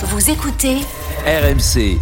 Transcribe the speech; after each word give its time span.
Vous 0.00 0.30
écoutez 0.30 0.76
RMC, 1.26 1.98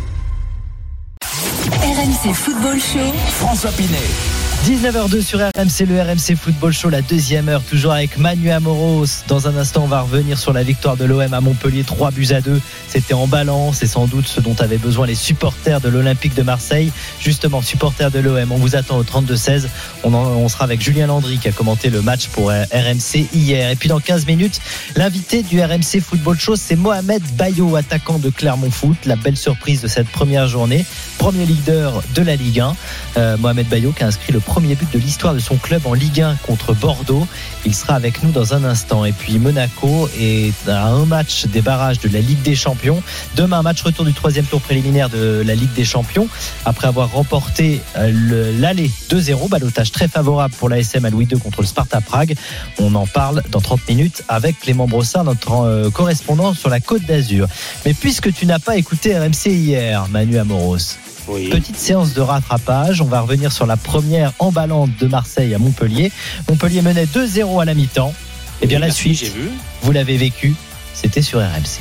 RMC 1.22 2.34
Football 2.34 2.78
Show. 2.78 2.98
François 3.38 3.70
Pinet. 3.72 4.35
19h02 4.66 5.22
sur 5.22 5.38
RMC, 5.38 5.86
le 5.88 6.00
RMC 6.02 6.34
Football 6.36 6.72
Show, 6.72 6.88
la 6.90 7.00
deuxième 7.00 7.48
heure, 7.48 7.62
toujours 7.62 7.92
avec 7.92 8.18
Manu 8.18 8.50
Amoros. 8.50 9.06
Dans 9.28 9.46
un 9.46 9.56
instant, 9.56 9.82
on 9.84 9.86
va 9.86 10.00
revenir 10.00 10.36
sur 10.40 10.52
la 10.52 10.64
victoire 10.64 10.96
de 10.96 11.04
l'OM 11.04 11.32
à 11.32 11.40
Montpellier, 11.40 11.84
3 11.84 12.10
buts 12.10 12.26
à 12.32 12.40
2. 12.40 12.60
C'était 12.88 13.14
en 13.14 13.28
balance, 13.28 13.76
c'est 13.78 13.86
sans 13.86 14.06
doute 14.08 14.26
ce 14.26 14.40
dont 14.40 14.56
avaient 14.58 14.76
besoin 14.78 15.06
les 15.06 15.14
supporters 15.14 15.80
de 15.80 15.88
l'Olympique 15.88 16.34
de 16.34 16.42
Marseille. 16.42 16.90
Justement, 17.20 17.62
supporters 17.62 18.10
de 18.10 18.18
l'OM, 18.18 18.50
on 18.50 18.56
vous 18.56 18.74
attend 18.74 18.98
au 18.98 19.04
32-16. 19.04 19.68
On, 20.02 20.12
en- 20.14 20.24
on 20.26 20.48
sera 20.48 20.64
avec 20.64 20.80
Julien 20.82 21.06
Landry 21.06 21.38
qui 21.38 21.46
a 21.46 21.52
commenté 21.52 21.88
le 21.88 22.02
match 22.02 22.26
pour 22.26 22.50
euh, 22.50 22.64
RMC 22.72 23.28
hier. 23.32 23.70
Et 23.70 23.76
puis 23.76 23.88
dans 23.88 24.00
15 24.00 24.26
minutes, 24.26 24.60
l'invité 24.96 25.44
du 25.44 25.60
RMC 25.62 26.00
Football 26.04 26.40
Show, 26.40 26.56
c'est 26.56 26.74
Mohamed 26.74 27.22
Bayo, 27.36 27.76
attaquant 27.76 28.18
de 28.18 28.30
Clermont 28.30 28.72
Foot. 28.72 28.96
La 29.06 29.14
belle 29.14 29.36
surprise 29.36 29.80
de 29.80 29.86
cette 29.86 30.08
première 30.08 30.48
journée. 30.48 30.84
Premier 31.18 31.46
leader 31.46 32.02
de 32.16 32.22
la 32.22 32.34
Ligue 32.34 32.58
1. 32.60 32.76
Euh, 33.16 33.36
Mohamed 33.36 33.68
Bayo 33.68 33.92
qui 33.92 34.02
a 34.02 34.08
inscrit 34.08 34.32
le 34.32 34.40
premier 34.40 34.55
but 34.60 34.90
de 34.92 34.98
l'histoire 34.98 35.34
de 35.34 35.38
son 35.38 35.56
club 35.56 35.86
en 35.86 35.92
Ligue 35.94 36.20
1 36.22 36.36
contre 36.46 36.74
Bordeaux. 36.74 37.26
Il 37.64 37.74
sera 37.74 37.94
avec 37.94 38.22
nous 38.22 38.30
dans 38.30 38.54
un 38.54 38.64
instant. 38.64 39.04
Et 39.04 39.12
puis 39.12 39.38
Monaco 39.38 40.08
est 40.18 40.52
à 40.68 40.86
un 40.86 41.04
match 41.04 41.46
des 41.46 41.60
barrages 41.60 41.98
de 42.00 42.08
la 42.08 42.20
Ligue 42.20 42.42
des 42.42 42.54
Champions. 42.54 43.02
Demain, 43.36 43.62
match 43.62 43.82
retour 43.82 44.04
du 44.04 44.12
troisième 44.14 44.44
tour 44.46 44.60
préliminaire 44.60 45.08
de 45.10 45.42
la 45.44 45.54
Ligue 45.54 45.72
des 45.74 45.84
Champions. 45.84 46.28
Après 46.64 46.86
avoir 46.88 47.10
remporté 47.12 47.80
euh, 47.96 48.10
le- 48.12 48.50
l'aller 48.58 48.90
2-0, 49.10 49.48
balotage 49.48 49.92
très 49.92 50.08
favorable 50.08 50.54
pour 50.58 50.68
la 50.68 50.78
SM 50.78 51.04
à 51.04 51.10
Louis 51.10 51.28
II 51.30 51.38
contre 51.38 51.60
le 51.60 51.66
Sparta 51.66 52.00
Prague. 52.00 52.34
On 52.78 52.94
en 52.94 53.06
parle 53.06 53.42
dans 53.50 53.60
30 53.60 53.86
minutes 53.88 54.22
avec 54.28 54.60
Clément 54.60 54.86
Brossard, 54.86 55.24
notre 55.24 55.52
euh, 55.52 55.90
correspondant 55.90 56.54
sur 56.54 56.68
la 56.70 56.80
Côte 56.80 57.04
d'Azur. 57.04 57.46
Mais 57.84 57.94
puisque 57.94 58.32
tu 58.32 58.46
n'as 58.46 58.58
pas 58.58 58.76
écouté 58.76 59.18
RMC 59.18 59.46
hier, 59.46 60.06
Manu 60.08 60.38
Amoros, 60.38 60.96
Oui. 61.28 61.48
Petite 61.48 61.76
séance 61.76 62.12
de 62.14 62.20
rattrapage. 62.20 63.00
On 63.00 63.06
va 63.06 63.20
revenir 63.20 63.52
sur 63.52 63.66
la 63.66 63.76
première 63.76 64.32
emballante 64.38 64.90
de 65.00 65.06
Marseille 65.06 65.54
à 65.54 65.58
Montpellier. 65.58 66.12
Montpellier 66.48 66.82
menait 66.82 67.06
2-0 67.06 67.60
à 67.60 67.64
la 67.64 67.74
mi-temps. 67.74 68.14
Et 68.62 68.66
bien 68.66 68.78
la 68.78 68.86
Merci, 68.86 69.14
suite, 69.14 69.34
vu. 69.34 69.50
vous 69.82 69.92
l'avez 69.92 70.16
vécu, 70.16 70.54
c'était 70.94 71.20
sur 71.22 71.40
RMC. 71.40 71.80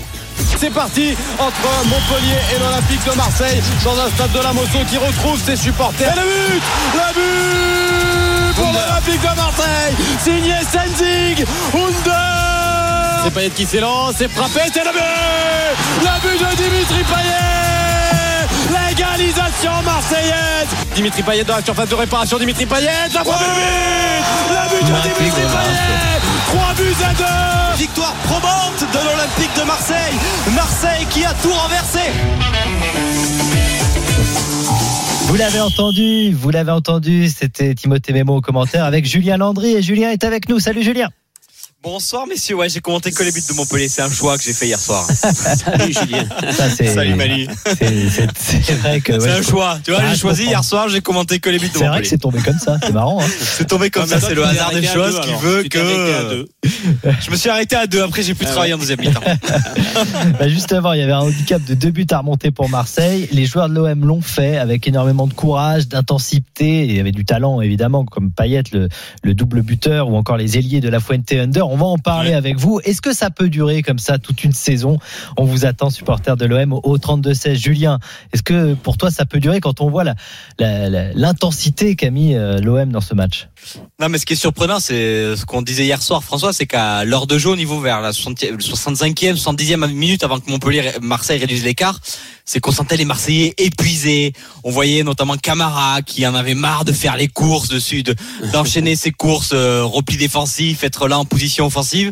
C'est 0.57 0.71
parti 0.73 1.15
entre 1.39 1.85
Montpellier 1.85 2.37
et 2.55 2.59
l'Olympique 2.59 3.05
de 3.09 3.15
Marseille 3.15 3.61
dans 3.83 3.97
un 3.99 4.09
stade 4.09 4.31
de 4.33 4.39
la 4.39 4.51
Mosso 4.51 4.79
qui 4.89 4.97
retrouve 4.97 5.39
ses 5.41 5.55
supporters. 5.55 6.11
Et 6.11 6.15
le 6.19 6.25
but 6.25 6.63
Le 6.93 7.13
but 7.13 8.55
pour 8.55 8.71
l'Olympique 8.73 9.21
de 9.21 9.35
Marseille 9.35 9.95
Signé 10.23 10.55
Senzig 10.63 11.45
Under 11.73 13.21
C'est 13.23 13.31
Payet 13.33 13.49
qui 13.51 13.65
s'élance, 13.65 14.15
c'est 14.17 14.29
frappé, 14.29 14.61
c'est 14.73 14.83
le 14.83 14.91
but 14.91 16.01
Le 16.01 16.21
but 16.21 16.39
de 16.39 16.55
Dimitri 16.57 17.03
Payet 17.03 17.84
L'égalisation 19.17 19.71
marseillaise 19.85 20.67
Dimitri 20.93 21.23
Payet 21.23 21.43
dans 21.45 21.55
la 21.55 21.61
surface 21.63 21.87
de 21.87 21.95
réparation, 21.95 22.37
Dimitri 22.37 22.65
Payet, 22.65 22.89
la 23.13 23.21
le 23.21 23.25
but 23.25 23.31
Le 24.49 24.69
but 24.69 24.81
de 24.81 25.13
Dimitri 25.13 25.31
Payet 25.31 25.47
3 26.47 26.73
buts 26.73 27.03
à 27.03 27.13
2 27.13 27.77
Victoire 27.77 28.13
probante 28.25 28.81
de 28.81 28.97
l'Olympique 28.97 29.51
de 29.57 29.63
Marseille. 29.65 30.15
Marseille 30.53 31.05
qui 31.09 31.23
a 31.23 31.33
tout 31.41 31.51
renversé. 31.51 31.99
Vous 35.27 35.35
l'avez 35.35 35.61
entendu, 35.61 36.31
vous 36.33 36.49
l'avez 36.49 36.71
entendu, 36.71 37.29
c'était 37.29 37.73
Timothée 37.73 38.13
Mémo 38.13 38.35
au 38.35 38.41
commentaire 38.41 38.85
avec 38.85 39.05
Julien 39.05 39.37
Landry. 39.37 39.75
Et 39.75 39.81
Julien 39.81 40.11
est 40.11 40.23
avec 40.23 40.49
nous. 40.49 40.59
Salut 40.59 40.83
Julien 40.83 41.09
Bonsoir 41.85 42.25
messieurs, 42.25 42.55
ouais 42.55 42.67
j'ai 42.67 42.79
commenté 42.79 43.11
que 43.11 43.21
les 43.21 43.31
buts 43.31 43.43
de 43.47 43.53
Montpellier, 43.53 43.87
c'est 43.87 44.01
un 44.01 44.09
choix 44.09 44.39
que 44.39 44.43
j'ai 44.43 44.53
fait 44.53 44.65
hier 44.65 44.79
soir. 44.79 45.05
Salut 45.11 45.93
Julien. 45.93 46.27
Ça, 46.51 46.67
c'est- 46.67 46.87
Salut 46.87 47.13
Mali. 47.13 47.47
c'est- 47.77 48.71
vrai 48.81 49.01
que. 49.01 49.19
C'est 49.19 49.29
un 49.29 49.41
choix, 49.43 49.77
tu 49.83 49.91
vois, 49.91 49.99
Ah, 50.03 50.09
j'ai 50.11 50.17
choisi 50.19 50.41
comprends. 50.45 50.51
hier 50.51 50.63
soir, 50.63 50.89
j'ai 50.89 51.01
commenté 51.01 51.37
que 51.39 51.47
les 51.51 51.59
buts 51.59 51.67
de 51.67 51.73
C'est 51.73 51.77
vrai 51.85 51.85
que 51.85 51.91
Montpellier. 51.91 52.09
c'est 52.09 52.17
tombé 52.17 52.39
comme 52.39 52.57
ça, 52.57 52.77
c'est 52.81 52.91
marrant. 52.91 53.21
hein. 53.21 53.27
C'est 53.39 53.67
tombé 53.67 53.91
comme 53.91 54.01
Ouais, 54.03 54.09
ça, 54.09 54.19
c'est 54.19 54.33
le 54.33 54.43
hasard 54.43 54.71
des 54.71 54.81
choses 54.83 55.13
deux, 55.13 55.21
qui 55.21 55.29
alors. 55.29 55.41
veut 55.41 55.63
Tu 55.63 55.69
que 55.69 56.47
je 57.21 57.29
me 57.31 57.35
suis 57.35 57.49
arrêté 57.51 57.75
à 57.75 57.85
deux, 57.85 58.01
après 58.01 58.23
j'ai 58.23 58.33
pu 58.33 58.45
Ah 58.47 58.51
travailler 58.51 58.73
ouais. 58.73 58.77
en 58.77 58.81
deuxième 58.81 58.99
mi-temps. 59.01 59.21
Bah, 60.39 60.49
justement, 60.49 60.91
il 60.93 60.99
y 61.01 61.03
avait 61.03 61.11
un 61.11 61.19
handicap 61.19 61.63
de 61.63 61.75
deux 61.75 61.91
buts 61.91 62.07
à 62.09 62.17
remonter 62.17 62.49
pour 62.49 62.67
Marseille. 62.67 63.29
Les 63.31 63.45
joueurs 63.45 63.69
de 63.69 63.75
l'OM 63.75 64.05
l'ont 64.05 64.21
fait 64.21 64.57
avec 64.57 64.87
énormément 64.87 65.27
de 65.27 65.33
courage, 65.33 65.87
d'intensité. 65.87 66.85
Il 66.85 66.95
y 66.95 66.99
avait 66.99 67.11
du 67.11 67.25
talent, 67.25 67.61
évidemment, 67.61 68.05
comme 68.05 68.31
Payet, 68.31 68.63
le, 68.73 68.89
le 69.21 69.33
double 69.35 69.61
buteur, 69.61 70.09
ou 70.09 70.15
encore 70.15 70.37
les 70.37 70.57
ailiers 70.57 70.81
de 70.81 70.89
la 70.89 70.99
Fuente 70.99 71.31
Under. 71.31 71.69
On 71.75 71.77
va 71.77 71.87
en 71.87 71.97
parler 71.97 72.31
avec 72.31 72.57
vous. 72.57 72.79
Est-ce 72.85 73.01
que 73.01 73.11
ça 73.11 73.29
peut 73.29 73.49
durer 73.49 73.81
comme 73.81 73.99
ça 73.99 74.17
toute 74.17 74.45
une 74.45 74.53
saison? 74.53 74.97
On 75.35 75.43
vous 75.43 75.65
attend, 75.65 75.89
supporters 75.89 76.37
de 76.37 76.45
l'OM, 76.45 76.71
au 76.71 76.97
32-16. 76.97 77.55
Julien, 77.55 77.99
est-ce 78.31 78.43
que 78.43 78.75
pour 78.75 78.95
toi, 78.95 79.11
ça 79.11 79.25
peut 79.25 79.41
durer 79.41 79.59
quand 79.59 79.81
on 79.81 79.89
voit 79.89 80.05
l'intensité 80.57 81.97
qu'a 81.97 82.11
mis 82.11 82.33
euh, 82.33 82.61
l'OM 82.61 82.93
dans 82.93 83.01
ce 83.01 83.13
match? 83.13 83.49
Non, 83.99 84.07
mais 84.07 84.19
ce 84.19 84.25
qui 84.25 84.31
est 84.31 84.37
surprenant, 84.37 84.79
c'est 84.79 85.35
ce 85.35 85.45
qu'on 85.45 85.61
disait 85.61 85.83
hier 85.83 86.01
soir, 86.01 86.23
François, 86.23 86.53
c'est 86.53 86.65
qu'à 86.65 87.03
l'heure 87.03 87.27
de 87.27 87.37
jeu, 87.37 87.49
au 87.49 87.57
niveau 87.57 87.81
vers 87.81 87.99
la 87.99 88.11
60e 88.11 88.57
65e, 88.57 89.35
70e 89.35 89.91
minute 89.91 90.23
avant 90.23 90.39
que 90.39 90.49
Montpellier, 90.49 90.91
Marseille 91.01 91.39
réduise 91.39 91.65
l'écart, 91.65 91.99
c'est 92.45 92.59
qu'on 92.59 92.71
sentait 92.71 92.95
les 92.97 93.05
Marseillais 93.05 93.53
épuisés. 93.57 94.33
On 94.63 94.71
voyait 94.71 95.03
notamment 95.03 95.35
Camara 95.35 96.01
qui 96.03 96.25
en 96.27 96.35
avait 96.35 96.53
marre 96.53 96.85
de 96.85 96.91
faire 96.91 97.17
les 97.17 97.27
courses 97.27 97.67
dessus, 97.69 98.03
de- 98.03 98.15
d'enchaîner 98.53 98.95
ses 98.95 99.11
courses, 99.11 99.51
euh, 99.53 99.83
repli 99.83 100.17
défensif, 100.17 100.83
être 100.83 101.07
là 101.07 101.17
en 101.19 101.25
position 101.25 101.65
offensive, 101.65 102.11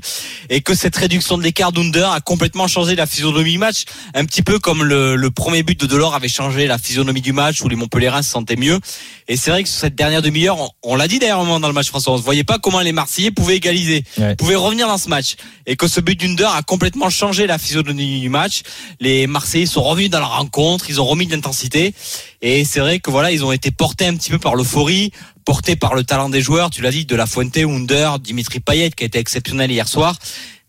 et 0.50 0.62
que 0.62 0.74
cette 0.76 0.96
réduction 0.96 1.38
de 1.38 1.44
l'écart 1.44 1.72
d'Under 1.72 2.10
a 2.12 2.20
complètement 2.22 2.68
changé 2.68 2.96
la 2.96 3.06
physionomie 3.06 3.52
du 3.54 3.58
match, 3.60 3.84
un 4.16 4.26
petit 4.26 4.42
peu 4.42 4.60
comme 4.60 4.84
le, 4.84 5.16
le 5.16 5.32
premier 5.32 5.64
but 5.64 5.80
de 5.80 5.86
Delors 5.86 6.16
avait 6.16 6.28
changé 6.28 6.66
la 6.68 6.78
physionomie 6.78 7.22
du 7.22 7.32
match 7.34 7.62
où 7.62 7.70
les 7.70 7.76
Montpelliérains 7.76 8.22
se 8.24 8.32
sentaient 8.32 8.56
mieux. 8.56 8.80
Et 9.28 9.38
c'est 9.38 9.52
vrai 9.52 9.64
que 9.64 9.70
sur 9.70 9.80
cette 9.80 9.96
dernière 9.96 10.22
demi-heure, 10.22 10.60
on, 10.60 10.70
on 10.84 10.96
l'a 10.96 11.08
dit 11.08 11.20
d'ailleurs 11.20 11.40
un 11.40 11.44
moment 11.46 11.60
dans 11.60 11.68
le 11.68 11.74
match 11.74 11.88
François, 11.88 12.14
on 12.14 12.18
ne 12.18 12.22
voyait 12.22 12.44
pas 12.44 12.60
comment 12.60 12.82
les 12.82 12.92
Marseillais 12.92 13.32
pouvaient 13.32 13.58
égaliser, 13.58 14.04
Ouais. 14.18 14.36
pouvaient 14.36 14.56
revenir 14.56 14.88
dans 14.88 14.98
ce 14.98 15.10
match. 15.10 15.36
Et 15.66 15.76
que 15.76 15.88
ce 15.88 16.02
but 16.02 16.20
d'Under 16.20 16.50
a 16.54 16.62
complètement 16.62 17.10
changé 17.10 17.48
la 17.48 17.58
physionomie 17.58 18.20
du 18.20 18.30
match. 18.30 18.62
Les 19.00 19.28
Marseillais 19.28 19.66
sont 19.66 19.82
revenus 19.84 20.10
dans 20.10 20.20
la 20.30 20.36
rencontre, 20.38 20.90
ils 20.90 21.00
ont 21.00 21.06
remis 21.06 21.28
de 21.28 21.36
l'intensité. 21.36 21.94
Et 22.42 22.66
c'est 22.66 22.80
vrai 22.80 23.00
que 23.00 23.12
voilà, 23.12 23.32
ils 23.32 23.44
ont 23.46 23.52
été 23.52 23.72
portés 23.72 24.08
un 24.08 24.16
petit 24.16 24.30
peu 24.30 24.40
par 24.40 24.56
l'euphorie, 24.56 25.12
portés 25.46 25.76
par 25.76 25.96
le 25.96 26.04
talent 26.04 26.30
des 26.30 26.42
joueurs, 26.42 26.70
tu 26.70 26.82
l'as 26.82 26.92
dit, 26.92 27.06
de 27.06 27.16
la 27.16 27.26
Fuente, 27.26 27.58
Under, 27.58 28.20
Dimitri 28.20 28.60
Payet 28.60 28.92
qui 28.92 29.04
a 29.04 29.08
été 29.08 29.20
exceptionnel 29.20 29.72
hier 29.72 29.88
soir. 29.88 30.18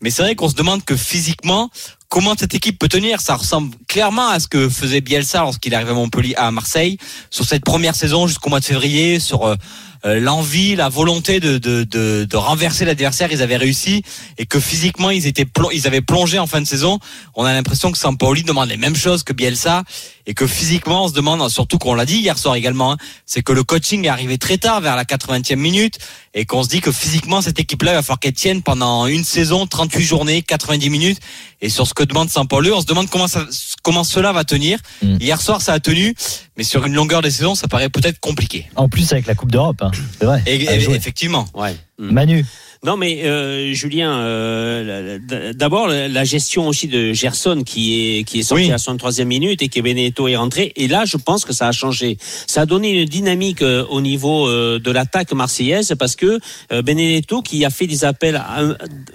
Mais 0.01 0.09
c'est 0.09 0.21
vrai 0.21 0.35
qu'on 0.35 0.49
se 0.49 0.55
demande 0.55 0.83
que 0.83 0.95
physiquement, 0.95 1.69
comment 2.09 2.35
cette 2.37 2.53
équipe 2.53 2.77
peut 2.77 2.89
tenir 2.89 3.21
Ça 3.21 3.35
ressemble 3.35 3.75
clairement 3.87 4.27
à 4.29 4.39
ce 4.39 4.47
que 4.47 4.69
faisait 4.69 5.01
Bielsa 5.01 5.39
lorsqu'il 5.39 5.73
arrivait 5.73 5.91
à 5.91 5.95
Montpellier, 5.95 6.35
à 6.35 6.51
Marseille, 6.51 6.97
sur 7.29 7.45
cette 7.45 7.63
première 7.63 7.95
saison 7.95 8.27
jusqu'au 8.27 8.49
mois 8.49 8.59
de 8.59 8.65
février, 8.65 9.19
sur 9.19 9.45
euh, 9.45 9.55
l'envie, 10.03 10.75
la 10.75 10.89
volonté 10.89 11.39
de, 11.39 11.57
de, 11.57 11.83
de, 11.83 12.25
de 12.29 12.37
renverser 12.37 12.85
l'adversaire. 12.85 13.31
Ils 13.31 13.41
avaient 13.41 13.57
réussi 13.57 14.03
et 14.37 14.45
que 14.45 14.59
physiquement 14.59 15.09
ils 15.09 15.27
étaient 15.27 15.47
ils 15.73 15.87
avaient 15.87 16.01
plongé 16.01 16.39
en 16.39 16.47
fin 16.47 16.61
de 16.61 16.67
saison. 16.67 16.99
On 17.35 17.45
a 17.45 17.53
l'impression 17.53 17.91
que 17.91 17.97
Sampaoli 17.97 18.43
demande 18.43 18.69
les 18.69 18.77
mêmes 18.77 18.95
choses 18.95 19.23
que 19.23 19.33
Bielsa 19.33 19.83
et 20.27 20.33
que 20.33 20.47
physiquement 20.47 21.05
on 21.05 21.07
se 21.07 21.13
demande, 21.13 21.47
surtout 21.49 21.77
qu'on 21.77 21.93
l'a 21.93 22.05
dit 22.05 22.17
hier 22.17 22.37
soir 22.37 22.55
également, 22.55 22.93
hein, 22.93 22.97
c'est 23.25 23.43
que 23.43 23.53
le 23.53 23.63
coaching 23.63 24.05
est 24.05 24.09
arrivé 24.09 24.37
très 24.37 24.57
tard, 24.57 24.81
vers 24.81 24.95
la 24.95 25.03
80e 25.03 25.55
minute, 25.55 25.99
et 26.33 26.45
qu'on 26.45 26.63
se 26.63 26.69
dit 26.69 26.81
que 26.81 26.91
physiquement 26.91 27.41
cette 27.41 27.59
équipe-là 27.59 27.91
il 27.91 27.95
va 27.95 28.01
falloir 28.01 28.19
qu'elle 28.19 28.33
tienne 28.33 28.61
pendant 28.61 29.07
une 29.07 29.23
saison, 29.23 29.67
38 29.67 30.03
journées, 30.03 30.41
90 30.41 30.89
minutes. 30.89 31.19
Et 31.61 31.69
sur 31.69 31.87
ce 31.87 31.93
que 31.93 32.03
demande 32.03 32.29
Saint-Paul, 32.29 32.71
on 32.73 32.81
se 32.81 32.85
demande 32.85 33.09
comment 33.09 33.27
ça, 33.27 33.45
comment 33.81 34.03
cela 34.03 34.33
va 34.33 34.43
tenir. 34.43 34.79
Mm. 35.01 35.17
Hier 35.19 35.41
soir 35.41 35.61
ça 35.61 35.73
a 35.73 35.79
tenu, 35.79 36.15
mais 36.57 36.63
sur 36.63 36.85
une 36.85 36.93
longueur 36.93 37.21
de 37.21 37.29
saison 37.29 37.55
ça 37.55 37.67
paraît 37.67 37.89
peut-être 37.89 38.19
compliqué. 38.19 38.67
En 38.75 38.89
plus, 38.89 39.11
avec 39.11 39.27
la 39.27 39.35
Coupe 39.35 39.51
d'Europe, 39.51 39.81
hein. 39.81 39.91
C'est 40.19 40.25
vrai. 40.25 40.41
Et, 40.45 40.67
À 40.67 40.75
et- 40.75 40.79
jouer. 40.79 40.95
effectivement. 40.95 41.45
Ouais. 41.53 41.75
Manu, 41.97 42.45
Non, 42.85 42.97
mais 42.97 43.23
euh, 43.25 43.73
Julien, 43.73 44.19
euh, 44.19 45.17
d'abord 45.55 45.87
la 45.87 46.23
gestion 46.23 46.67
aussi 46.67 46.87
de 46.87 47.13
Gerson 47.13 47.63
qui 47.65 48.19
est 48.19 48.23
qui 48.25 48.39
est 48.39 48.43
sorti 48.43 48.65
Oui. 48.65 48.71
à 48.71 48.77
son 48.77 48.95
troisième 48.95 49.29
minute 49.29 49.63
et 49.63 49.69
que 49.69 49.79
Benedetto 49.81 50.27
est 50.27 50.35
rentré. 50.35 50.71
Et 50.75 50.87
là, 50.87 51.03
je 51.03 51.17
pense 51.17 51.45
que 51.45 51.53
ça 51.53 51.67
a 51.67 51.71
changé. 51.71 52.19
Ça 52.45 52.61
a 52.61 52.65
donné 52.67 52.91
une 52.91 53.05
dynamique 53.05 53.63
euh, 53.63 53.83
au 53.89 54.01
niveau 54.01 54.47
euh, 54.47 54.77
de 54.77 54.91
l'attaque 54.91 55.33
marseillaise 55.33 55.95
parce 55.97 56.15
que 56.15 56.39
euh, 56.71 56.83
Benedetto 56.83 57.41
qui 57.41 57.65
a 57.65 57.71
fait 57.71 57.87
des 57.87 58.05
appels 58.05 58.39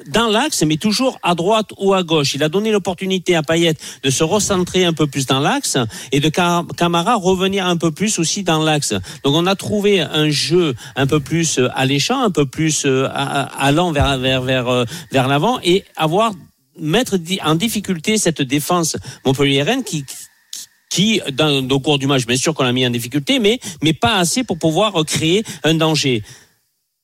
dans 0.08 0.26
l'axe, 0.26 0.64
mais 0.66 0.76
toujours 0.76 1.20
à 1.22 1.36
droite 1.36 1.70
ou 1.78 1.94
à 1.94 2.02
gauche. 2.02 2.34
Il 2.34 2.42
a 2.42 2.48
donné 2.48 2.72
l'opportunité 2.72 3.36
à 3.36 3.44
Payet 3.44 3.74
de 4.02 4.10
se 4.10 4.24
recentrer 4.24 4.84
un 4.84 4.92
peu 4.94 5.06
plus 5.06 5.26
dans 5.26 5.38
l'axe 5.38 5.76
et 6.10 6.18
de 6.18 6.28
Ca- 6.34 6.64
Camara 6.76 7.14
revenir 7.14 7.66
un 7.66 7.76
peu 7.76 7.92
plus 7.92 8.18
aussi 8.18 8.42
dans 8.42 8.64
l'axe. 8.64 8.94
Donc 9.22 9.34
on 9.36 9.46
a 9.46 9.54
trouvé 9.54 10.00
un 10.00 10.28
jeu 10.28 10.74
un 10.96 11.06
peu 11.06 11.20
plus 11.20 11.60
alléchant, 11.76 12.20
un 12.20 12.30
peu 12.30 12.46
plus 12.46 12.84
allant 13.60 13.92
vers 13.92 14.18
vers 14.18 14.42
vers 14.42 14.68
euh, 14.68 14.84
vers 15.12 15.28
l'avant 15.28 15.60
et 15.62 15.84
avoir 15.96 16.32
mettre 16.78 17.16
en 17.44 17.54
difficulté 17.54 18.18
cette 18.18 18.42
défense 18.42 18.96
montpelliéraine 19.24 19.84
qui 19.84 20.04
qui, 20.90 21.20
dans, 21.32 21.66
au 21.68 21.78
cours 21.78 21.98
du 21.98 22.08
match, 22.08 22.26
bien 22.26 22.36
sûr 22.36 22.52
qu'on 22.52 22.64
l'a 22.64 22.72
mis 22.72 22.84
en 22.84 22.90
difficulté, 22.90 23.38
mais, 23.38 23.60
mais 23.80 23.92
pas 23.92 24.16
assez 24.16 24.42
pour 24.42 24.58
pouvoir 24.58 24.92
créer 25.06 25.44
un 25.62 25.74
danger. 25.74 26.24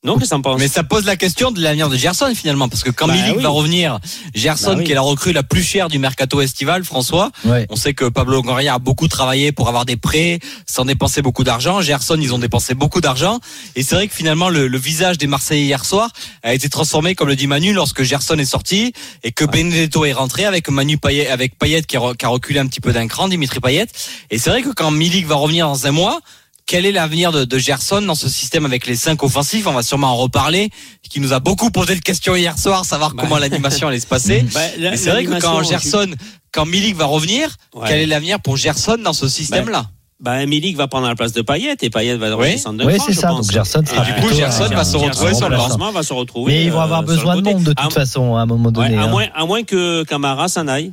Non, 0.05 0.19
qu'est-ce 0.19 0.35
Mais 0.59 0.69
ça 0.69 0.85
pose 0.85 1.05
la 1.05 1.17
question 1.17 1.51
de 1.51 1.61
l'avenir 1.61 1.89
de 1.89 1.97
Gerson 1.97 2.31
finalement, 2.35 2.69
parce 2.69 2.85
que 2.85 2.91
quand 2.91 3.09
Bah 3.09 3.15
Milik 3.15 3.39
oui. 3.39 3.43
va 3.43 3.49
revenir, 3.49 3.99
Gerson 4.35 4.73
Bah 4.73 4.79
oui. 4.79 4.85
qui 4.85 4.93
est 4.93 4.95
la 4.95 5.01
recrue 5.01 5.33
la 5.33 5.43
plus 5.43 5.65
chère 5.65 5.89
du 5.89 5.99
mercato 5.99 6.41
estival, 6.41 6.85
François, 6.85 7.33
Ouais. 7.45 7.67
on 7.71 7.77
sait 7.77 7.93
que 7.95 8.05
Pablo 8.05 8.35
Longoria 8.35 8.75
a 8.75 8.79
beaucoup 8.79 9.09
travaillé 9.09 9.51
pour 9.51 9.69
avoir 9.69 9.85
des 9.85 9.97
prêts, 9.97 10.39
sans 10.67 10.85
dépenser 10.85 11.23
beaucoup 11.23 11.43
d'argent. 11.43 11.81
Gerson, 11.81 12.19
ils 12.21 12.33
ont 12.33 12.39
dépensé 12.39 12.75
beaucoup 12.75 13.01
d'argent, 13.01 13.41
et 13.75 13.83
c'est 13.83 13.97
vrai 13.97 14.07
que 14.07 14.15
finalement 14.15 14.49
le, 14.49 14.69
le 14.69 14.79
visage 14.79 15.19
des 15.19 15.27
Marseillais 15.27 15.65
hier 15.65 15.85
soir 15.85 16.11
a 16.45 16.55
été 16.55 16.69
transformé, 16.69 17.17
comme 17.17 17.29
le 17.29 17.35
dit 17.37 17.49
Manu, 17.49 17.73
lorsque 17.73 18.03
Gerson 18.05 18.39
est 18.39 18.45
sorti 18.45 18.93
et 19.25 19.33
que 19.33 19.45
Benedetto 19.45 20.05
est 20.05 20.13
rentré 20.13 20.45
avec 20.45 20.69
Manu 20.69 20.99
Payet, 20.99 21.27
avec 21.29 21.59
Payet 21.59 21.83
qui 21.83 21.97
a, 21.97 22.15
qui 22.17 22.25
a 22.25 22.29
reculé 22.29 22.61
un 22.61 22.67
petit 22.69 22.81
peu 22.81 22.93
d'un 22.93 23.09
cran, 23.09 23.27
Dimitri 23.27 23.59
Payet. 23.59 23.87
Et 24.31 24.39
c'est 24.39 24.51
vrai 24.51 24.63
que 24.63 24.71
quand 24.73 24.91
Milik 24.93 25.27
va 25.27 25.35
revenir 25.37 25.67
dans 25.67 25.87
un 25.87 25.91
mois. 25.91 26.21
Quel 26.67 26.85
est 26.85 26.91
l'avenir 26.93 27.31
de, 27.31 27.45
de 27.45 27.59
Gerson 27.59 28.03
dans 28.03 28.17
ce 28.17 28.29
système 28.29 28.67
avec 28.67 28.87
les 28.89 28.97
cinq 28.97 29.23
offensifs 29.23 29.69
On 29.69 29.73
va 29.73 29.85
sûrement 29.85 30.09
en 30.09 30.17
reparler. 30.17 30.71
Qui 31.09 31.21
nous 31.21 31.33
a 31.33 31.39
beaucoup 31.39 31.71
posé 31.71 31.95
de 31.95 32.01
questions 32.01 32.35
hier 32.35 32.59
soir, 32.59 32.85
savoir 32.85 33.15
Bah. 33.15 33.23
comment 33.23 33.39
l'animation 33.39 33.87
allait 33.87 34.01
se 34.01 34.07
passer. 34.07 34.45
Bah, 34.53 34.61
Mais 34.81 34.97
c'est 34.97 35.11
vrai 35.11 35.25
que 35.25 35.41
quand 35.41 35.63
Gerson, 35.63 36.11
quand 36.53 36.67
Milik 36.67 36.97
va 36.97 37.05
revenir, 37.05 37.55
Ouais. 37.75 37.85
quel 37.89 38.01
est 38.01 38.07
l'avenir 38.07 38.41
pour 38.41 38.57
Gerson 38.57 38.99
dans 39.03 39.13
ce 39.13 39.29
système-là? 39.29 39.87
Bah, 40.19 40.45
Milik 40.45 40.77
va 40.77 40.89
prendre 40.89 41.07
la 41.07 41.15
place 41.15 41.33
de 41.33 41.43
Payet 41.43 41.77
et 41.83 41.91
Payet 41.91 42.17
va 42.17 42.31
d'un 42.31 42.87
Oui, 42.87 42.97
cran, 42.97 43.05
c'est 43.07 43.13
je 43.13 43.21
ça. 43.21 43.29
pense. 43.29 43.47
Donc 43.47 43.53
Gerson 43.55 43.83
Et 43.83 44.05
du 44.07 44.15
coup, 44.15 44.21
plutôt 44.23 44.35
Gerson 44.35 44.69
va 44.69 44.85
se 44.85 44.97
retrouver 44.97 45.35
sur 45.35 45.49
le 45.49 45.57
va 45.93 46.03
se 46.03 46.13
retrouver. 46.15 46.53
Mais 46.53 46.65
ils 46.65 46.73
vont 46.73 46.81
euh, 46.81 46.85
avoir 46.85 47.03
besoin 47.05 47.37
de 47.37 47.43
monde 47.43 47.63
de 47.63 47.75
toute 47.75 47.87
À- 47.87 47.91
façon 47.91 48.35
à 48.35 48.41
un 48.41 48.47
moment 48.47 48.71
ouais, 48.71 48.73
donné. 48.73 48.97
à, 48.97 49.03
hein. 49.05 49.09
moins, 49.09 49.27
à 49.35 49.45
moins 49.45 49.63
que 49.63 50.03
Camara 50.05 50.49
s'en 50.49 50.67
aille. 50.67 50.93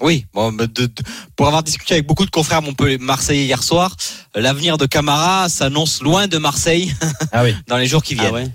Oui, 0.00 0.26
bon, 0.34 0.52
de- 0.52 0.66
de- 0.66 0.90
pour 1.36 1.46
avoir 1.46 1.62
discuté 1.62 1.94
avec 1.94 2.06
beaucoup 2.06 2.26
de 2.26 2.30
confrères 2.30 2.60
Montpellier, 2.62 2.98
Marseillais 2.98 3.44
hier 3.46 3.62
soir, 3.62 3.96
euh, 4.36 4.40
l'avenir 4.42 4.76
de 4.76 4.84
Camara 4.86 5.48
s'annonce 5.48 6.02
loin 6.02 6.26
de 6.26 6.36
Marseille 6.38 6.92
Ah 7.32 7.42
oui. 7.44 7.54
dans 7.66 7.78
les 7.78 7.86
jours 7.86 8.02
qui 8.02 8.14
Ah 8.18 8.22
viennent. 8.22 8.34
ouais. 8.34 8.50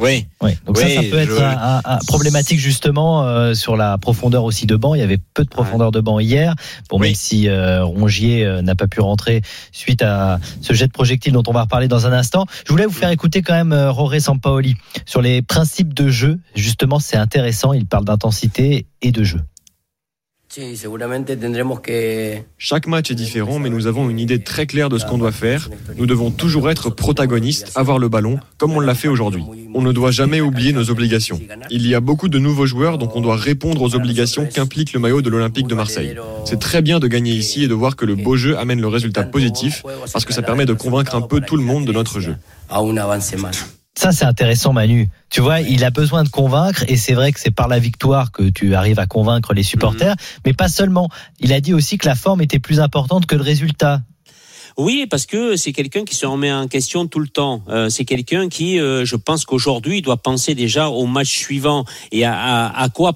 Oui. 0.00 0.26
Oui, 0.40 0.52
donc 0.66 0.78
ça, 0.78 0.84
Oui, 0.86 0.94
ça 0.94 1.02
peut 1.02 1.18
être 1.18 1.30
je- 1.36 1.42
un, 1.42 1.58
un- 1.58 1.80
un 1.84 1.98
problématique 2.06 2.60
justement 2.60 3.24
euh, 3.24 3.54
sur 3.54 3.76
la 3.76 3.98
profondeur 3.98 4.44
aussi 4.44 4.66
de 4.66 4.76
banc. 4.76 4.94
Il 4.94 5.00
y 5.00 5.02
avait 5.02 5.18
peu 5.18 5.42
de 5.42 5.48
profondeur 5.48 5.90
de 5.90 6.00
banc 6.00 6.20
hier. 6.20 6.54
Bon, 6.88 7.00
Oui. 7.00 7.08
même 7.08 7.14
si 7.16 7.48
euh, 7.48 7.84
Rongier 7.84 8.44
euh, 8.44 8.62
n'a 8.62 8.76
pas 8.76 8.86
pu 8.86 9.00
rentrer 9.00 9.42
suite 9.72 10.00
à 10.02 10.38
ce 10.60 10.74
jet 10.74 10.86
de 10.86 10.92
projectile 10.92 11.32
dont 11.32 11.42
on 11.48 11.52
va 11.52 11.62
reparler 11.62 11.88
dans 11.88 12.06
un 12.06 12.12
instant. 12.12 12.46
Je 12.64 12.70
voulais 12.70 12.86
vous 12.86 12.92
faire 12.92 13.10
écouter 13.10 13.42
quand 13.42 13.54
même 13.54 13.72
euh, 13.72 13.90
Roré 13.90 14.20
Sampaoli 14.20 14.76
sur 15.06 15.20
les 15.22 15.42
principes 15.42 15.92
de 15.92 16.08
jeu. 16.08 16.38
Justement, 16.54 17.00
c'est 17.00 17.16
intéressant. 17.16 17.72
Il 17.72 17.86
parle 17.86 18.04
d'intensité 18.04 18.86
et 19.02 19.10
de 19.10 19.24
jeu. 19.24 19.40
Chaque 22.58 22.86
match 22.86 23.10
est 23.10 23.14
différent, 23.14 23.58
mais 23.58 23.70
nous 23.70 23.88
avons 23.88 24.08
une 24.08 24.20
idée 24.20 24.40
très 24.40 24.66
claire 24.66 24.88
de 24.88 24.98
ce 24.98 25.06
qu'on 25.06 25.18
doit 25.18 25.32
faire. 25.32 25.68
Nous 25.96 26.06
devons 26.06 26.30
toujours 26.30 26.70
être 26.70 26.90
protagonistes, 26.90 27.72
avoir 27.74 27.98
le 27.98 28.08
ballon, 28.08 28.38
comme 28.56 28.72
on 28.72 28.80
l'a 28.80 28.94
fait 28.94 29.08
aujourd'hui. 29.08 29.42
On 29.74 29.82
ne 29.82 29.90
doit 29.90 30.12
jamais 30.12 30.40
oublier 30.40 30.72
nos 30.72 30.90
obligations. 30.90 31.40
Il 31.70 31.86
y 31.86 31.94
a 31.96 32.00
beaucoup 32.00 32.28
de 32.28 32.38
nouveaux 32.38 32.66
joueurs, 32.66 32.98
donc 32.98 33.16
on 33.16 33.20
doit 33.20 33.36
répondre 33.36 33.82
aux 33.82 33.96
obligations 33.96 34.46
qu'implique 34.46 34.92
le 34.92 35.00
maillot 35.00 35.22
de 35.22 35.30
l'Olympique 35.30 35.66
de 35.66 35.74
Marseille. 35.74 36.16
C'est 36.44 36.60
très 36.60 36.82
bien 36.82 37.00
de 37.00 37.08
gagner 37.08 37.32
ici 37.32 37.64
et 37.64 37.68
de 37.68 37.74
voir 37.74 37.96
que 37.96 38.04
le 38.04 38.14
beau 38.14 38.36
jeu 38.36 38.56
amène 38.56 38.80
le 38.80 38.88
résultat 38.88 39.24
positif, 39.24 39.82
parce 40.12 40.24
que 40.24 40.32
ça 40.32 40.42
permet 40.42 40.66
de 40.66 40.74
convaincre 40.74 41.16
un 41.16 41.22
peu 41.22 41.40
tout 41.40 41.56
le 41.56 41.64
monde 41.64 41.84
de 41.84 41.92
notre 41.92 42.20
jeu. 42.20 42.36
Ça, 43.96 44.10
c'est 44.10 44.24
intéressant, 44.24 44.72
Manu. 44.72 45.08
Tu 45.30 45.40
vois, 45.40 45.60
il 45.60 45.84
a 45.84 45.90
besoin 45.90 46.24
de 46.24 46.28
convaincre, 46.28 46.84
et 46.88 46.96
c'est 46.96 47.14
vrai 47.14 47.30
que 47.32 47.38
c'est 47.38 47.52
par 47.52 47.68
la 47.68 47.78
victoire 47.78 48.32
que 48.32 48.42
tu 48.50 48.74
arrives 48.74 48.98
à 48.98 49.06
convaincre 49.06 49.54
les 49.54 49.62
supporters, 49.62 50.16
mais 50.44 50.52
pas 50.52 50.68
seulement. 50.68 51.08
Il 51.38 51.52
a 51.52 51.60
dit 51.60 51.72
aussi 51.72 51.96
que 51.96 52.06
la 52.06 52.16
forme 52.16 52.40
était 52.40 52.58
plus 52.58 52.80
importante 52.80 53.26
que 53.26 53.36
le 53.36 53.42
résultat. 53.42 54.02
Oui, 54.76 55.06
parce 55.08 55.24
que 55.26 55.54
c'est 55.54 55.72
quelqu'un 55.72 56.04
qui 56.04 56.16
se 56.16 56.26
remet 56.26 56.52
en 56.52 56.66
question 56.66 57.06
tout 57.06 57.20
le 57.20 57.28
temps. 57.28 57.62
Euh, 57.68 57.88
c'est 57.90 58.04
quelqu'un 58.04 58.48
qui, 58.48 58.80
euh, 58.80 59.04
je 59.04 59.14
pense 59.14 59.44
qu'aujourd'hui, 59.44 60.02
doit 60.02 60.16
penser 60.16 60.56
déjà 60.56 60.88
au 60.88 61.06
match 61.06 61.28
suivant 61.38 61.84
et 62.10 62.24
à, 62.24 62.88
quoi 62.92 63.12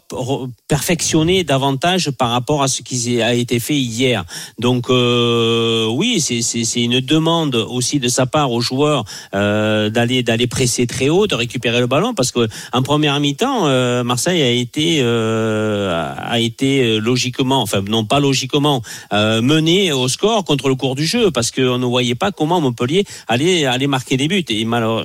perfectionner 0.68 1.42
davantage 1.44 2.10
par 2.10 2.30
rapport 2.30 2.62
à 2.62 2.68
ce 2.68 2.82
qui 2.82 3.20
a 3.20 3.34
été 3.34 3.58
fait 3.58 3.76
hier. 3.76 4.24
Donc 4.58 4.88
euh, 4.90 5.86
oui, 5.86 6.20
c'est- 6.20 6.78
une 6.78 7.00
demande 7.00 7.56
aussi 7.56 7.98
de 7.98 8.08
sa 8.08 8.26
part 8.26 8.52
aux 8.52 8.60
joueurs 8.60 9.04
d'aller 9.32 10.22
d'aller 10.22 10.46
presser 10.46 10.86
très 10.86 11.08
haut, 11.08 11.26
de 11.26 11.34
récupérer 11.34 11.80
le 11.80 11.86
ballon, 11.86 12.14
parce 12.14 12.30
que 12.30 12.48
en 12.72 12.82
première 12.82 13.18
mi-temps, 13.20 14.04
Marseille 14.04 14.42
a 14.42 14.50
été 14.50 15.02
a 15.02 16.38
été 16.38 16.98
logiquement, 17.00 17.62
enfin 17.62 17.82
non 17.88 18.04
pas 18.04 18.20
logiquement, 18.20 18.82
mené 19.12 19.92
au 19.92 20.06
score 20.08 20.44
contre 20.44 20.68
le 20.68 20.76
cours 20.76 20.94
du 20.94 21.06
jeu 21.06 21.30
parce 21.30 21.47
qu'on 21.50 21.78
ne 21.78 21.86
voyait 21.86 22.14
pas 22.14 22.32
comment 22.32 22.60
Montpellier 22.60 23.04
allait, 23.26 23.64
allait 23.66 23.86
marquer 23.86 24.16
des 24.16 24.28
buts. 24.28 24.44
Et 24.48 24.60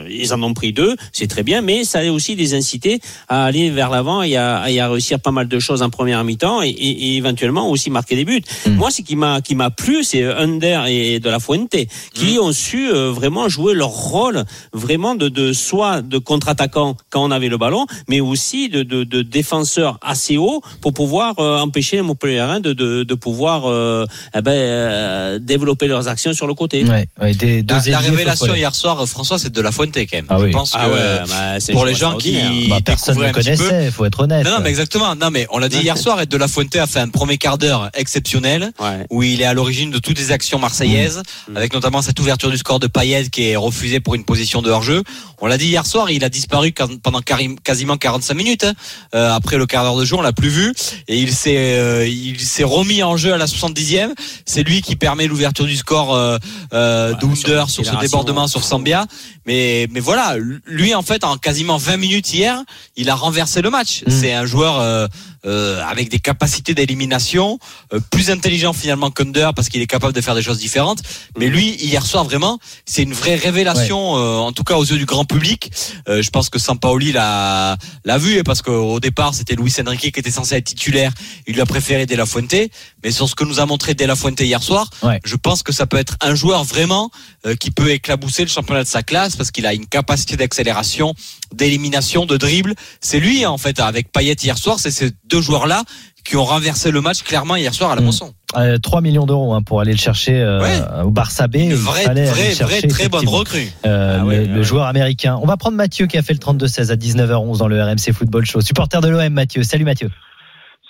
ils 0.09 0.33
en 0.33 0.43
ont 0.43 0.53
pris 0.53 0.73
deux, 0.73 0.95
c'est 1.11 1.27
très 1.27 1.43
bien, 1.43 1.61
mais 1.61 1.83
ça 1.83 1.99
a 1.99 2.09
aussi 2.11 2.35
les 2.35 2.53
inciter 2.53 2.99
à 3.27 3.45
aller 3.45 3.69
vers 3.69 3.89
l'avant 3.89 4.21
et 4.23 4.35
à, 4.37 4.69
et 4.69 4.79
à 4.79 4.89
réussir 4.89 5.19
pas 5.19 5.31
mal 5.31 5.47
de 5.47 5.59
choses 5.59 5.81
en 5.81 5.89
première 5.89 6.23
mi-temps 6.23 6.61
et, 6.61 6.69
et- 6.69 7.07
et 7.13 7.15
éventuellement 7.17 7.69
aussi 7.69 7.89
marquer 7.89 8.15
des 8.15 8.25
buts. 8.25 8.41
Mm. 8.65 8.71
Moi, 8.75 8.91
ce 8.91 9.01
qui 9.01 9.15
m'a 9.15 9.41
qui 9.41 9.55
m'a 9.55 9.69
plu, 9.69 10.03
c'est 10.03 10.23
Under 10.23 10.85
et 10.87 11.19
De 11.19 11.29
La 11.29 11.39
Fuente 11.39 11.75
qui 12.13 12.37
ont 12.39 12.51
su 12.51 12.89
euh, 12.89 13.11
vraiment 13.11 13.49
jouer 13.49 13.73
leur 13.73 13.89
rôle 13.89 14.43
vraiment 14.73 15.15
de, 15.15 15.29
de 15.29 15.53
soit 15.53 16.01
de 16.01 16.17
contre-attaquant 16.17 16.97
quand 17.09 17.23
on 17.23 17.31
avait 17.31 17.49
le 17.49 17.57
ballon, 17.57 17.85
mais 18.09 18.19
aussi 18.19 18.69
de, 18.69 18.83
de, 18.83 19.03
de 19.03 19.21
défenseur 19.21 19.97
assez 20.01 20.37
haut 20.37 20.61
pour 20.81 20.93
pouvoir 20.93 21.39
euh, 21.39 21.59
empêcher 21.59 21.97
les 21.97 22.01
Montpellierin 22.03 22.59
de, 22.59 22.73
de, 22.73 23.03
de 23.03 23.15
pouvoir 23.15 23.65
euh, 23.65 24.05
eh 24.35 24.41
ben, 24.41 25.39
développer 25.39 25.87
leurs 25.87 26.07
actions 26.07 26.32
sur 26.33 26.47
le 26.47 26.53
côté. 26.53 26.83
Ouais, 26.85 27.07
ouais, 27.21 27.33
des, 27.33 27.63
deux 27.63 27.75
La, 27.75 27.81
la 27.91 27.99
révélation 27.99 28.53
hier 28.55 28.73
soir, 28.75 29.07
François, 29.07 29.39
c'est 29.39 29.51
de 29.51 29.61
la 29.61 29.71
Fuente 29.71 29.95
quand 29.95 30.13
même. 30.13 30.25
Ah 30.29 30.37
Je 30.39 30.43
oui. 30.45 30.51
que 30.51 30.57
Ah 30.73 30.89
ouais, 30.89 30.95
bah, 31.27 31.59
c'est 31.59 31.73
pour 31.73 31.85
les 31.85 31.93
gens 31.95 32.17
qui 32.17 32.35
extraordinaire. 32.35 32.69
Bah, 32.69 32.79
personne 32.85 33.17
ne 33.19 33.31
connaissait, 33.31 33.91
faut 33.91 34.05
être 34.05 34.19
honnête. 34.21 34.45
Non, 34.45 34.51
non, 34.51 34.59
mais 34.61 34.69
exactement. 34.69 35.15
Non, 35.15 35.29
mais 35.31 35.47
on 35.51 35.57
l'a 35.59 35.69
dit 35.69 35.79
hier 35.79 35.97
soir, 35.97 36.21
et 36.21 36.25
De 36.25 36.37
La 36.37 36.47
Fuente 36.47 36.75
a 36.75 36.87
fait 36.87 36.99
un 36.99 37.09
premier 37.09 37.37
quart 37.37 37.57
d'heure 37.57 37.89
exceptionnel, 37.93 38.71
Ouais. 38.79 39.05
où 39.09 39.23
il 39.23 39.41
est 39.41 39.45
à 39.45 39.53
l'origine 39.53 39.91
de 39.91 39.97
toutes 39.99 40.17
les 40.17 40.31
actions 40.31 40.59
marseillaises, 40.59 41.21
Mmh. 41.49 41.57
avec 41.57 41.73
notamment 41.73 42.01
cette 42.01 42.19
ouverture 42.19 42.49
du 42.51 42.57
score 42.57 42.79
de 42.79 42.87
Payet 42.87 43.29
qui 43.29 43.49
est 43.49 43.55
refusée 43.55 43.99
pour 43.99 44.15
une 44.15 44.23
position 44.25 44.61
de 44.61 44.69
hors-jeu. 44.69 45.03
On 45.41 45.47
l'a 45.47 45.57
dit 45.57 45.67
hier 45.67 45.85
soir, 45.85 46.09
il 46.09 46.23
a 46.23 46.29
disparu 46.29 46.73
pendant 47.03 47.19
quasiment 47.63 47.97
45 47.97 48.33
minutes. 48.33 48.63
hein. 48.63 48.73
Euh, 49.15 49.31
après 49.33 49.57
le 49.57 49.65
quart 49.65 49.83
d'heure 49.83 49.97
de 49.97 50.05
jeu, 50.05 50.15
on 50.15 50.21
l'a 50.21 50.31
plus 50.33 50.49
vu, 50.49 50.73
et 51.07 51.17
il 51.19 51.33
s'est, 51.33 51.55
euh, 51.77 52.07
il 52.07 52.39
s'est 52.39 52.63
remis 52.63 53.03
en 53.03 53.17
jeu 53.17 53.33
à 53.33 53.37
la 53.37 53.47
70e. 53.47 54.13
C'est 54.45 54.63
lui 54.63 54.81
qui 54.81 54.95
permet 54.95 55.27
l'ouverture 55.27 55.65
du 55.65 55.75
score 55.75 56.15
euh, 56.23 56.39
euh, 56.73 57.13
Ouais, 57.13 57.19
d'Under 57.19 57.65
sur 57.67 57.83
sur 57.83 57.85
ce 57.85 57.99
débordement 57.99 58.47
sur 58.47 58.63
Sambia. 58.63 59.05
Mais, 59.45 59.87
mais 59.91 59.99
voilà, 59.99 60.35
lui 60.65 60.95
en 60.95 61.01
fait, 61.01 61.23
en 61.23 61.37
quasiment 61.37 61.77
20 61.77 61.97
minutes 61.97 62.33
hier, 62.33 62.61
il 62.95 63.09
a 63.09 63.15
renversé 63.15 63.61
le 63.61 63.69
match. 63.69 64.03
Mm. 64.05 64.11
C'est 64.11 64.33
un 64.33 64.45
joueur 64.45 65.09
euh, 65.45 65.81
avec 65.85 66.09
des 66.09 66.19
capacités 66.19 66.73
d'élimination, 66.73 67.59
euh, 67.93 67.99
plus 68.11 68.29
intelligent 68.31 68.73
finalement 68.73 69.11
qu'Under 69.11 69.49
parce 69.55 69.69
qu'il 69.69 69.81
est 69.81 69.87
capable 69.87 70.13
de 70.13 70.21
faire 70.21 70.35
des 70.35 70.41
choses 70.41 70.59
différentes. 70.59 71.01
Mais 71.37 71.47
lui, 71.47 71.71
hier 71.75 72.05
soir, 72.05 72.23
vraiment, 72.23 72.59
c'est 72.85 73.03
une 73.03 73.13
vraie 73.13 73.35
révélation, 73.35 74.17
euh, 74.17 74.37
en 74.37 74.51
tout 74.51 74.63
cas 74.63 74.75
aux 74.75 74.85
yeux 74.85 74.97
du 74.97 75.05
grand 75.05 75.25
public. 75.25 75.71
Euh, 76.07 76.21
je 76.21 76.29
pense 76.29 76.49
que 76.49 76.59
Sampaoli 76.59 77.11
l'a 77.11 77.77
l'a 78.05 78.17
vu 78.17 78.35
et 78.37 78.43
parce 78.43 78.61
qu'au 78.61 78.99
départ, 78.99 79.33
c'était 79.33 79.55
Luis 79.55 79.73
Enrique 79.85 80.13
qui 80.13 80.19
était 80.19 80.31
censé 80.31 80.55
être 80.55 80.65
titulaire. 80.65 81.11
Il 81.47 81.53
lui 81.55 81.61
a 81.61 81.65
préféré 81.65 82.05
De 82.05 82.15
La 82.15 82.25
Fuente. 82.25 82.55
Mais 83.03 83.11
sur 83.11 83.27
ce 83.27 83.35
que 83.35 83.43
nous 83.43 83.59
a 83.59 83.65
montré 83.65 83.93
De 83.95 84.05
La 84.05 84.15
Fuente 84.15 84.39
hier 84.39 84.61
soir, 84.63 84.89
Ouais. 85.01 85.19
je 85.25 85.35
pense 85.35 85.63
que 85.63 85.71
ça 85.73 85.85
peut 85.87 85.97
être 85.97 86.15
un 86.21 86.35
joueur 86.35 86.63
vraiment 86.63 87.11
euh, 87.45 87.55
qui 87.55 87.71
peut 87.71 87.89
éclabousser 87.91 88.43
le 88.43 88.49
championnat 88.49 88.83
de 88.83 88.87
sa 88.87 89.03
classe 89.03 89.35
parce 89.35 89.51
qu'il 89.51 89.65
a 89.65 89.73
une 89.73 89.85
capacité 89.87 90.37
d'accélération, 90.37 91.13
d'élimination, 91.53 92.25
de 92.25 92.37
dribble. 92.37 92.73
C'est 93.01 93.19
lui 93.19 93.45
en 93.45 93.57
fait 93.57 93.79
avec 93.79 94.11
Payet 94.11 94.35
hier 94.41 94.57
soir, 94.57 94.79
c'est 94.79 94.91
ces 94.91 95.11
deux 95.33 95.41
joueurs-là 95.41 95.81
qui 96.23 96.37
ont 96.37 96.45
renversé 96.45 96.91
le 96.91 97.01
match 97.01 97.21
clairement 97.23 97.55
hier 97.57 97.73
soir 97.73 97.91
à 97.91 97.95
la 97.95 98.01
Mm. 98.01 98.05
Mosson. 98.05 98.33
Euh, 98.55 98.77
3 98.77 99.01
millions 99.01 99.25
d'euros 99.25 99.53
hein, 99.53 99.61
pour 99.63 99.81
aller 99.81 99.91
le 99.91 99.97
chercher 99.97 100.39
euh, 100.39 100.61
Ouais. 100.61 100.79
au 101.03 101.09
Barça 101.11 101.47
B. 101.47 101.55
Une 101.55 101.73
vraie, 101.73 102.03
fallait 102.03 102.21
aller 102.21 102.29
vraie, 102.29 102.51
chercher, 102.53 102.63
vraie, 102.81 102.87
très 102.87 103.09
bonne 103.09 103.27
recrue. 103.27 103.67
euh, 103.85 104.19
Ah 104.21 104.25
ouais, 104.25 104.35
le, 104.37 104.41
ouais, 104.43 104.47
le 104.47 104.57
ouais. 104.59 104.63
joueur 104.63 104.85
américain. 104.85 105.37
On 105.41 105.45
va 105.47 105.57
prendre 105.57 105.75
Mathieu 105.75 106.05
qui 106.05 106.17
a 106.17 106.21
fait 106.21 106.33
le 106.33 106.39
32-16 106.39 106.91
à 106.91 106.95
19h11 106.95 107.57
dans 107.57 107.67
le 107.67 107.81
RMC 107.83 108.13
Football 108.13 108.45
Show. 108.45 108.61
Supporter 108.61 109.01
de 109.01 109.09
l'OM, 109.09 109.27
Mathieu. 109.33 109.63
Salut 109.63 109.85
Mathieu. 109.85 110.09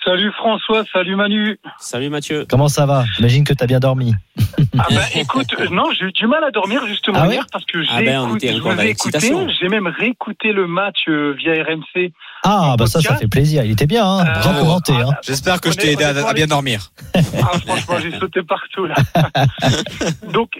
Salut 0.04 0.30
François, 0.36 0.84
salut 0.92 1.16
Manu. 1.16 1.58
Salut 1.78 2.10
Mathieu. 2.10 2.44
Comment 2.46 2.68
ça 2.68 2.84
va? 2.84 3.06
J'imagine 3.16 3.42
que 3.44 3.54
tu 3.54 3.64
as 3.64 3.66
bien 3.66 3.80
dormi. 3.80 4.12
Ah 4.78 4.84
ben 4.90 5.00
écoute, 5.14 5.46
non, 5.70 5.84
j'ai 5.98 6.04
eu 6.04 6.12
du 6.12 6.26
mal 6.26 6.44
à 6.44 6.50
dormir 6.50 6.86
justement 6.86 7.20
Ah 7.22 7.26
ouais? 7.28 7.36
hier 7.36 7.46
parce 7.50 7.64
que 7.64 7.82
j'ai 7.82 7.88
Ah 7.90 8.02
ben, 8.02 8.20
on 8.20 8.26
écouté, 8.28 8.46
était 8.48 8.54
je 8.56 8.60
encore 8.60 8.72
vous 8.72 8.76
dans 8.76 8.82
ai 8.82 8.88
écouté, 8.90 9.10
l'excitation. 9.12 9.48
j'ai 9.58 9.68
même 9.70 9.86
réécouté 9.86 10.52
le 10.52 10.66
match 10.66 10.98
euh, 11.08 11.34
via 11.38 11.54
RMC. 11.64 12.12
Ah, 12.44 12.74
bah 12.78 12.86
ça, 12.86 13.00
ça 13.00 13.16
fait 13.16 13.28
plaisir. 13.28 13.64
Il 13.64 13.72
était 13.72 13.86
bien, 13.86 14.04
hein 14.06 14.24
Euh, 14.26 14.40
bien 14.42 14.54
commenté. 14.60 14.92
ah, 14.96 15.08
Hein. 15.08 15.12
J'espère 15.22 15.60
que 15.60 15.70
je 15.72 15.76
t'ai 15.76 15.92
aidé 15.92 16.04
à, 16.04 16.28
à 16.28 16.32
bien 16.34 16.46
dormir. 16.46 16.90
Ah, 17.16 17.58
franchement, 17.66 17.98
j'ai 18.00 18.12
sauté 18.18 18.42
partout 18.42 18.86
là. 18.86 18.94
Donc 20.32 20.50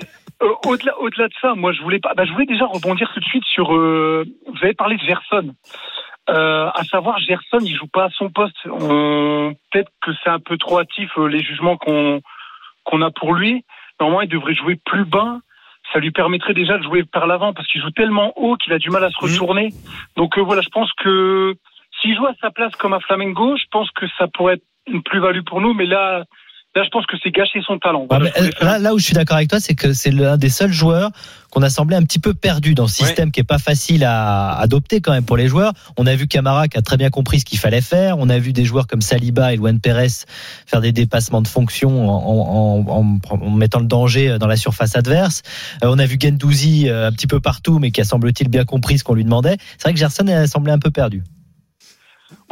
euh, 0.42 0.48
au-delà, 0.66 0.98
au-delà 1.00 1.28
de 1.28 1.32
ça, 1.40 1.54
moi 1.54 1.72
je 1.72 1.82
voulais 1.82 1.98
pas, 2.00 2.12
bah, 2.16 2.24
je 2.24 2.32
voulais 2.32 2.46
déjà 2.46 2.66
rebondir 2.66 3.10
tout 3.14 3.20
de 3.20 3.24
suite 3.26 3.44
sur. 3.44 3.74
euh, 3.74 4.24
vous 4.46 4.58
avez 4.64 4.74
parlé 4.74 4.96
de 4.96 5.02
Gerson. 5.02 5.54
Euh, 6.30 6.68
à 6.74 6.84
savoir, 6.90 7.18
Gerson, 7.18 7.58
il 7.62 7.76
joue 7.76 7.86
pas 7.86 8.04
à 8.06 8.10
son 8.16 8.30
poste. 8.30 8.56
Peut-être 8.64 9.90
que 10.02 10.10
c'est 10.22 10.30
un 10.30 10.40
peu 10.40 10.56
trop 10.56 10.78
hâtif 10.80 11.10
euh, 11.18 11.26
les 11.28 11.42
jugements 11.42 11.76
qu'on 11.76 12.20
qu'on 12.84 13.02
a 13.02 13.10
pour 13.10 13.34
lui. 13.34 13.64
Normalement, 14.00 14.22
il 14.22 14.28
devrait 14.28 14.54
jouer 14.54 14.78
plus 14.84 15.04
bas 15.04 15.38
ça 15.92 15.98
lui 16.00 16.10
permettrait 16.10 16.54
déjà 16.54 16.78
de 16.78 16.82
jouer 16.82 17.04
par 17.04 17.26
l'avant 17.26 17.52
parce 17.52 17.68
qu'il 17.68 17.80
joue 17.80 17.90
tellement 17.90 18.32
haut 18.36 18.56
qu'il 18.56 18.72
a 18.72 18.78
du 18.78 18.88
mal 18.88 19.04
à 19.04 19.10
se 19.10 19.16
Mhm. 19.22 19.30
retourner. 19.30 19.68
Donc 20.16 20.38
euh, 20.38 20.40
voilà, 20.42 20.62
je 20.62 20.70
pense 20.70 20.90
que 20.94 21.54
s'il 22.04 22.14
joue 22.16 22.26
à 22.26 22.34
sa 22.40 22.50
place 22.50 22.72
comme 22.78 22.92
à 22.92 23.00
Flamengo, 23.00 23.56
je 23.56 23.64
pense 23.72 23.88
que 23.92 24.04
ça 24.18 24.26
pourrait 24.32 24.54
être 24.54 24.64
une 24.92 25.02
plus-value 25.02 25.42
pour 25.46 25.60
nous. 25.62 25.72
Mais 25.74 25.86
là, 25.86 26.24
là, 26.76 26.82
je 26.84 26.88
pense 26.90 27.06
que 27.06 27.16
c'est 27.22 27.30
gâcher 27.30 27.60
son 27.66 27.78
talent. 27.78 28.06
Ah, 28.10 28.18
Voilà, 28.18 28.30
euh, 28.40 28.50
là, 28.60 28.78
là 28.78 28.92
où 28.94 28.98
je 28.98 29.04
suis 29.04 29.14
d'accord 29.14 29.36
avec 29.38 29.48
toi, 29.48 29.60
c'est 29.60 29.74
que 29.74 29.92
c'est 29.94 30.10
l'un 30.10 30.36
des 30.36 30.48
seuls 30.50 30.72
joueurs 30.72 31.10
qu'on 31.50 31.62
a 31.62 31.70
semblé 31.70 31.94
un 31.96 32.02
petit 32.02 32.18
peu 32.18 32.34
perdu 32.34 32.74
dans 32.74 32.88
ce 32.88 32.96
système 33.06 33.30
qui 33.30 33.38
est 33.40 33.44
pas 33.44 33.58
facile 33.60 34.02
à 34.04 34.58
adopter 34.58 35.00
quand 35.00 35.12
même 35.12 35.24
pour 35.24 35.36
les 35.36 35.46
joueurs. 35.46 35.72
On 35.96 36.04
a 36.06 36.14
vu 36.16 36.26
Camara 36.26 36.66
qui 36.68 36.76
a 36.76 36.82
très 36.82 36.96
bien 36.96 37.10
compris 37.10 37.38
ce 37.40 37.44
qu'il 37.44 37.60
fallait 37.60 37.80
faire. 37.80 38.18
On 38.18 38.28
a 38.28 38.38
vu 38.38 38.52
des 38.52 38.64
joueurs 38.64 38.88
comme 38.88 39.00
Saliba 39.00 39.52
et 39.54 39.56
Luan 39.56 39.78
Pérez 39.80 40.08
faire 40.66 40.80
des 40.80 40.90
dépassements 40.92 41.42
de 41.42 41.48
fonction 41.48 42.10
en, 42.10 42.84
en- 42.88 42.90
en- 42.90 43.18
en 43.46 43.50
mettant 43.50 43.78
le 43.78 43.86
danger 43.86 44.36
dans 44.38 44.48
la 44.48 44.56
surface 44.56 44.96
adverse. 44.96 45.42
Euh, 45.84 45.88
on 45.90 45.98
a 46.00 46.06
vu 46.06 46.16
Gendouzi 46.20 46.88
euh, 46.88 47.06
un 47.06 47.12
petit 47.12 47.28
peu 47.28 47.38
partout, 47.40 47.78
mais 47.78 47.92
qui 47.92 48.00
a 48.00 48.04
semble-t-il 48.04 48.48
bien 48.50 48.64
compris 48.64 48.98
ce 48.98 49.04
qu'on 49.04 49.14
lui 49.14 49.24
demandait. 49.24 49.56
C'est 49.78 49.84
vrai 49.84 49.92
que 49.94 49.98
Gerson 50.00 50.26
a 50.26 50.46
semblé 50.48 50.72
un 50.72 50.78
peu 50.80 50.90
perdu. 50.90 51.22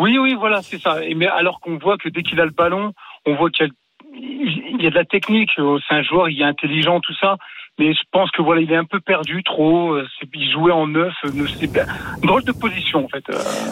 Oui, 0.03 0.19
oui, 0.19 0.35
voilà, 0.43 0.59
c'est 0.63 0.81
ça. 0.81 1.05
Et 1.05 1.15
mais 1.15 1.27
alors 1.29 1.61
qu'on 1.61 1.77
voit 1.79 1.97
que 2.03 2.09
dès 2.09 2.23
qu'il 2.23 2.41
a 2.41 2.45
le 2.45 2.51
ballon, 2.63 2.93
on 3.27 3.35
voit 3.37 3.51
qu'il 3.51 3.67
y 3.67 3.69
a, 3.69 3.73
il 4.15 4.83
y 4.83 4.87
a 4.87 4.91
de 4.91 4.95
la 4.95 5.05
technique. 5.05 5.51
Euh, 5.59 5.79
C'est 5.89 5.95
un 5.95 6.03
joueur, 6.03 6.29
il 6.29 6.41
est 6.41 6.45
intelligent, 6.45 7.01
tout 7.01 7.15
ça. 7.21 7.37
Mais 7.79 7.95
je 7.95 8.01
pense 8.13 8.31
que 8.33 8.43
voilà, 8.43 8.61
il 8.61 8.71
est 8.71 8.77
un 8.77 8.85
peu 8.85 9.01
perdu, 9.01 9.43
trop. 9.43 9.93
Euh, 9.95 10.07
c'est- 10.21 10.29
Il 10.35 10.51
jouait 10.53 10.73
en 10.73 10.87
neuf, 10.87 11.15
euh, 11.25 11.31
ne 11.33 11.47
sais 11.47 11.69
pas. 11.69 11.85
Drôle 12.23 12.45
de 12.45 12.53
position, 12.53 13.07
en 13.07 13.09
fait. 13.09 13.25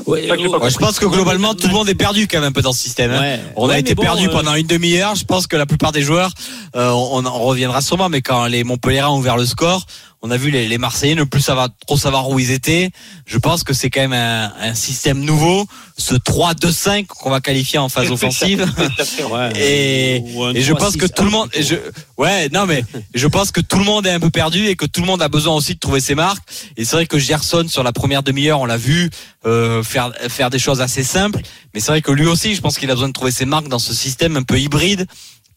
Ouais, 0.06 0.26
ça 0.26 0.34
Ouais, 0.36 0.70
je 0.70 0.78
pense 0.78 0.98
que 0.98 1.04
globalement, 1.04 1.52
tout 1.54 1.66
le 1.68 1.74
monde 1.74 1.88
est 1.88 1.94
perdu 2.06 2.26
quand 2.26 2.38
même 2.38 2.48
un 2.48 2.52
peu 2.52 2.62
dans 2.62 2.72
ce 2.72 2.82
système. 2.82 3.10
hein. 3.10 3.20
Ouais. 3.20 3.40
On 3.56 3.68
a 3.68 3.78
été 3.78 3.94
bon, 3.94 4.02
perdu 4.02 4.28
euh, 4.28 4.30
pendant 4.32 4.54
une 4.54 4.66
demi-heure. 4.66 5.14
Je 5.16 5.26
pense 5.26 5.46
que 5.46 5.56
la 5.56 5.66
plupart 5.66 5.92
des 5.92 6.00
joueurs, 6.00 6.30
euh, 6.76 6.90
on, 7.12 7.26
en 7.26 7.38
reviendra 7.40 7.82
sûrement, 7.82 8.08
mais 8.08 8.22
quand 8.22 8.46
les 8.46 8.64
Montpellierins 8.64 9.10
ont 9.10 9.18
ouvert 9.18 9.36
le 9.36 9.44
score, 9.44 9.82
on 10.22 10.30
a 10.30 10.36
vu 10.36 10.50
les, 10.50 10.68
les 10.68 10.78
Marseillais 10.78 11.14
ne 11.14 11.24
plus 11.24 11.40
savoir, 11.40 11.68
trop 11.86 11.96
savoir 11.96 12.28
où 12.28 12.38
ils 12.38 12.50
étaient. 12.50 12.90
Je 13.26 13.38
pense 13.38 13.64
que 13.64 13.72
c'est 13.72 13.88
quand 13.88 14.02
même 14.02 14.12
un, 14.12 14.52
un 14.60 14.74
système 14.74 15.20
nouveau, 15.20 15.66
ce 15.96 16.14
3-2-5 16.14 17.06
qu'on 17.06 17.30
va 17.30 17.40
qualifier 17.40 17.78
en 17.78 17.88
phase 17.88 18.10
offensive. 18.10 18.66
Et, 19.56 20.22
je 20.54 20.72
pense 20.74 20.96
que 20.96 21.06
3-6-1 21.06 21.14
tout 21.14 21.24
le 21.24 21.30
monde, 21.30 21.48
et 21.54 21.62
je, 21.62 21.74
ouais, 22.18 22.48
non 22.50 22.66
mais 22.66 22.84
je 23.14 23.26
pense 23.26 23.50
que 23.50 23.60
tout 23.60 23.78
le 23.78 23.84
monde 23.84 24.06
est 24.06 24.12
un 24.12 24.20
peu 24.20 24.30
perdu 24.30 24.66
et 24.66 24.76
que 24.76 24.86
tout 24.86 25.00
le 25.00 25.06
monde 25.06 25.22
a 25.22 25.28
besoin 25.28 25.54
aussi 25.54 25.74
de 25.74 25.78
trouver 25.78 26.00
ses 26.00 26.14
marques. 26.14 26.42
Et 26.76 26.84
c'est 26.84 26.96
vrai 26.96 27.06
que 27.06 27.18
Gerson 27.18 27.66
sur 27.68 27.82
la 27.82 27.92
première 27.92 28.22
demi-heure, 28.22 28.60
on 28.60 28.66
l'a 28.66 28.76
vu 28.76 29.10
euh, 29.46 29.82
faire 29.82 30.12
faire 30.28 30.50
des 30.50 30.58
choses 30.58 30.80
assez 30.80 31.02
simples, 31.02 31.40
mais 31.72 31.80
c'est 31.80 31.92
vrai 31.92 32.02
que 32.02 32.12
lui 32.12 32.26
aussi, 32.26 32.54
je 32.54 32.60
pense 32.60 32.78
qu'il 32.78 32.90
a 32.90 32.94
besoin 32.94 33.08
de 33.08 33.12
trouver 33.12 33.32
ses 33.32 33.46
marques 33.46 33.68
dans 33.68 33.78
ce 33.78 33.94
système 33.94 34.36
un 34.36 34.42
peu 34.42 34.58
hybride 34.58 35.06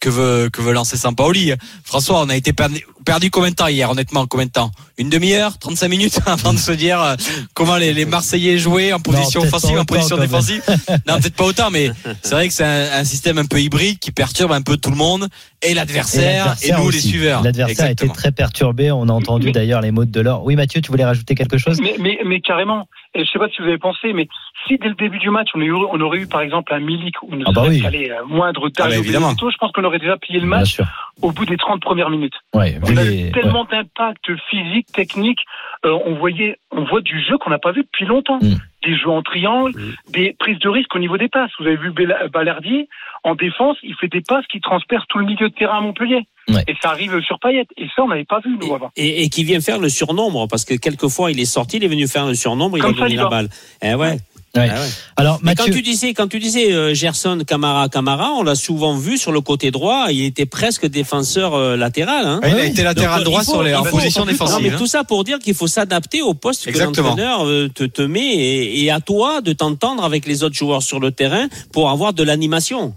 que 0.04 0.10
veut 0.10 0.50
que 0.52 0.60
veut 0.60 0.74
lancer 0.74 0.98
Sampaoli. 0.98 1.54
François, 1.82 2.20
on 2.20 2.28
a 2.28 2.36
été 2.36 2.52
perdu, 2.52 2.84
perdu 3.06 3.30
combien 3.30 3.48
de 3.48 3.54
temps 3.54 3.68
hier, 3.68 3.90
honnêtement, 3.90 4.26
combien 4.26 4.44
de 4.44 4.50
temps? 4.50 4.70
Une 4.98 5.08
demi-heure, 5.08 5.56
35 5.58 5.88
minutes? 5.88 6.20
Avant 6.26 6.52
de 6.52 6.58
se 6.58 6.72
dire 6.72 7.00
euh, 7.00 7.14
comment 7.54 7.76
les, 7.76 7.94
les 7.94 8.04
Marseillais 8.04 8.58
jouaient 8.58 8.92
en 8.92 9.00
position 9.00 9.40
offensive, 9.40 9.78
en 9.78 9.86
position 9.86 10.18
défensive. 10.18 10.62
non, 11.08 11.18
peut-être 11.20 11.34
pas 11.34 11.44
autant, 11.44 11.70
mais 11.70 11.90
c'est 12.22 12.34
vrai 12.34 12.48
que 12.48 12.54
c'est 12.54 12.64
un, 12.64 13.00
un 13.00 13.04
système 13.04 13.38
un 13.38 13.46
peu 13.46 13.62
hybride 13.62 13.98
qui 13.98 14.12
perturbe 14.12 14.52
un 14.52 14.60
peu 14.60 14.76
tout 14.76 14.90
le 14.90 14.96
monde 14.96 15.26
et 15.62 15.72
l'adversaire 15.72 16.54
et, 16.62 16.72
nous 16.72 16.90
les 16.90 17.00
suiveurs. 17.00 17.42
L'adversaire 17.42 17.86
a 17.86 17.90
été 17.90 18.06
très 18.08 18.30
perturbé. 18.30 18.90
On 18.90 19.08
a 19.08 19.12
entendu 19.12 19.52
d'ailleurs 19.52 19.80
les 19.80 19.90
mots 19.90 20.04
de 20.04 20.10
Delors. 20.10 20.44
Oui, 20.44 20.54
Mathieu, 20.54 20.82
tu 20.82 20.90
voulais 20.90 21.06
rajouter 21.06 21.34
quelque 21.34 21.56
chose? 21.56 21.80
Mais, 21.80 21.96
mais, 21.98 22.18
mais 22.26 22.42
carrément. 22.42 22.86
Et 23.16 23.24
je 23.24 23.30
sais 23.30 23.38
pas 23.38 23.48
si 23.48 23.62
vous 23.62 23.68
avez 23.68 23.78
pensé, 23.78 24.12
mais 24.12 24.26
si 24.66 24.76
dès 24.76 24.88
le 24.88 24.94
début 24.94 25.18
du 25.18 25.30
match, 25.30 25.48
on, 25.54 25.60
a 25.60 25.64
eu- 25.64 25.72
on 25.72 26.00
aurait 26.00 26.18
eu 26.18 26.26
par 26.26 26.40
exemple 26.40 26.74
un 26.74 26.80
Milik 26.80 27.22
ou 27.22 27.34
ne 27.36 27.44
Ah 27.46 27.52
bah 27.52 27.60
serait-ce 27.62 27.70
oui. 27.76 27.82
qu'aller, 27.82 28.10
euh, 28.10 28.24
moindre 28.26 28.68
Ah 28.78 28.88
bah 28.88 28.90
je 28.90 29.56
pense 29.58 29.70
qu'on 29.72 29.84
aurait 29.84 30.00
déjà 30.00 30.16
plié 30.16 30.40
le 30.40 30.46
match 30.46 30.80
au 31.22 31.30
bout 31.30 31.46
des 31.46 31.56
30 31.56 31.80
premières 31.80 32.10
minutes. 32.10 32.34
Ouais, 32.54 32.76
On 32.82 32.96
a 32.96 33.04
les- 33.04 33.28
eu 33.28 33.32
tellement 33.32 33.64
d'impact 33.64 34.24
physique, 34.50 34.86
technique. 34.92 35.40
euh, 35.84 35.96
on 36.06 36.14
voyait, 36.14 36.56
on 36.72 36.84
voit 36.84 37.02
du 37.02 37.22
jeu 37.22 37.38
qu'on 37.38 37.50
n'a 37.50 37.58
pas 37.58 37.70
vu 37.72 37.82
depuis 37.82 38.04
longtemps. 38.06 38.38
Mm. 38.42 38.54
Des 38.84 38.96
jeux 38.96 39.10
en 39.10 39.22
triangle, 39.22 39.72
des 40.10 40.34
prises 40.38 40.58
de 40.58 40.68
risque 40.68 40.94
au 40.94 40.98
niveau 40.98 41.16
des 41.16 41.28
passes. 41.28 41.50
Vous 41.58 41.66
avez 41.66 41.76
vu 41.76 41.92
Balerdi 42.32 42.88
en 43.22 43.34
défense, 43.34 43.76
il 43.82 43.94
fait 43.94 44.08
des 44.08 44.20
passes 44.22 44.46
qui 44.48 44.60
transpercent 44.60 45.06
tout 45.08 45.18
le 45.18 45.24
milieu 45.26 45.48
de 45.48 45.54
terrain 45.54 45.78
à 45.78 45.80
Montpellier. 45.80 46.26
Ouais. 46.48 46.62
Et 46.68 46.74
ça 46.82 46.90
arrive 46.90 47.18
sur 47.26 47.38
Payet. 47.38 47.66
Et 47.76 47.86
ça, 47.96 48.02
on 48.02 48.08
n'avait 48.08 48.24
pas 48.24 48.40
vu 48.44 48.56
nous 48.60 48.74
avant. 48.74 48.90
Et, 48.96 49.22
et 49.22 49.28
qui 49.30 49.44
vient 49.44 49.60
faire 49.60 49.78
le 49.78 49.88
surnombre, 49.88 50.46
parce 50.48 50.64
que 50.64 50.74
quelquefois 50.74 51.30
il 51.32 51.40
est 51.40 51.44
sorti, 51.46 51.78
il 51.78 51.84
est 51.84 51.88
venu 51.88 52.06
faire 52.06 52.26
le 52.26 52.34
surnombre, 52.34 52.76
il 52.78 52.84
a 52.84 52.92
donné 52.92 53.16
la 53.16 53.28
balle. 53.28 53.48
Eh 53.82 53.94
ouais. 53.94 54.18
Ouais. 54.56 54.68
Eh 54.68 54.70
ouais. 54.70 54.88
Alors, 55.16 55.40
Mais 55.42 55.56
quand 55.56 55.64
tu 55.64 55.82
disais, 55.82 56.14
quand 56.14 56.28
tu 56.28 56.38
disais 56.38 56.72
euh, 56.72 56.94
Gerson, 56.94 57.40
Camara, 57.44 57.88
Camara, 57.88 58.30
on 58.34 58.44
l'a 58.44 58.54
souvent 58.54 58.94
vu 58.96 59.18
sur 59.18 59.32
le 59.32 59.40
côté 59.40 59.72
droit, 59.72 60.06
il 60.12 60.22
était 60.22 60.46
presque 60.46 60.86
défenseur 60.86 61.54
euh, 61.54 61.76
latéral. 61.76 62.24
Hein. 62.24 62.38
Ouais, 62.40 62.50
il 62.52 62.58
a 62.60 62.64
été 62.66 62.82
latéral 62.84 63.16
Donc, 63.24 63.24
droit 63.24 63.42
faut- 63.42 63.50
sur 63.54 63.62
les, 63.64 63.74
en 63.74 63.82
position 63.82 64.20
Non, 64.20 64.26
mais 64.26 64.32
défensive. 64.34 64.72
hein. 64.72 64.76
tout 64.78 64.86
ça 64.86 65.02
pour 65.02 65.24
dire 65.24 65.40
qu'il 65.40 65.54
faut 65.54 65.66
s'adapter 65.66 66.22
au 66.22 66.34
poste 66.34 66.68
Exactement. 66.68 67.16
que 67.16 67.20
l'entraîneur 67.20 67.46
euh, 67.48 67.68
te, 67.74 67.82
te 67.82 68.02
met 68.02 68.20
et, 68.36 68.84
et 68.84 68.90
à 68.92 69.00
toi 69.00 69.40
de 69.40 69.52
t'entendre 69.52 70.04
avec 70.04 70.24
les 70.24 70.44
autres 70.44 70.54
joueurs 70.54 70.84
sur 70.84 71.00
le 71.00 71.10
terrain 71.10 71.48
pour 71.72 71.90
avoir 71.90 72.12
de 72.12 72.22
l'animation. 72.22 72.94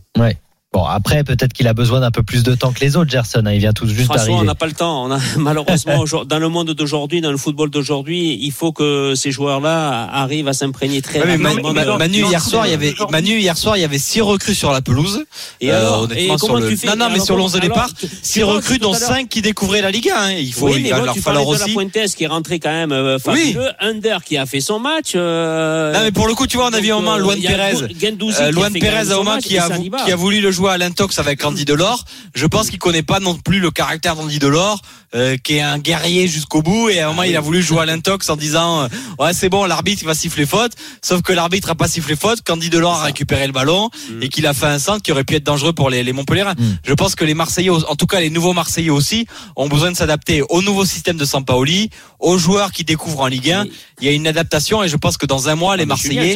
Bon, 0.78 0.86
après, 0.86 1.24
peut-être 1.24 1.54
qu'il 1.54 1.68
a 1.68 1.74
besoin 1.74 2.00
d'un 2.02 2.12
peu 2.12 2.22
plus 2.24 2.44
de 2.44 2.54
temps 2.54 2.72
que 2.72 2.80
les 2.82 2.96
autres, 2.98 3.10
Gerson. 3.10 3.42
hein. 3.46 3.52
Il 3.52 3.60
vient 3.60 3.74
tout 3.74 3.88
juste 3.88 4.04
François, 4.06 4.24
on 4.26 4.28
d'arriver. 4.28 4.46
n'a 4.48 4.56
pas 4.56 4.66
le 4.68 4.74
temps. 4.74 5.06
On 5.06 5.12
a, 5.12 5.20
malheureusement, 5.38 6.04
dans 6.26 6.40
le 6.40 6.50
monde 6.50 6.72
d'aujourd'hui, 6.72 7.22
dans 7.22 7.32
le 7.32 7.38
football 7.38 7.70
d'aujourd'hui, 7.70 8.38
il 8.42 8.52
faut 8.52 8.72
que 8.72 9.14
ces 9.16 9.32
joueurs-là 9.32 10.08
arrivent 10.12 10.48
à 10.48 10.54
s'imprégner 10.54 11.02
très 11.02 11.20
Ouais, 11.22 11.36
rapidement. 11.38 11.98
Manu, 11.98 12.22
de- 12.22 12.28
hier 12.28 12.42
soir, 12.44 12.68
il 12.68 12.72
y 12.72 12.74
avait. 12.74 12.94
Manu 13.12 13.40
hier 13.40 13.58
soir, 13.58 13.78
il 13.78 13.82
y 13.82 13.86
avait 13.86 13.98
six 13.98 14.22
recrues 14.22 14.54
sur 14.56 14.72
la 14.72 14.82
pelouse. 14.82 15.24
Et 15.62 15.72
Euh, 15.72 15.80
alors, 15.80 16.02
honnêtement, 16.04 16.36
et 16.36 16.38
sur 16.38 16.48
comment 16.48 16.60
le- 16.60 16.70
tu 16.70 16.78
fais? 16.78 16.88
Non, 16.88 16.94
non, 16.96 17.06
mais 17.08 17.14
Alors, 17.16 17.26
sur 17.26 17.36
le 17.38 17.42
11 17.44 17.54
de 17.54 17.60
départ, 17.60 17.90
six 18.22 18.44
recrues, 18.44 18.78
dont 18.80 18.94
cinq 18.94 19.30
qui 19.30 19.42
découvraient 19.42 19.82
la 19.82 19.92
Ligue 19.92 20.10
1. 20.10 20.16
hein. 20.16 20.32
Il 20.34 20.54
faut, 20.54 20.68
oui, 20.68 20.84
il 20.86 20.90
va 20.92 21.00
bon, 21.00 21.06
leur 21.06 21.18
falloir 21.18 21.46
de 21.46 21.50
aussi. 21.50 21.60
la 21.62 21.68
Fuentes 21.68 22.16
qui 22.16 22.24
est 22.24 22.28
rentré 22.28 22.60
quand 22.60 22.70
même 22.72 22.92
euh, 22.92 23.18
fabuleux. 23.20 23.70
Under 23.80 24.24
qui 24.24 24.38
a 24.38 24.46
fait 24.46 24.62
son 24.62 24.80
match. 24.80 25.14
euh, 25.16 25.94
Non, 25.94 26.00
mais 26.04 26.12
pour 26.12 26.28
le 26.28 26.34
coup, 26.36 26.46
tu 26.48 26.58
vois, 26.58 26.68
on 26.70 26.74
a 26.74 26.80
vu 26.80 26.90
donc, 26.90 27.02
moment 27.02 27.16
euh, 27.16 27.20
Luan 27.20 27.40
Pérez. 27.42 27.74
Gendouzi 28.00 28.36
Euh, 28.36 28.38
qui 28.38 28.44
a 28.44 28.52
Luan 28.52 28.74
Pérez 28.74 28.98
à 28.98 29.68
Saliba. 29.68 29.98
qui 30.06 30.12
a 30.12 30.16
voulu 30.16 30.42
le 30.42 30.52
jouer 30.52 30.67
à 30.74 30.78
l'intox 30.78 31.20
avec 31.20 31.44
Andy 31.44 31.66
Delors. 31.66 32.04
Je 32.36 32.46
pense 32.46 32.70
qu'il 32.70 32.80
connaît 32.80 33.04
pas 33.04 33.20
non 33.20 33.36
plus 33.36 33.60
le 33.60 33.72
caractère 33.72 34.16
d'Andy 34.16 34.40
Delors, 34.40 34.82
euh, 35.16 35.38
qui 35.38 35.56
est 35.56 35.62
un 35.62 35.78
guerrier 35.80 36.28
jusqu'au 36.28 36.62
bout. 36.62 36.90
Et 36.90 37.00
à 37.00 37.06
un 37.06 37.10
moment, 37.10 37.24
il 37.24 37.36
a 37.36 37.42
voulu 37.42 37.62
jouer 37.62 37.80
à 37.82 37.86
l'intox 37.86 38.30
en 38.30 38.36
disant, 38.36 38.82
euh, 38.84 38.88
ouais, 39.20 39.34
c'est 39.34 39.50
bon, 39.50 39.66
l'arbitre, 39.66 40.02
il 40.04 40.06
va 40.06 40.16
siffler 40.16 40.46
faute. 40.46 40.74
Sauf 41.02 41.22
que 41.22 41.34
l'arbitre 41.34 41.70
a 41.70 41.76
pas 41.76 41.88
sifflé 41.88 42.16
faute 42.16 42.42
qu'Andy 42.44 42.70
Delors 42.70 42.96
a 43.02 43.04
récupéré 43.04 43.48
le 43.48 43.54
ballon 43.54 43.90
Mm. 44.10 44.24
et 44.24 44.30
qu'il 44.30 44.46
a 44.48 44.54
fait 44.54 44.66
un 44.68 44.80
centre 44.80 45.02
qui 45.02 45.12
aurait 45.12 45.24
pu 45.24 45.36
être 45.36 45.44
dangereux 45.44 45.74
pour 45.74 45.90
les, 45.90 46.04
les 46.04 46.14
Montpellierins. 46.14 46.54
Mm. 46.58 46.78
Je 46.86 46.94
pense 46.94 47.16
que 47.16 47.26
les 47.26 47.34
Marseillais, 47.34 47.70
en 47.70 47.96
tout 47.96 48.06
cas 48.08 48.20
les 48.20 48.30
nouveaux 48.30 48.54
Marseillais 48.54 48.90
aussi, 48.90 49.28
ont 49.56 49.68
besoin 49.68 49.92
de 49.92 49.98
s'adapter 49.98 50.42
au 50.50 50.62
nouveau 50.62 50.86
système 50.86 51.18
de 51.18 51.26
Sampaoli, 51.26 51.90
aux 52.20 52.38
joueurs 52.38 52.72
qui 52.72 52.84
découvrent 52.84 53.22
en 53.22 53.28
Ligue 53.28 53.52
1. 53.52 53.64
Mais- 53.66 53.72
Il 54.02 54.06
y 54.06 54.10
a 54.10 54.14
une 54.14 54.28
adaptation 54.28 54.84
et 54.84 54.90
je 54.90 54.96
pense 54.98 55.18
que 55.18 55.26
dans 55.26 55.50
un 55.50 55.56
mois, 55.56 55.76
les 55.78 55.84
Ah, 55.84 55.88
Marseillais 55.88 56.34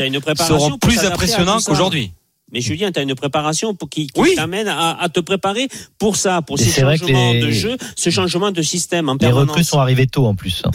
seront 0.48 0.78
plus 0.80 1.00
impressionnants 1.14 1.60
qu'aujourd'hui. 1.66 2.12
Mais 2.54 2.62
Julien, 2.62 2.92
tu 2.92 3.00
as 3.00 3.04
une 3.04 3.16
préparation 3.16 3.74
pour 3.74 3.90
qui, 3.90 4.08
qui 4.08 4.20
Oui. 4.20 4.34
t'amène 4.36 4.68
à, 4.68 5.02
à 5.02 5.10
te 5.10 5.20
préparer 5.20 5.68
pour 5.98 6.16
ça, 6.16 6.42
pour 6.42 6.60
Et 6.60 6.64
ces 6.64 6.82
changements 6.82 7.32
les- 7.32 7.40
de 7.42 7.52
jeu, 7.52 7.78
ce 7.96 8.10
changement 8.10 8.52
de 8.52 8.62
système 8.62 9.10
en 9.10 9.14
Les 9.14 9.20
permanence. 9.20 9.50
recrues 9.50 9.64
sont 9.64 9.80
arrivées 9.80 10.08
tôt 10.08 10.26
en 10.26 10.36
plus. 10.36 10.64
hein. 10.66 10.72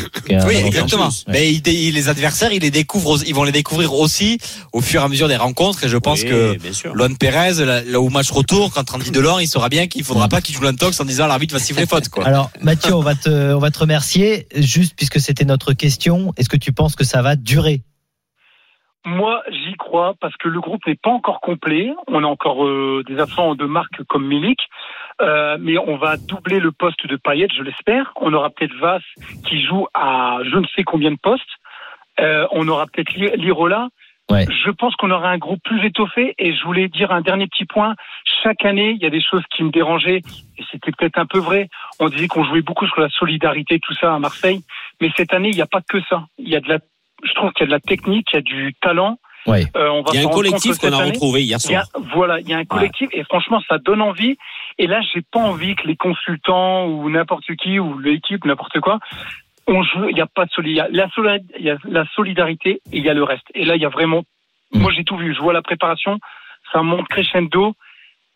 Oui, 0.46 0.54
exactement. 0.56 1.08
plus. 1.08 1.24
Mais 1.28 1.50
les 1.64 2.08
adversaires, 2.08 2.52
ils 2.52 2.62
les 2.62 2.70
découvrent, 2.70 3.18
ils 3.26 3.34
vont 3.34 3.44
les 3.44 3.52
découvrir 3.52 3.92
aussi 3.94 4.38
au 4.72 4.80
fur 4.80 5.00
et 5.00 5.04
à 5.04 5.08
mesure 5.08 5.28
des 5.28 5.36
rencontres. 5.36 5.84
Et 5.84 5.88
je 5.88 5.96
pense 5.96 6.22
Oui, 6.22 6.28
que. 6.28 6.56
Luan 6.94 7.16
Pérez, 7.16 7.64
là, 7.64 7.82
là, 7.82 8.00
au 8.00 8.08
match 8.08 8.30
retour, 8.30 8.72
quand 8.72 8.94
Andy 8.94 9.10
Delors, 9.10 9.40
il 9.40 9.46
saura 9.48 9.68
bien 9.68 9.86
qu'il 9.86 10.04
faudra 10.04 10.28
pas 10.28 10.40
qu'il 10.40 10.54
joue 10.54 10.62
l'intox 10.62 10.98
en 11.00 11.04
disant 11.04 11.26
l'arbitre 11.26 11.54
va 11.54 11.60
siffler 11.60 11.86
faute, 11.86 12.08
quoi. 12.08 12.26
Alors, 12.26 12.50
Mathieu, 12.62 12.94
on 12.94 13.00
va 13.02 13.14
te, 13.14 13.28
on 13.54 13.58
va 13.58 13.70
te 13.70 13.78
remercier. 13.78 14.46
Juste 14.56 14.94
puisque 14.96 15.20
c'était 15.20 15.44
notre 15.44 15.72
question, 15.72 16.32
est-ce 16.36 16.48
que 16.48 16.56
tu 16.56 16.72
penses 16.72 16.96
que 16.96 17.04
ça 17.04 17.22
va 17.22 17.36
durer 17.36 17.82
Moi, 19.06 19.40
j'y 19.48 19.74
crois 19.76 20.14
parce 20.20 20.36
que 20.36 20.48
le 20.48 20.60
groupe 20.60 20.84
n'est 20.84 20.96
pas 20.96 21.10
encore 21.10 21.40
complet. 21.40 21.94
On 22.08 22.24
a 22.24 22.26
encore 22.26 22.66
euh, 22.66 23.04
des 23.06 23.20
absents 23.20 23.54
de 23.54 23.64
marque 23.64 24.02
comme 24.08 24.26
Milik. 24.26 24.58
Euh, 25.22 25.56
mais 25.60 25.78
on 25.78 25.96
va 25.96 26.16
doubler 26.16 26.58
le 26.58 26.72
poste 26.72 27.06
de 27.06 27.14
Payet, 27.14 27.46
je 27.56 27.62
l'espère. 27.62 28.12
On 28.20 28.34
aura 28.34 28.50
peut-être 28.50 28.74
Vas 28.80 28.98
qui 29.46 29.62
joue 29.62 29.86
à 29.94 30.38
je 30.42 30.56
ne 30.58 30.66
sais 30.74 30.82
combien 30.82 31.12
de 31.12 31.18
postes. 31.22 31.44
Euh, 32.18 32.48
on 32.50 32.66
aura 32.66 32.86
peut-être 32.86 33.14
Li- 33.14 33.36
Lirola. 33.36 33.88
Ouais. 34.28 34.44
Je 34.50 34.72
pense 34.72 34.96
qu'on 34.96 35.12
aura 35.12 35.30
un 35.30 35.38
groupe 35.38 35.62
plus 35.62 35.86
étoffé. 35.86 36.34
Et 36.40 36.52
je 36.52 36.64
voulais 36.64 36.88
dire 36.88 37.12
un 37.12 37.20
dernier 37.20 37.46
petit 37.46 37.64
point. 37.64 37.94
Chaque 38.42 38.64
année, 38.64 38.90
il 38.90 39.00
y 39.00 39.06
a 39.06 39.10
des 39.10 39.22
choses 39.22 39.44
qui 39.54 39.62
me 39.62 39.70
dérangeaient. 39.70 40.20
Et 40.58 40.64
c'était 40.72 40.90
peut-être 40.90 41.18
un 41.18 41.26
peu 41.26 41.38
vrai. 41.38 41.68
On 42.00 42.08
disait 42.08 42.26
qu'on 42.26 42.42
jouait 42.42 42.60
beaucoup 42.60 42.88
sur 42.88 43.00
la 43.00 43.08
solidarité, 43.10 43.78
tout 43.78 43.94
ça 43.94 44.12
à 44.12 44.18
Marseille. 44.18 44.62
Mais 45.00 45.12
cette 45.16 45.32
année, 45.32 45.50
il 45.50 45.54
n'y 45.54 45.62
a 45.62 45.66
pas 45.66 45.80
que 45.80 46.00
ça. 46.08 46.24
Il 46.38 46.48
y 46.48 46.56
a 46.56 46.60
de 46.60 46.68
la, 46.68 46.80
je 47.24 47.32
trouve 47.34 47.52
qu'il 47.52 47.64
y 47.64 47.64
a 47.64 47.66
de 47.66 47.72
la 47.72 47.80
technique, 47.80 48.28
il 48.32 48.36
y 48.36 48.38
a 48.38 48.42
du 48.42 48.74
talent. 48.80 49.18
Ouais. 49.46 49.64
Euh, 49.76 49.88
on 49.90 50.02
va 50.02 50.10
Il 50.12 50.20
y 50.20 50.24
a 50.24 50.28
un 50.28 50.32
collectif 50.32 50.76
qu'on 50.78 50.92
a 50.92 51.04
retrouvé 51.04 51.42
hier 51.44 51.58
Il 51.64 51.70
y 51.70 51.74
a- 51.76 51.84
voilà, 52.14 52.40
il 52.40 52.48
y 52.48 52.52
a 52.52 52.58
un 52.58 52.64
collectif 52.64 53.08
et 53.12 53.22
franchement, 53.24 53.62
ça 53.68 53.78
donne 53.78 54.02
envie. 54.02 54.36
Et 54.78 54.86
là, 54.88 55.00
j'ai 55.14 55.22
pas 55.22 55.38
envie 55.38 55.76
que 55.76 55.86
les 55.86 55.94
consultants 55.96 56.86
ou 56.86 57.08
n'importe 57.10 57.44
qui 57.62 57.78
ou 57.78 57.98
l'équipe, 57.98 58.44
n'importe 58.44 58.80
quoi, 58.80 58.98
on 59.68 59.82
joue. 59.84 60.08
Il 60.08 60.14
n'y 60.16 60.20
a 60.20 60.26
pas 60.26 60.46
de 60.46 60.50
solidarité. 60.50 60.96
La, 60.96 61.06
soli- 61.10 61.44
il 61.58 61.64
y 61.64 61.70
a 61.70 61.76
la 61.84 62.04
solidarité 62.14 62.80
et 62.92 62.98
il 62.98 63.04
y 63.04 63.08
a 63.08 63.14
le 63.14 63.22
reste. 63.22 63.46
Et 63.54 63.64
là, 63.64 63.76
il 63.76 63.82
y 63.82 63.86
a 63.86 63.88
vraiment. 63.88 64.22
Mm. 64.72 64.80
Moi, 64.80 64.92
j'ai 64.92 65.04
tout 65.04 65.16
vu. 65.16 65.32
Je 65.32 65.40
vois 65.40 65.52
la 65.52 65.62
préparation. 65.62 66.18
Ça 66.72 66.82
monte 66.82 67.06
crescendo. 67.08 67.74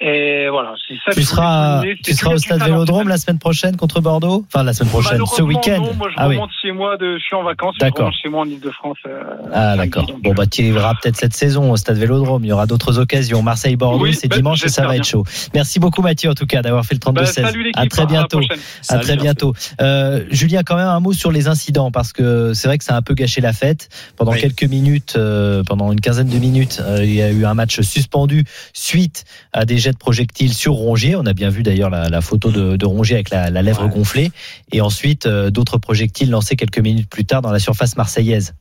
Et 0.03 0.49
voilà, 0.51 0.73
c'est 0.89 0.95
ça. 1.05 1.13
Tu 1.15 1.23
seras, 1.25 1.83
tu 2.03 2.15
seras 2.15 2.33
au 2.33 2.39
stade. 2.39 2.63
Vélodrome 2.63 3.09
la 3.09 3.19
semaine 3.19 3.39
prochaine 3.39 3.77
contre 3.77 4.01
Bordeaux 4.01 4.47
Enfin, 4.53 4.65
la 4.65 4.73
semaine 4.73 4.89
prochaine, 4.91 5.21
ce 5.27 5.43
week-end. 5.43 5.77
non, 5.83 5.93
moi, 5.95 6.09
je 6.09 6.15
Ah 6.17 6.27
oui. 6.29 6.37
remonte 6.37 6.51
chez 6.63 6.73
moi, 6.73 6.97
de, 6.97 7.19
je 7.19 7.23
suis 7.23 7.37
en 7.37 7.43
vacances, 7.43 7.77
D'accord. 7.79 8.11
chez 8.13 8.31
moi 8.31 8.41
en 8.41 8.47
Ile-de-France. 8.49 8.97
euh, 9.07 9.23
Ah, 9.53 9.77
d'accord. 9.77 10.07
donc, 10.07 10.23
Bon, 10.23 10.31
euh, 10.31 10.35
bah, 10.35 10.47
tu 10.47 10.63
iras 10.63 10.95
peut-être 11.03 11.17
cette 11.17 11.35
saison 11.35 11.71
au 11.71 11.77
stade 11.77 11.99
Vélodrome. 11.99 12.43
Il 12.45 12.49
y 12.49 12.53
aura 12.53 12.67
d'autres 12.67 12.99
occasions. 12.99 13.43
Marseille-Bordeaux, 13.43 14.03
Oui, 14.05 14.15
c'est 14.15 14.29
bah, 14.29 14.37
dimanche 14.37 14.65
et 14.65 14.69
ça 14.71 14.87
va 14.87 14.97
être 14.97 15.05
chaud. 15.05 15.25
Merci 15.53 15.79
beaucoup, 15.81 16.01
Mathieu, 16.01 16.31
en 16.31 16.35
tout 16.35 16.47
cas, 16.47 16.63
d'avoir 16.63 16.87
fait 16.87 16.95
le 16.95 17.13
bah, 17.13 17.23
32-16. 17.23 17.27
salut 17.33 17.63
l'équipe, 17.65 17.79
à 17.79 17.87
très 17.87 18.07
bientôt. 18.07 18.41
À 18.89 18.99
très 19.01 19.17
bientôt. 19.17 19.53
Euh, 19.83 20.25
Julien, 20.31 20.63
quand 20.63 20.77
même 20.77 20.89
un 20.89 21.01
mot 21.01 21.13
sur 21.13 21.31
les 21.31 21.47
incidents 21.47 21.91
parce 21.91 22.15
que 22.15 22.55
c'est 22.55 22.69
vrai 22.69 22.79
que 22.79 22.85
ça 22.85 22.95
a 22.95 22.97
un 22.97 23.03
peu 23.03 23.13
gâché 23.13 23.43
la 23.43 23.53
fête. 23.53 23.91
Pendant 24.17 24.33
Oui. 24.33 24.41
quelques 24.41 24.65
minutes, 24.65 25.15
euh, 25.19 25.63
pendant 25.63 25.93
une 25.93 26.01
quinzaine 26.01 26.29
de 26.29 26.39
minutes, 26.39 26.81
euh, 26.83 27.05
il 27.05 27.13
y 27.13 27.21
a 27.21 27.31
eu 27.31 27.45
un 27.45 27.53
match 27.55 27.81
suspendu 27.83 28.45
suite 28.73 29.25
à 29.53 29.67
des 29.67 29.77
de 29.93 29.99
projectiles 29.99 30.53
sur 30.55 30.73
Rongier. 30.73 31.17
On 31.17 31.27
a 31.27 31.33
bien 31.33 31.51
vu 31.51 31.63
d'ailleurs 31.63 31.91
la, 31.91 32.09
la 32.09 32.21
photo 32.21 32.51
de, 32.51 32.77
de 32.77 32.87
Rongier 32.87 33.17
avec 33.17 33.31
la, 33.31 33.51
la 33.51 33.63
lèvre 33.63 33.85
Ouais. 33.85 33.91
gonflée. 33.91 34.31
Et 34.73 34.81
ensuite, 34.81 35.27
euh, 35.27 35.51
d'autres 35.51 35.79
projectiles 35.79 36.31
lancés 36.31 36.57
quelques 36.57 36.79
minutes 36.79 37.09
plus 37.09 37.25
tard 37.25 37.43
dans 37.43 37.53
la 37.53 37.59
surface 37.59 37.97
marseillaise. 37.97 38.55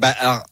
Bah, 0.00 0.14
alors, 0.18 0.42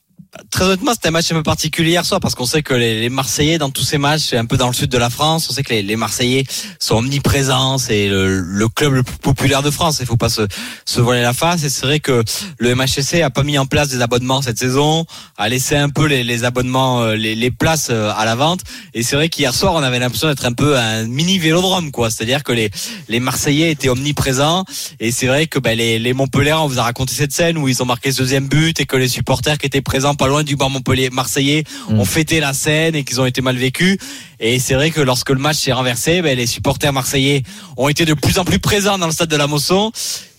très 0.50 0.64
honnêtement, 0.64 0.92
c'était 0.92 1.08
un 1.08 1.12
match 1.12 1.30
un 1.30 1.34
peu 1.34 1.42
particulier 1.42 1.90
hier 1.90 2.04
soir 2.06 2.20
parce 2.20 2.34
qu'on 2.34 2.46
sait 2.46 2.62
que 2.62 2.74
les, 2.74 3.00
les 3.00 3.08
Marseillais, 3.10 3.58
dans 3.58 3.70
tous 3.70 3.82
ces 3.82 3.98
matchs, 3.98 4.22
c'est 4.30 4.38
un 4.38 4.46
peu 4.46 4.56
dans 4.56 4.68
le 4.68 4.72
sud 4.72 4.88
de 4.88 4.98
la 4.98 5.10
France, 5.10 5.48
on 5.50 5.52
sait 5.52 5.62
que 5.62 5.74
les, 5.74 5.82
les 5.82 5.96
Marseillais 5.96 6.44
sont 6.78 6.96
omniprésents, 6.96 7.76
c'est 7.76 8.08
le, 8.08 8.40
le 8.40 8.68
club 8.68 8.94
le 8.94 9.02
plus 9.02 9.18
populaire 9.18 9.62
de 9.62 9.70
France, 9.70 9.98
il 10.00 10.06
faut 10.06 10.16
pas 10.16 10.30
se, 10.30 10.46
se 10.86 11.00
voiler 11.00 11.22
la 11.22 11.34
face. 11.34 11.64
Et 11.64 11.68
c'est 11.68 11.84
vrai 11.86 12.00
que 12.00 12.22
le 12.58 12.74
MHSC 12.74 13.20
a 13.22 13.30
pas 13.30 13.42
mis 13.42 13.58
en 13.58 13.66
place 13.66 13.88
des 13.88 14.00
abonnements 14.00 14.40
cette 14.40 14.58
saison, 14.58 15.04
a 15.36 15.48
laissé 15.48 15.76
un 15.76 15.90
peu 15.90 16.06
les, 16.06 16.24
les 16.24 16.44
abonnements, 16.44 17.02
euh, 17.02 17.14
les, 17.14 17.34
les 17.34 17.50
places 17.50 17.88
euh, 17.90 18.12
à 18.16 18.24
la 18.24 18.34
vente. 18.34 18.60
Et 18.94 19.02
c'est 19.02 19.16
vrai 19.16 19.28
qu'hier 19.28 19.54
soir, 19.54 19.74
on 19.74 19.82
avait 19.82 19.98
l'impression 19.98 20.28
d'être 20.28 20.46
un 20.46 20.52
peu 20.52 20.78
un 20.78 21.04
mini 21.04 21.38
vélodrome, 21.38 21.90
quoi. 21.90 22.10
C'est-à-dire 22.10 22.42
que 22.42 22.52
les, 22.52 22.70
les 23.08 23.20
Marseillais 23.20 23.70
étaient 23.70 23.90
omniprésents. 23.90 24.64
Et 24.98 25.12
c'est 25.12 25.26
vrai 25.26 25.46
que 25.46 25.58
ben, 25.58 25.76
les, 25.76 25.98
les 25.98 26.12
Montpellierens, 26.14 26.64
on 26.64 26.68
vous 26.68 26.78
a 26.78 26.84
raconté 26.84 27.14
cette 27.14 27.32
scène 27.32 27.58
où 27.58 27.68
ils 27.68 27.82
ont 27.82 27.86
marqué 27.86 28.12
ce 28.12 28.18
deuxième 28.18 28.48
but 28.48 28.80
et 28.80 28.86
que 28.86 28.96
les 28.96 29.08
supporters 29.08 29.58
qui 29.58 29.66
étaient 29.66 29.82
présents 29.82 30.14
pas 30.22 30.28
loin 30.28 30.44
du 30.44 30.54
banc 30.54 30.70
Montpellier 30.70 31.10
Marseillais 31.10 31.64
Mm. 31.88 31.98
ont 31.98 32.04
fêté 32.04 32.38
la 32.38 32.52
scène 32.52 32.94
et 32.94 33.02
qu'ils 33.02 33.20
ont 33.20 33.26
été 33.26 33.40
mal 33.42 33.56
vécus. 33.56 33.96
Et 34.38 34.60
c'est 34.60 34.74
vrai 34.74 34.90
que 34.92 35.00
lorsque 35.00 35.30
le 35.30 35.38
match 35.38 35.56
s'est 35.56 35.72
renversé, 35.72 36.22
ben, 36.22 36.36
les 36.38 36.46
supporters 36.46 36.92
marseillais 36.92 37.42
ont 37.76 37.88
été 37.88 38.04
de 38.04 38.14
plus 38.14 38.38
en 38.38 38.44
plus 38.44 38.60
présents 38.60 38.98
dans 38.98 39.06
le 39.06 39.12
stade 39.12 39.28
de 39.30 39.36
la 39.36 39.48
Mosson 39.48 39.90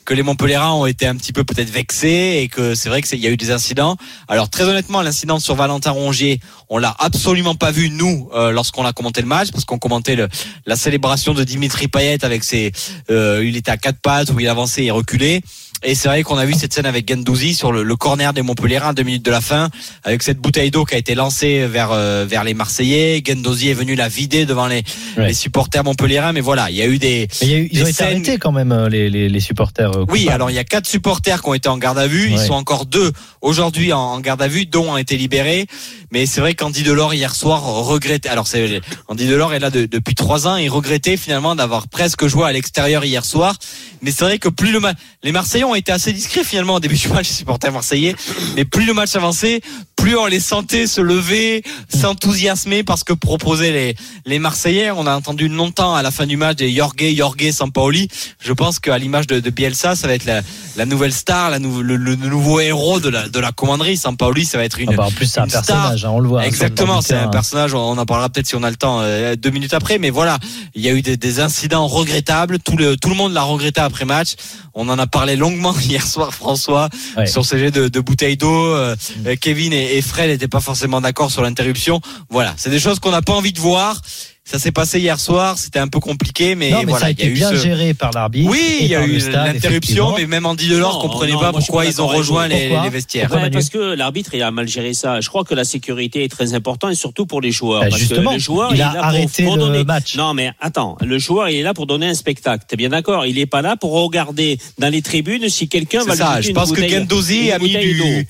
que 0.06 0.14
les 0.14 0.24
Montpellierans 0.24 0.82
ont 0.82 0.86
été 0.86 1.06
un 1.08 1.16
petit 1.16 1.32
peu 1.34 1.44
peut-être 1.46 1.70
vexés 1.70 2.40
et 2.42 2.48
que 2.50 2.76
c'est 2.76 2.88
vrai 2.90 3.02
que 3.02 3.08
c'est- 3.10 3.16
il 3.18 3.24
y 3.24 3.28
a 3.28 3.30
eu 3.30 3.38
des 3.38 3.52
incidents. 3.52 3.96
Alors 4.28 4.50
très 4.50 4.64
honnêtement, 4.66 5.02
l'incident 5.02 5.40
sur 5.40 5.56
Valentin 5.56 5.92
Rongier, 5.92 6.40
on 6.70 6.78
l'a 6.78 6.94
absolument 7.00 7.56
pas 7.56 7.72
vu 7.72 7.90
nous 7.90 8.30
euh, 8.36 8.52
lorsqu'on 8.52 8.86
a 8.86 8.92
commenté 8.94 9.22
le 9.22 9.28
match 9.28 9.52
parce 9.52 9.64
qu'on 9.66 9.80
commentait 9.80 10.16
le, 10.18 10.28
la 10.66 10.76
célébration 10.78 11.34
de 11.34 11.44
Dimitri 11.44 11.88
Payet 11.90 12.24
avec 12.24 12.44
ses, 12.44 12.72
euh, 13.10 13.44
il 13.46 13.56
était 13.58 13.72
à 13.72 13.78
quatre 13.78 14.00
pattes 14.02 14.30
où 14.32 14.40
il 14.40 14.48
avançait 14.48 14.84
et 14.86 14.92
reculait. 14.92 15.42
Et 15.86 15.96
c'est 15.96 16.08
vrai 16.08 16.24
qu'on 16.24 16.38
a 16.38 16.46
vu 16.46 16.54
cette 16.54 16.74
scène 16.74 16.86
avec 16.86 17.10
Gendouzi 17.10 17.54
sur 17.54 17.72
le, 17.74 17.84
le 17.84 17.96
corner 17.98 18.32
des 18.34 18.42
Montpellierins 18.42 18.94
deux 18.94 19.04
minutes 19.04 19.26
de 19.26 19.32
la 19.32 19.42
fin, 19.42 19.70
avec 20.06 20.24
cette 20.24 20.38
bouteille 20.40 20.72
d'eau 20.72 20.86
qui 20.86 20.96
a 20.96 20.98
été 20.98 21.14
lancée 21.14 21.68
vers 21.68 21.92
euh, 21.92 22.26
vers 22.28 22.46
les 22.46 22.54
Marseillais. 22.54 23.22
Gendouzi 23.26 23.70
est 23.70 23.74
venu 23.74 23.96
la 23.96 24.08
vider 24.08 24.46
devant 24.46 24.68
les, 24.68 24.84
Ouais. 25.18 25.28
les 25.28 25.34
supporters 25.34 25.84
montpelliérains, 25.84 26.32
mais 26.32 26.40
voilà, 26.42 26.70
il 26.70 26.76
y 26.78 26.82
a 26.82 26.88
eu 26.88 26.98
des 27.00 27.28
Mais 27.42 27.48
il 27.48 27.52
y 27.52 27.54
a 27.54 27.58
eu- 27.58 27.70
ils 27.72 27.84
ont 27.84 27.88
été 27.88 28.04
arrêtés 28.04 28.38
quand 28.38 28.52
même, 28.54 28.72
euh, 28.72 28.88
les, 28.88 29.10
les, 29.10 29.28
les 29.30 29.40
supporters. 29.42 29.92
euh, 29.96 30.06
oui, 30.10 30.30
alors 30.30 30.50
il 30.50 30.54
y 30.54 30.60
a 30.60 30.64
quatre 30.64 30.88
supporters 30.88 31.42
qui 31.42 31.50
ont 31.50 31.54
été 31.54 31.68
en 31.70 31.78
garde 31.78 31.98
à 32.00 32.08
vue. 32.08 32.30
Ils 32.30 32.38
Ouais. 32.38 32.48
sont 32.48 32.54
encore 32.54 32.86
deux 32.86 33.12
aujourd'hui 33.42 33.92
en, 33.94 34.00
en 34.00 34.20
garde 34.22 34.42
à 34.42 34.48
vue, 34.48 34.66
dont 34.66 34.94
ont 34.94 34.98
été 34.98 35.18
libérés. 35.18 35.68
Mais 36.12 36.26
c'est 36.26 36.40
vrai 36.42 36.54
qu'Andy 36.54 36.84
Delors 36.84 37.14
hier 37.14 37.36
soir 37.36 37.62
regrettait. 37.64 38.30
Alors 38.30 38.48
c'est 38.48 38.82
Andy 39.08 39.28
Delors 39.28 39.54
est 39.54 39.60
là 39.60 39.70
de- 39.70 39.86
depuis 39.86 40.16
trois 40.16 40.48
ans. 40.48 40.56
Il 40.58 40.70
regrettait 40.70 41.18
finalement 41.18 41.56
d'avoir 41.56 41.88
presque 41.88 42.26
joué 42.28 42.46
à 42.46 42.52
l'extérieur 42.54 43.04
hier 43.04 43.26
soir. 43.26 43.56
Mais 44.02 44.12
c'est 44.12 44.24
vrai 44.24 44.38
que 44.40 44.50
plus 44.50 44.72
le 44.72 44.80
ma- 44.80 44.94
les 45.24 45.32
Marseillais 45.32 45.64
ont 45.64 45.73
été 45.76 45.92
assez 45.92 46.14
discrets 46.14 46.44
finalement 46.44 46.76
au 46.76 46.80
début 46.80 46.96
du 46.96 47.08
match, 47.10 47.28
les 47.30 47.36
supporters 47.36 47.72
marseillais. 47.72 48.16
Mais 48.56 48.66
plus 48.66 48.86
le 48.86 48.94
match 48.94 49.16
avançait, 49.16 49.62
plus 50.04 50.18
on 50.18 50.26
les 50.26 50.42
sentait 50.42 50.86
se 50.86 51.00
lever, 51.00 51.64
s'enthousiasmer 51.88 52.84
parce 52.84 53.06
que 53.06 53.14
proposaient 53.14 53.72
les 53.72 53.96
les 54.26 54.38
Marseillais. 54.38 54.92
On 54.92 55.08
a 55.08 55.16
entendu 55.16 55.48
longtemps 55.48 55.96
à 55.96 56.02
la 56.02 56.12
fin 56.12 56.26
du 56.26 56.36
match 56.36 56.58
des 56.58 56.74
Jorge, 56.76 56.94
Jorge, 57.16 57.52
Sampaoli. 57.52 58.10
Je 58.42 58.52
pense 58.52 58.80
qu'à 58.80 58.98
l'image 58.98 59.28
de, 59.28 59.40
de 59.40 59.50
Bielsa, 59.50 59.96
ça 59.96 60.08
va 60.08 60.14
être 60.14 60.26
la, 60.26 60.42
la 60.76 60.86
nouvelle 60.86 61.14
star, 61.14 61.50
la 61.50 61.60
nou- 61.60 61.82
le, 61.82 61.96
le 61.96 62.16
nouveau 62.18 62.60
héros 62.60 63.00
de 63.00 63.08
la, 63.08 63.30
de 63.30 63.40
la 63.40 63.54
commanderie. 63.54 63.96
Sampaoli, 63.96 64.44
ça 64.46 64.58
va 64.58 64.66
être 64.66 64.80
une. 64.80 64.90
Ah 64.92 64.98
bah, 64.98 65.06
en 65.06 65.12
plus, 65.12 65.28
c'est 65.28 65.40
un 65.40 65.48
star. 65.48 65.64
personnage, 65.64 66.04
hein, 66.06 66.10
on 66.12 66.20
le 66.20 66.28
voit. 66.28 66.42
hein, 66.42 66.46
Exactement, 66.46 67.02
c'est 67.02 67.16
un 67.16 67.30
personnage. 67.30 67.74
On 67.74 67.98
en 67.98 68.06
parlera 68.06 68.28
peut-être 68.30 68.48
si 68.48 68.56
on 68.56 68.64
a 68.64 68.70
le 68.70 68.76
temps 68.76 69.00
euh, 69.02 69.36
deux 69.38 69.52
minutes 69.52 69.74
après. 69.74 70.00
Mais 70.00 70.10
voilà, 70.10 70.38
il 70.76 70.82
y 70.82 70.90
a 70.90 70.92
eu 70.92 71.02
des, 71.02 71.16
des 71.16 71.40
incidents 71.40 71.88
regrettables. 71.88 72.60
Tout 72.60 72.76
le 72.76 72.98
tout 72.98 73.10
le 73.10 73.16
monde 73.16 73.32
l'a 73.34 73.44
regretté 73.44 73.80
après 73.80 74.04
match. 74.06 74.34
On 74.74 74.90
en 74.90 74.98
a 75.00 75.08
parlé 75.08 75.36
longuement 75.36 75.74
hier 75.82 76.06
soir, 76.06 76.34
François, 76.34 76.90
Ouais. 77.16 77.28
sur 77.28 77.46
ces 77.46 77.60
jets 77.60 77.72
de, 77.72 77.88
de 77.88 78.00
bouteilles 78.00 78.38
d'eau. 78.38 78.66
Euh, 78.74 78.96
euh, 79.28 79.36
Kevin 79.40 79.72
et, 79.72 79.93
et 79.98 80.02
Fred 80.02 80.30
n'étaient 80.30 80.48
pas 80.48 80.60
forcément 80.62 81.02
d'accord 81.02 81.32
sur 81.32 81.42
l'interruption. 81.42 82.02
Voilà, 82.30 82.54
c'est 82.58 82.70
des 82.70 82.80
choses 82.80 83.00
qu'on 83.00 83.12
n'a 83.12 83.22
pas 83.22 83.34
envie 83.34 83.54
de 83.54 83.60
voir. 83.60 84.00
Ça 84.46 84.60
s'est 84.60 84.74
passé 84.74 85.00
hier 85.00 85.22
soir. 85.22 85.58
C'était 85.58 85.80
un 85.80 85.88
peu 85.88 86.02
compliqué, 86.02 86.56
mais, 86.56 86.70
non, 86.72 86.80
mais 86.80 86.84
voilà, 86.86 87.00
ça 87.00 87.06
a 87.06 87.12
il 87.12 87.20
y 87.20 87.22
a 87.22 87.26
été 87.28 87.32
eu 87.32 87.34
bien 87.36 87.50
ce- 87.52 87.56
géré 87.56 87.94
par 87.94 88.12
l'arbitre. 88.12 88.50
oui, 88.52 88.78
il 88.82 88.88
y 88.88 88.96
a 88.96 89.06
eu 89.06 89.18
l'interruption, 89.30 90.14
mais 90.18 90.26
même 90.26 90.46
Andy 90.46 90.68
Delors 90.68 91.00
comprenait 91.00 91.32
non, 91.32 91.40
pas 91.40 91.52
moi, 91.52 91.60
pourquoi 91.62 91.86
ils 91.86 92.02
ont 92.02 92.08
rejoint 92.08 92.50
les, 92.50 92.68
vestiaires. 92.90 93.24
Pourquoi 93.28 93.38
Ouais, 93.38 93.44
Manu 93.44 93.54
parce 93.54 93.70
que 93.70 93.78
l'arbitre 93.96 94.32
il 94.34 94.44
a 94.44 94.52
mal 94.52 94.68
géré 94.68 94.94
ça. 94.94 95.22
Je 95.22 95.30
crois 95.30 95.46
que 95.46 95.54
la 95.56 95.64
sécurité 95.64 96.26
est 96.26 96.28
très 96.30 96.54
importante 96.56 96.92
et 96.92 96.96
surtout 96.96 97.26
pour 97.26 97.40
les 97.40 97.52
joueurs. 97.52 97.84
Bah, 97.84 97.88
parce 97.90 98.00
justement, 98.02 98.32
que 98.32 98.36
le 98.36 98.42
joueur, 98.42 98.74
il 98.74 98.80
est 98.82 98.84
a 98.84 98.88
là 98.88 98.94
pour- 98.96 99.04
arrêté 99.06 99.44
pour 99.46 99.56
le 99.56 99.62
donner- 99.64 99.84
match. 99.86 100.16
Non, 100.18 100.34
mais 100.34 100.52
attends, 100.60 100.98
le 101.00 101.18
joueur 101.20 101.48
il 101.48 101.56
est 101.60 101.64
là 101.64 101.74
pour 101.74 101.86
donner 101.88 102.08
un 102.08 102.14
spectacle. 102.14 102.66
T'es 102.68 102.76
bien 102.76 102.90
d'accord? 102.90 103.26
Il 103.26 103.40
est 103.40 103.46
pas 103.46 103.62
là 103.62 103.78
pour 103.78 103.92
regarder 103.94 104.58
dans 104.78 104.90
les 104.90 105.02
tribunes 105.02 105.48
si 105.48 105.70
quelqu'un 105.70 106.04
va 106.04 106.14
lui 106.16 106.18
ça, 106.20 106.42
je 106.42 106.50
une 106.50 106.54
pense 106.54 106.72
que 106.72 106.82
bouteille- 106.82 106.92
Gendozi 106.92 107.50
a 107.54 107.60
mis 107.60 107.70
du. 107.78 108.28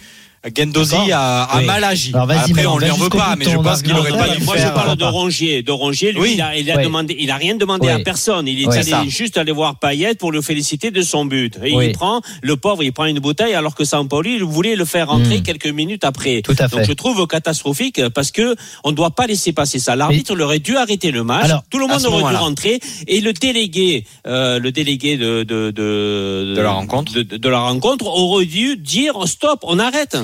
Gendozi 0.56 0.92
D'accord. 0.92 1.14
a, 1.14 1.44
a 1.44 1.60
Oui. 1.60 1.66
mal 1.66 1.84
agi. 1.86 2.12
Alors, 2.14 2.28
vas-y, 2.28 2.52
Après, 2.52 2.66
on 2.66 2.78
lui 2.78 2.90
en 2.92 2.96
veut 2.98 3.10
pas, 3.10 3.36
mais 3.38 3.46
je 3.46 3.56
pense 3.58 3.82
qu'il 3.82 3.94
aurait 3.94 4.12
pas 4.12 4.28
dû 4.36 4.44
Moi, 4.44 4.58
je 4.58 4.68
parle 4.68 4.98
de 4.98 5.04
Rongier. 5.06 5.64
De 5.64 5.72
Rongier, 5.72 6.12
lui, 6.12 6.20
Oui. 6.22 6.32
il 6.36 6.42
a, 6.42 6.58
il 6.58 6.70
a 6.70 6.76
Oui. 6.78 6.84
demandé, 6.84 7.16
il 7.18 7.32
a 7.32 7.36
rien 7.38 7.56
demandé 7.56 7.88
Oui. 7.88 7.94
à 7.94 8.00
personne. 8.00 8.46
Il 8.48 8.62
est 8.62 8.68
Oui. 8.68 8.78
allé 8.94 9.10
juste 9.10 9.38
aller 9.38 9.54
voir 9.54 9.80
Payet 9.80 10.16
pour 10.16 10.32
le 10.34 10.42
féliciter 10.42 10.92
de 10.92 11.02
son 11.02 11.24
but. 11.26 11.58
Et 11.64 11.74
Oui. 11.74 11.86
il 11.88 11.92
prend, 11.94 12.20
le 12.42 12.58
pauvre, 12.58 12.84
il 12.84 12.92
prend 12.92 13.06
une 13.06 13.20
bouteille 13.20 13.54
alors 13.54 13.74
que 13.74 13.86
Sampaoli 13.86 14.36
il 14.36 14.44
voulait 14.44 14.76
le 14.76 14.84
faire 14.86 15.08
rentrer 15.10 15.40
Mm. 15.40 15.44
quelques 15.44 15.68
minutes 15.68 16.04
après. 16.04 16.42
Tout 16.42 16.56
à 16.60 16.68
fait. 16.68 16.76
Donc 16.78 16.86
je 16.88 16.94
trouve 16.94 17.26
catastrophique 17.26 18.02
parce 18.10 18.32
que 18.32 18.56
on 18.84 18.92
ne 18.92 18.96
doit 18.96 19.12
pas 19.12 19.28
laisser 19.28 19.54
passer 19.54 19.80
ça. 19.80 19.96
L'arbitre 19.96 20.38
aurait 20.40 20.60
dû 20.60 20.76
arrêter 20.76 21.12
le 21.12 21.24
match. 21.24 21.46
Alors, 21.46 21.64
Tout 21.70 21.80
le 21.80 21.88
monde 21.88 22.04
aurait 22.06 22.32
dû 22.34 22.36
rentrer 22.38 22.80
et 23.08 23.22
le 23.22 23.32
délégué, 23.34 24.06
euh, 24.28 24.60
le 24.60 24.72
délégué 24.74 25.16
de 25.18 25.44
de 25.44 25.72
de, 25.72 26.54
De 26.56 26.62
la 26.62 26.72
rencontre. 26.72 27.14
de 27.22 27.50
la 27.50 27.60
rencontre 27.60 28.06
aurait 28.08 28.46
dû 28.46 28.76
dire 28.78 29.14
stop, 29.28 29.60
on 29.64 29.80
arrête. 29.80 30.18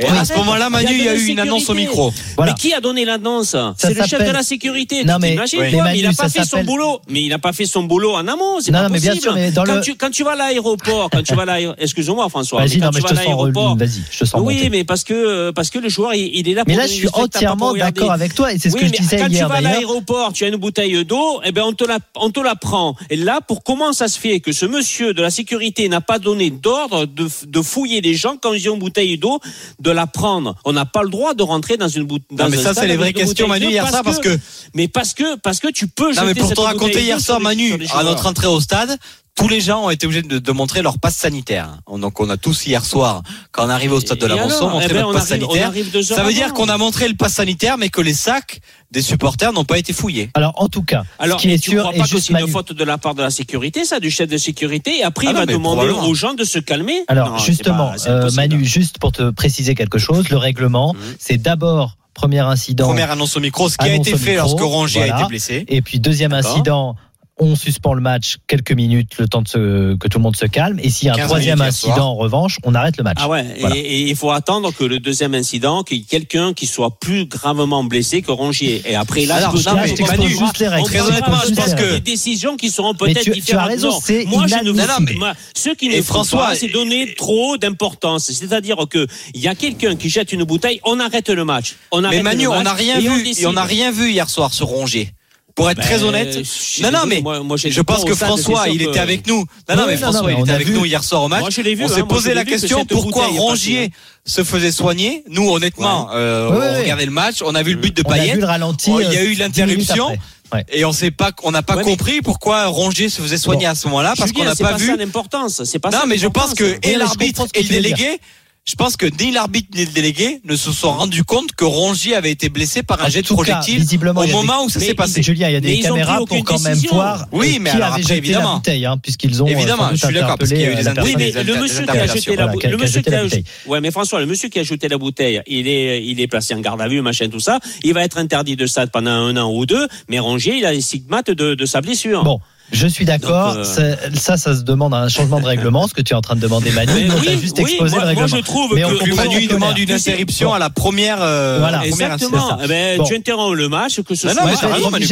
Et 0.00 0.06
à 0.06 0.24
ce 0.24 0.34
moment-là, 0.34 0.70
Manu, 0.70 0.88
il 0.92 1.04
y 1.04 1.08
a 1.08 1.14
eu 1.14 1.26
une 1.26 1.40
annonce 1.40 1.68
au 1.68 1.74
micro. 1.74 2.12
Mais 2.42 2.54
qui 2.54 2.72
a 2.74 2.80
donné 2.80 3.04
l'annonce 3.04 3.56
C'est 3.76 3.94
le 3.94 4.04
chef 4.04 4.26
de 4.26 4.32
la 4.32 4.42
sécurité. 4.42 5.04
Non, 5.04 5.16
mais- 5.20 5.36
mais 5.36 5.70
mais 5.82 5.98
il 5.98 6.04
n'a 6.04 6.12
pas 6.12 6.28
fait 6.28 6.44
son 6.44 6.64
boulot. 6.64 7.00
Mais 7.08 7.22
il 7.22 7.28
n'a 7.28 7.38
pas 7.38 7.52
fait 7.52 7.66
son 7.66 7.82
boulot 7.82 8.14
en 8.14 8.26
amont. 8.26 8.60
C'est 8.60 8.70
Non, 8.70 8.80
pas 8.80 8.88
mais 8.88 9.00
possible. 9.00 9.32
mais 9.34 9.52
quand, 9.54 9.80
tu, 9.80 9.94
quand 9.94 10.10
vas 10.22 10.32
à 10.32 10.36
l'aéroport, 10.36 11.10
quand 11.10 11.22
tu 11.22 11.34
vas 11.34 11.42
à 11.42 11.46
l'aéroport, 11.46 11.76
excuse-moi 11.82 12.28
François, 12.28 12.60
Vas-y, 12.60 12.74
mais 12.74 12.78
quand 12.80 12.84
non, 12.86 12.90
mais 12.94 13.00
je 13.00 13.06
te 13.06 13.12
à 13.12 13.16
sens. 13.16 13.24
l'aéroport, 13.24 13.76
Vas-y, 13.76 14.02
je 14.10 14.18
te 14.18 14.24
sens. 14.24 14.40
oui, 14.44 14.68
mais 14.70 14.84
parce 14.84 15.04
que 15.04 15.50
parce 15.50 15.70
que 15.70 15.78
le 15.78 15.88
joueur 15.88 16.14
il, 16.14 16.48
est 16.48 16.54
là. 16.54 16.62
Mais 16.66 16.74
pour 16.74 16.82
là, 16.82 16.86
donner 16.86 16.94
je 16.94 17.00
suis 17.00 17.08
entièrement 17.12 17.72
d'accord 17.74 18.12
avec 18.12 18.34
toi, 18.34 18.52
et 18.52 18.58
c'est 18.58 18.70
ce 18.70 18.76
que 18.76 18.86
je 18.86 18.90
mais 18.90 18.98
disais 18.98 19.16
quand 19.18 19.28
hier 19.28 19.46
tu 19.46 19.52
vas 19.52 19.58
à 19.58 19.60
l'aéroport, 19.60 20.32
tu 20.32 20.44
as 20.44 20.48
une 20.48 20.56
bouteille 20.56 21.04
d'eau, 21.04 21.40
et 21.44 21.52
ben 21.52 21.62
on 21.64 21.72
te 21.72 21.84
la 21.84 21.98
on 22.16 22.30
te 22.30 22.40
la 22.40 22.54
prend. 22.54 22.96
Et 23.10 23.16
là, 23.16 23.40
pour 23.46 23.62
comment 23.62 23.92
ça 23.92 24.08
se 24.08 24.18
fait 24.18 24.40
que 24.40 24.52
ce 24.52 24.66
monsieur 24.66 25.14
de 25.14 25.22
la 25.22 25.30
sécurité 25.30 25.88
n'a 25.88 26.00
pas 26.00 26.18
donné 26.18 26.50
d'ordre 26.50 27.06
de, 27.06 27.28
de 27.46 27.62
fouiller 27.62 28.00
les 28.00 28.14
gens 28.14 28.36
quand 28.40 28.52
ils 28.52 28.68
ont 28.68 28.74
une 28.74 28.80
bouteille 28.80 29.18
d'eau, 29.18 29.40
de 29.80 29.89
la 29.92 30.06
prendre 30.06 30.56
On 30.64 30.72
n'a 30.72 30.84
pas 30.84 31.02
le 31.02 31.10
droit 31.10 31.34
de 31.34 31.42
rentrer 31.42 31.76
dans 31.76 31.88
une 31.88 32.04
bouteille. 32.04 32.38
Non, 32.38 32.48
mais 32.48 32.56
ça, 32.56 32.74
c'est 32.74 32.86
les 32.86 32.96
vraies 32.96 33.12
questions, 33.12 33.48
Manu, 33.48 33.66
hier 33.66 33.88
soir, 33.88 34.02
parce 34.02 34.18
que. 34.18 34.38
Mais 34.74 34.88
parce 34.88 35.14
que 35.14 35.36
parce 35.36 35.60
que 35.60 35.68
tu 35.68 35.86
peux. 35.86 36.14
Non, 36.14 36.24
mais 36.24 36.34
pour 36.34 36.52
te 36.52 36.60
raconter 36.60 37.02
hier 37.02 37.20
soir, 37.20 37.40
Manu, 37.40 37.86
à 37.94 38.04
notre 38.04 38.26
entrée 38.26 38.46
au 38.46 38.60
stade, 38.60 38.96
tous 39.34 39.48
les 39.48 39.60
gens 39.60 39.84
ont 39.86 39.90
été 39.90 40.06
obligés 40.06 40.22
de, 40.22 40.38
de 40.38 40.52
montrer 40.52 40.82
leur 40.82 40.98
passe 40.98 41.16
sanitaire. 41.16 41.78
Donc, 41.90 42.20
on 42.20 42.28
a 42.28 42.36
tous 42.36 42.66
hier 42.66 42.84
soir, 42.84 43.22
quand 43.52 43.64
on 43.66 43.70
arrive 43.70 43.92
au 43.92 44.00
stade 44.00 44.18
de 44.18 44.26
la 44.26 44.36
montré 44.36 44.54
Eh 44.84 44.88
ben, 44.92 45.00
notre 45.00 45.12
passe 45.14 45.30
arrive- 45.32 45.90
sanitaire. 45.90 46.04
Ça 46.04 46.22
veut 46.24 46.32
dire 46.34 46.52
qu'on 46.52 46.68
a 46.68 46.76
montré 46.76 47.08
le 47.08 47.14
passe 47.14 47.34
sanitaire, 47.34 47.78
mais 47.78 47.88
que 47.88 48.00
les 48.02 48.12
sacs 48.12 48.60
des 48.90 49.00
supporters 49.02 49.52
n'ont 49.52 49.64
pas 49.64 49.78
été 49.78 49.92
fouillés. 49.92 50.30
Alors, 50.34 50.52
en 50.56 50.68
tout 50.68 50.82
cas, 50.82 51.04
Alors, 51.18 51.40
ce 51.40 51.46
qui 51.46 51.52
est 51.54 51.58
tu 51.58 51.70
sûr, 51.70 51.80
crois 51.84 51.94
et 51.94 51.98
pas 51.98 52.04
que 52.04 52.10
juste 52.10 52.26
c'est 52.32 52.38
une 52.40 52.48
faute 52.48 52.72
de 52.72 52.84
la 52.84 52.98
part 52.98 53.14
de 53.14 53.22
la 53.22 53.30
sécurité, 53.30 53.84
ça, 53.84 53.98
du 54.00 54.10
chef 54.10 54.28
de 54.28 54.36
sécurité, 54.36 54.98
et 54.98 55.04
après 55.04 55.26
Ah 55.28 55.30
il 55.30 55.34
non, 55.34 55.40
va 55.40 55.46
demander 55.46 55.88
aux 55.90 56.14
gens 56.14 56.34
de 56.34 56.44
se 56.44 56.58
calmer? 56.58 57.04
Alors 57.08 57.30
Non, 57.30 57.38
justement, 57.38 57.92
pas- 57.92 58.08
euh. 58.10 58.30
Manu, 58.32 58.64
juste 58.64 58.98
pour 58.98 59.12
te 59.12 59.30
préciser 59.30 59.74
quelque 59.74 59.98
chose, 59.98 60.28
le 60.28 60.36
règlement, 60.36 60.92
Mhm. 60.94 61.14
c'est 61.18 61.38
d'abord 61.38 61.96
premier 62.14 62.40
incident, 62.40 62.86
Première 62.88 63.12
annonce 63.12 63.36
au 63.36 63.40
micro, 63.40 63.68
ce 63.70 63.78
qui 63.78 63.84
a 63.86 63.94
été 63.94 64.10
fait 64.18 64.32
micro, 64.32 64.48
lorsque 64.48 64.60
Rongier 64.60 65.02
a 65.04 65.18
été 65.18 65.28
blessé. 65.28 65.64
et 65.68 65.80
puis 65.80 66.00
deuxième 66.00 66.32
incident, 66.34 66.96
on 67.40 67.56
suspend 67.56 67.94
le 67.94 68.00
match 68.02 68.36
quelques 68.46 68.72
minutes, 68.72 69.12
le 69.18 69.26
temps 69.26 69.42
de 69.42 69.48
se- 69.48 69.96
que 69.96 70.08
tout 70.08 70.18
le 70.18 70.22
monde 70.22 70.36
se 70.36 70.46
calme. 70.46 70.78
Et 70.82 70.90
s'il 70.90 71.06
y 71.06 71.10
a 71.10 71.14
un 71.14 71.16
15 71.16 71.26
troisième 71.26 71.60
incident, 71.60 71.94
soir. 71.94 72.06
en 72.08 72.14
revanche, 72.16 72.58
on 72.64 72.74
arrête 72.74 72.96
le 72.98 73.02
match. 73.04 73.16
Ah 73.20 73.28
ouais, 73.28 73.44
Voilà. 73.60 73.76
et, 73.76 74.02
il 74.08 74.16
faut 74.16 74.30
attendre 74.30 74.72
que 74.72 74.84
le 74.84 75.00
deuxième 75.00 75.34
incident, 75.34 75.82
qu'il 75.82 75.98
y 75.98 76.00
ait 76.00 76.04
quelqu'un 76.04 76.52
qui 76.52 76.66
soit 76.66 76.98
plus 77.00 77.24
gravement 77.26 77.82
blessé 77.82 78.22
que 78.22 78.30
Rongier. 78.30 78.82
Et 78.86 78.94
après 78.94 79.24
là, 79.24 79.36
Alors, 79.36 79.56
je 79.56 79.68
non, 79.68 79.74
peux- 79.74 79.80
mais 79.82 79.92
on 79.92 79.94
t'exposes 79.94 80.18
va- 80.18 80.28
juste 80.28 80.58
les 80.58 80.68
règles. 80.68 80.86
je 80.88 80.98
je 80.98 81.54
pense 81.54 81.74
que 81.74 81.94
des 81.94 82.00
décisions 82.00 82.56
qui 82.56 82.70
seront 82.70 82.94
peut-être 82.94 83.18
tu- 83.20 83.24
tu 83.24 83.30
as 83.30 83.34
différentes. 83.34 83.68
raison, 83.68 83.88
Non, 83.90 84.00
c'est 84.02 84.24
moi 84.26 84.46
je 84.46 84.54
ne 84.56 84.72
mais- 84.72 85.14
moi, 85.14 85.32
ce 85.54 85.70
qui 85.70 85.88
ne 85.88 86.02
François, 86.02 86.48
pas, 86.48 86.54
c'est 86.54 86.68
donner 86.68 87.14
trop 87.14 87.56
d'importance. 87.56 88.30
C'est-à-dire 88.30 88.76
que 88.90 89.06
il 89.34 89.40
y 89.40 89.48
a 89.48 89.54
quelqu'un 89.54 89.96
qui 89.96 90.08
jette 90.10 90.32
une 90.32 90.44
bouteille, 90.44 90.80
on 90.84 91.00
arrête 91.00 91.28
le 91.30 91.44
match. 91.44 91.76
On 91.90 92.04
arrête 92.04 92.18
Mais 92.18 92.22
Manu, 92.22 92.44
le 92.44 92.48
match 92.50 92.58
on 92.60 92.62
n'a 92.64 92.74
rien 92.74 92.98
vu, 93.00 93.26
et 93.38 93.46
on 93.46 93.52
n'a 93.52 93.64
rien 93.64 93.90
vu 93.90 94.10
hier 94.10 94.28
soir 94.28 94.52
sur 94.52 94.66
Rongier. 94.66 95.10
Pour 95.54 95.70
être 95.70 95.78
Ben, 95.78 95.82
très 95.84 96.02
honnête, 96.02 96.38
je 96.38 96.42
suis 96.44 96.82
non, 96.82 96.90
non, 96.90 97.00
mais 97.06 97.20
moi- 97.20 97.40
moi, 97.42 97.56
j'étais 97.56 97.74
je 97.74 97.80
pense 97.82 98.04
pas 98.04 98.10
que 98.10 98.14
François, 98.14 98.68
il 98.68 98.80
était 98.82 98.98
avec 98.98 99.26
nous. 99.26 99.44
Non, 99.68 99.76
non, 99.76 99.84
mais 99.86 99.94
non, 99.94 100.00
François, 100.00 100.20
non, 100.22 100.26
mais 100.28 100.32
il 100.34 100.38
on 100.38 100.44
était 100.44 100.52
avec 100.52 100.66
vu. 100.68 100.74
nous 100.74 100.84
hier 100.86 101.02
soir 101.04 101.22
au 101.24 101.28
match. 101.28 101.40
Moi, 101.40 101.50
je 101.50 101.60
l'ai 101.60 101.74
vu, 101.74 101.84
on 101.84 101.86
hein, 101.90 101.94
s'est 101.94 102.02
posé 102.04 102.34
la 102.34 102.44
question 102.44 102.84
pourquoi 102.86 103.26
Rongier 103.26 103.84
hein. 103.84 103.88
se 104.24 104.44
faisait 104.44 104.72
soigner? 104.72 105.24
Nous, 105.28 105.48
honnêtement, 105.50 106.08
euh, 106.14 106.50
Ouais, 106.50 106.66
on 106.76 106.78
regardait 106.82 107.04
le 107.06 107.10
match, 107.10 107.42
on 107.44 107.54
a 107.54 107.62
vu 107.62 107.74
le 107.74 107.80
but 107.80 107.96
de 107.96 108.02
On 108.06 108.10
a 108.10 108.14
vu 108.14 108.20
Payet. 108.20 108.34
le 108.36 108.44
ralenti. 108.44 108.90
Il 108.90 109.12
y 109.12 109.16
a 109.16 109.20
euh, 109.20 109.24
eu 109.24 109.34
10 109.34 109.38
l'interruption. 109.40 110.16
Ouais. 110.52 110.64
Et 110.72 110.84
on 110.84 110.92
sait 110.92 111.12
pas, 111.12 111.30
on 111.44 111.52
n'a 111.52 111.62
pas 111.62 111.76
Ouais, 111.76 111.84
mais- 111.84 111.90
compris 111.92 112.22
pourquoi 112.22 112.66
Rongier 112.66 113.08
se 113.08 113.20
faisait 113.22 113.38
soigner 113.38 113.66
Bon. 113.66 113.70
à 113.70 113.74
ce 113.76 113.86
moment-là, 113.88 114.14
parce 114.18 114.32
qu'on 114.32 114.42
n'a 114.44 114.54
c'est 114.56 114.64
pas 114.64 114.70
ça 114.72 114.76
vu. 114.78 114.96
l'importance. 114.96 115.62
C'est 115.64 115.78
pas 115.78 115.90
Non, 115.90 115.98
ça 116.00 116.06
mais 116.06 116.18
je 116.18 116.26
pense 116.26 116.54
que 116.54 116.76
et 116.82 116.96
l'arbitre 116.96 117.46
et 117.54 117.62
le 117.62 117.68
délégué, 117.68 118.18
je 118.66 118.74
pense 118.76 118.96
que 118.96 119.06
ni 119.20 119.32
l'arbitre 119.32 119.68
ni 119.74 119.84
le 119.84 119.90
délégué 119.90 120.40
ne 120.44 120.54
se 120.54 120.70
sont 120.70 120.92
rendus 120.92 121.24
compte 121.24 121.52
que 121.52 121.64
Rongier 121.64 122.14
avait 122.14 122.30
été 122.30 122.50
blessé 122.50 122.82
par 122.82 123.00
un 123.00 123.06
En 123.06 123.08
jet 123.08 123.22
de 123.22 123.26
cas, 123.28 123.34
projectile 123.34 123.80
visiblement, 123.80 124.20
au 124.20 124.26
moment 124.28 124.64
où 124.64 124.68
ça 124.68 124.78
s'est 124.78 124.94
passé. 124.94 125.22
Julien, 125.22 125.48
il 125.48 125.52
y 125.54 125.56
a 125.56 125.60
des 125.60 125.80
caméras 125.80 126.20
pour 126.26 126.44
quand 126.44 126.60
même 126.60 126.78
voir 126.90 127.26
Oui, 127.32 127.58
mais 127.60 127.70
qui 127.70 127.76
alors 127.76 127.88
avait 127.94 128.02
après, 128.02 128.14
jeté 128.14 128.16
évidemment. 128.18 128.48
la 128.50 128.54
bouteille, 128.56 128.86
hein, 128.86 128.98
puisqu'ils 129.02 129.42
ont 129.42 129.46
euh, 129.46 129.50
Évidemment, 129.50 129.88
je 129.92 130.04
suis 130.06 130.14
d'accord, 130.14 130.38
parce 130.38 130.50
qu'il 130.50 130.60
y 130.60 130.64
a 130.64 130.72
eu 130.72 130.74
des 130.76 130.82
Oui, 130.82 130.88
euh, 130.88 130.94
la 130.94 131.16
mais 131.16 131.44
le 131.44 131.60
monsieur 131.60 131.84
qui 131.84 131.90
a 131.90 132.06
jeté 132.06 132.36
la, 132.36 132.46
le 132.46 132.76
monsieur 132.76 133.00
qui 133.00 133.14
a, 133.14 133.22
bouteille. 133.24 133.44
ouais, 133.66 133.80
mais 133.80 133.90
François, 133.90 134.20
le 134.20 134.26
monsieur 134.26 134.48
qui 134.48 134.58
a 134.58 134.62
jeté 134.62 134.88
la 134.88 134.98
bouteille, 134.98 135.42
il 135.46 135.66
est, 135.66 136.04
il 136.04 136.20
est 136.20 136.28
placé 136.28 136.54
en 136.54 136.60
garde 136.60 136.80
à 136.80 136.86
vue, 136.88 137.00
machin, 137.00 137.28
tout 137.28 137.40
ça. 137.40 137.58
Il 137.82 137.94
va 137.94 138.04
être 138.04 138.18
interdit 138.18 138.56
de 138.56 138.66
stade 138.66 138.90
pendant 138.92 139.10
un 139.10 139.36
an 139.36 139.50
ou 139.52 139.66
deux. 139.66 139.88
Mais 140.08 140.18
Rongier, 140.18 140.56
il 140.58 140.66
a 140.66 140.72
les 140.72 140.80
stigmates 140.82 141.30
de, 141.30 141.54
de 141.54 141.66
sa 141.66 141.80
blessure. 141.80 142.22
Bon, 142.24 142.40
je 142.72 142.86
suis 142.86 143.04
d'accord. 143.04 143.54
Euh, 143.56 143.96
Ça, 144.14 144.36
ça 144.36 144.54
se 144.54 144.62
demande 144.62 144.94
un 144.94 145.08
changement 145.08 145.40
de 145.40 145.46
règlement, 145.46 145.86
ce 145.88 145.94
que 145.94 146.00
tu 146.02 146.12
es 146.12 146.16
en 146.16 146.20
train 146.20 146.36
de 146.36 146.40
demander, 146.40 146.70
Manu. 146.72 146.92
Mais 146.94 147.10
oui, 147.14 147.26
t'a 147.26 147.36
juste 147.36 147.56
oui, 147.58 147.70
exposé 147.72 147.96
moi, 147.96 148.04
le 148.06 148.12
moi, 148.14 148.22
règlement. 148.24 148.26
je 148.28 148.42
trouve 148.44 148.74
Mais 148.74 148.84
on 148.84 148.90
que 148.96 149.14
Manu 149.14 149.46
demande 149.46 149.78
une 149.78 149.90
interruption 149.92 150.48
Bon. 150.48 150.54
à 150.54 150.58
la 150.58 150.70
première. 150.70 151.18
euh, 151.20 151.56
Voilà. 151.60 151.84
Exactement. 151.86 152.58
Eh 152.62 152.66
ben, 152.68 152.98
Bon. 152.98 153.04
Tu 153.04 153.14
interromps 153.16 153.56
le 153.56 153.68
match, 153.68 154.00
que 154.02 154.14
ce 154.14 154.26
Non, 154.28 154.34
non, 154.34 154.40
soit. 154.56 154.68
mais 154.68 154.74
raison, 154.74 154.90
Manu, 154.90 155.06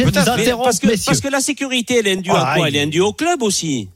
parce, 0.63 0.79
que, 0.79 1.05
parce 1.05 1.19
que 1.21 1.27
la 1.29 1.39
sécurité, 1.41 1.99
elle 1.99 2.07
est 2.07 2.13
indue 2.17 2.31
à 2.31 2.53
quoi? 2.55 2.67
Elle 2.67 2.75
est 2.75 2.81
indue 2.83 3.01
au 3.01 3.13
club 3.13 3.41
aussi. 3.43 3.89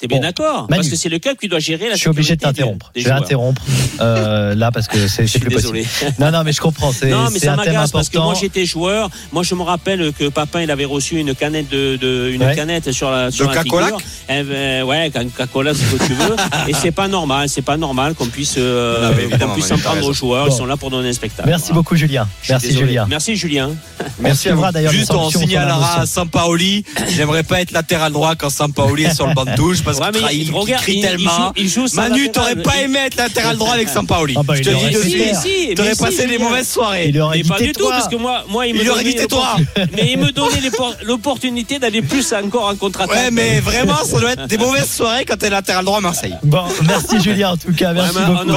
T'es 0.00 0.06
bien 0.06 0.18
bon. 0.18 0.22
d'accord 0.22 0.66
Parce 0.68 0.88
que 0.88 0.96
c'est 0.96 1.08
le 1.10 1.18
club 1.18 1.36
qui 1.36 1.46
doit 1.48 1.58
gérer 1.58 1.88
la 1.88 1.94
Je 1.94 2.00
suis 2.00 2.08
obligé 2.08 2.34
de 2.36 2.40
t'interrompre. 2.40 2.90
Je 2.96 3.02
vais 3.02 3.10
joueurs. 3.10 3.22
interrompre 3.22 3.62
euh, 4.00 4.54
là 4.54 4.70
parce 4.72 4.88
que 4.88 4.96
c'est 4.96 5.02
Je 5.02 5.08
c'est 5.08 5.26
suis 5.26 5.40
plus 5.40 5.50
possible. 5.50 5.74
désolé. 5.78 6.14
Non, 6.18 6.30
non, 6.30 6.42
mais 6.42 6.52
je 6.52 6.60
comprends. 6.60 6.90
C'est 6.92 7.10
Non, 7.10 7.28
mais 7.30 7.38
c'est 7.38 7.46
ça 7.46 7.52
un 7.52 7.56
thème 7.58 7.74
m'agace 7.74 7.90
parce 7.90 8.08
que 8.08 8.16
important. 8.16 8.32
moi 8.32 8.40
j'étais 8.40 8.64
joueur. 8.64 9.10
Moi 9.32 9.42
je 9.42 9.54
me 9.54 9.62
rappelle 9.62 10.12
que 10.18 10.28
Papin 10.28 10.62
il 10.62 10.70
avait 10.70 10.86
reçu 10.86 11.18
une 11.18 11.34
canette 11.34 11.68
de, 11.68 11.96
de- 11.96 12.30
une 12.32 12.42
Ouais. 12.42 12.56
canette 12.56 12.90
sur 12.92 13.10
la 13.10 13.30
sur 13.30 13.46
De 13.48 13.54
la 13.54 13.62
Cacolac 13.62 13.94
figure. 14.00 14.44
Ben, 14.50 14.82
ouais, 14.84 15.10
Coca-Cola 15.10 15.74
c'est 15.74 15.84
ce 15.84 15.96
que 15.96 16.04
tu 16.06 16.14
veux. 16.14 16.34
Et 16.68 16.72
c'est 16.72 16.92
pas 16.92 17.06
normal, 17.08 17.48
c'est 17.50 17.60
pas 17.62 17.76
normal 17.76 18.14
qu'on 18.14 18.26
puisse 18.26 18.54
euh, 18.56 19.12
qu'on 19.38 19.48
puisse 19.54 19.70
en 19.70 19.76
prendre 19.78 20.06
aux 20.06 20.12
joueurs. 20.14 20.46
Bon. 20.46 20.52
Ils 20.54 20.56
sont 20.56 20.64
là 20.66 20.78
pour 20.78 20.90
donner 20.90 21.10
un 21.10 21.12
spectacle. 21.12 21.46
Merci 21.48 21.64
Voilà. 21.66 21.74
beaucoup, 21.74 21.96
Julien. 21.96 22.26
Merci, 22.48 22.68
désolé. 22.68 22.86
Julien. 22.86 23.06
Merci 23.10 23.36
Julien. 23.36 23.70
Merci 24.18 24.48
à 24.48 24.54
vous. 24.54 24.64
Juste, 24.90 25.12
on 25.12 25.28
signalera 25.30 26.00
à 26.00 26.06
Sampaoli. 26.06 26.84
J'aimerais 27.14 27.42
pas 27.42 27.60
être 27.60 27.72
latéral 27.72 28.12
droit 28.12 28.34
quand 28.34 28.48
Sampaoli 28.50 29.04
est 29.04 29.14
sur 29.14 29.26
le 29.26 29.34
banc 29.34 29.44
de 29.44 29.54
touche 29.54 29.82
parce 29.92 29.98
Ouais, 29.98 30.06
qu'il 30.06 30.14
mais 30.14 30.20
trahit, 30.20 30.40
il- 30.42 30.48
il 30.48 30.54
regarde, 30.54 30.82
crie 30.82 30.92
il- 30.92 30.98
il 30.98 31.02
tellement. 31.02 31.30
joue- 31.30 31.52
il 31.56 31.68
joue 31.68 31.86
sans 31.88 32.02
Manu, 32.02 32.30
t'aurais 32.30 32.56
pas 32.56 32.78
aimé 32.82 32.98
être 33.06 33.16
latéral 33.16 33.56
droit 33.56 33.74
avec 33.74 33.88
Sampaoli. 33.88 34.34
Ah 34.38 34.42
bah, 34.42 34.54
Je 34.56 34.62
te 34.62 34.70
dis 34.70 34.94
de 34.94 35.34
suite. 35.38 35.76
T'aurais 35.76 35.94
passé 35.94 36.26
des 36.26 36.38
mauvaises 36.38 36.68
soirées. 36.68 37.08
Il 37.08 37.20
aurait 37.20 37.42
pas 37.42 37.58
du 37.58 37.72
tout, 37.72 37.88
parce 37.88 38.08
que 38.08 38.16
moi, 38.16 38.44
moi 38.48 38.66
il 38.66 38.74
me 38.74 38.84
donnait 38.84 39.12
l'oppor- 39.14 39.56
Mais 39.96 40.12
il 40.12 40.18
me 40.18 40.30
donnait 40.32 40.60
l'oppor- 40.62 40.94
l'opportunité 41.04 41.78
d'aller 41.78 42.02
plus 42.02 42.32
encore 42.32 42.68
en 42.68 42.74
contre-attaque. 42.76 43.14
Ouais, 43.16 43.30
mais 43.30 43.60
vraiment, 43.60 43.96
ça 44.04 44.18
doit 44.20 44.32
être 44.32 44.46
des 44.46 44.58
mauvaises 44.58 44.90
soirées 44.90 45.24
quand 45.24 45.36
t'es 45.38 45.50
latéral 45.50 45.84
droit 45.84 45.98
à 45.98 46.00
Marseille. 46.00 46.34
Bon, 46.42 46.64
merci 46.86 47.20
Julien 47.22 47.50
en 47.52 47.56
tout 47.56 47.72
cas. 47.72 47.92
Merci 47.92 48.14
beaucoup. 48.26 48.50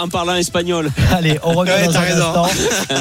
en 0.00 0.08
parlant 0.08 0.34
espagnol. 0.36 0.90
Allez, 1.12 1.38
on 1.42 1.52
revient 1.52 1.72
dans 1.86 1.92
t'as 1.92 1.98
un 1.98 2.02
raison. 2.02 2.26
instant 2.44 2.48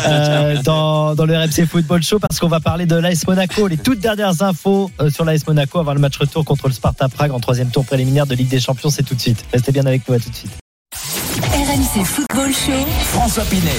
euh, 0.07 0.55
dans, 0.63 1.15
dans 1.15 1.25
le 1.25 1.37
RMC 1.37 1.65
Football 1.69 2.03
Show 2.03 2.19
parce 2.19 2.39
qu'on 2.39 2.47
va 2.47 2.59
parler 2.59 2.85
de 2.85 2.95
l'AS 2.95 3.25
Monaco. 3.27 3.67
Les 3.67 3.77
toutes 3.77 3.99
dernières 3.99 4.41
infos 4.41 4.91
euh, 5.01 5.09
sur 5.09 5.25
l'AS 5.25 5.45
Monaco 5.47 5.79
avant 5.79 5.93
le 5.93 5.99
match 5.99 6.17
retour 6.17 6.45
contre 6.45 6.67
le 6.67 6.73
Sparta 6.73 7.07
Prague 7.19 7.33
en 7.33 7.41
troisième 7.41 7.69
tour 7.69 7.83
préliminaire 7.83 8.25
de 8.25 8.33
Ligue 8.33 8.47
des 8.47 8.61
Champions. 8.61 8.89
C'est 8.89 9.03
tout 9.03 9.13
de 9.13 9.19
suite. 9.19 9.43
Restez 9.51 9.73
bien 9.73 9.85
avec 9.85 10.07
nous. 10.07 10.15
À 10.15 10.19
tout 10.19 10.29
de 10.29 10.35
suite. 10.35 10.53
RMC 11.51 12.05
Football 12.05 12.53
Show. 12.53 12.87
François 13.11 13.43
Pinet. 13.43 13.71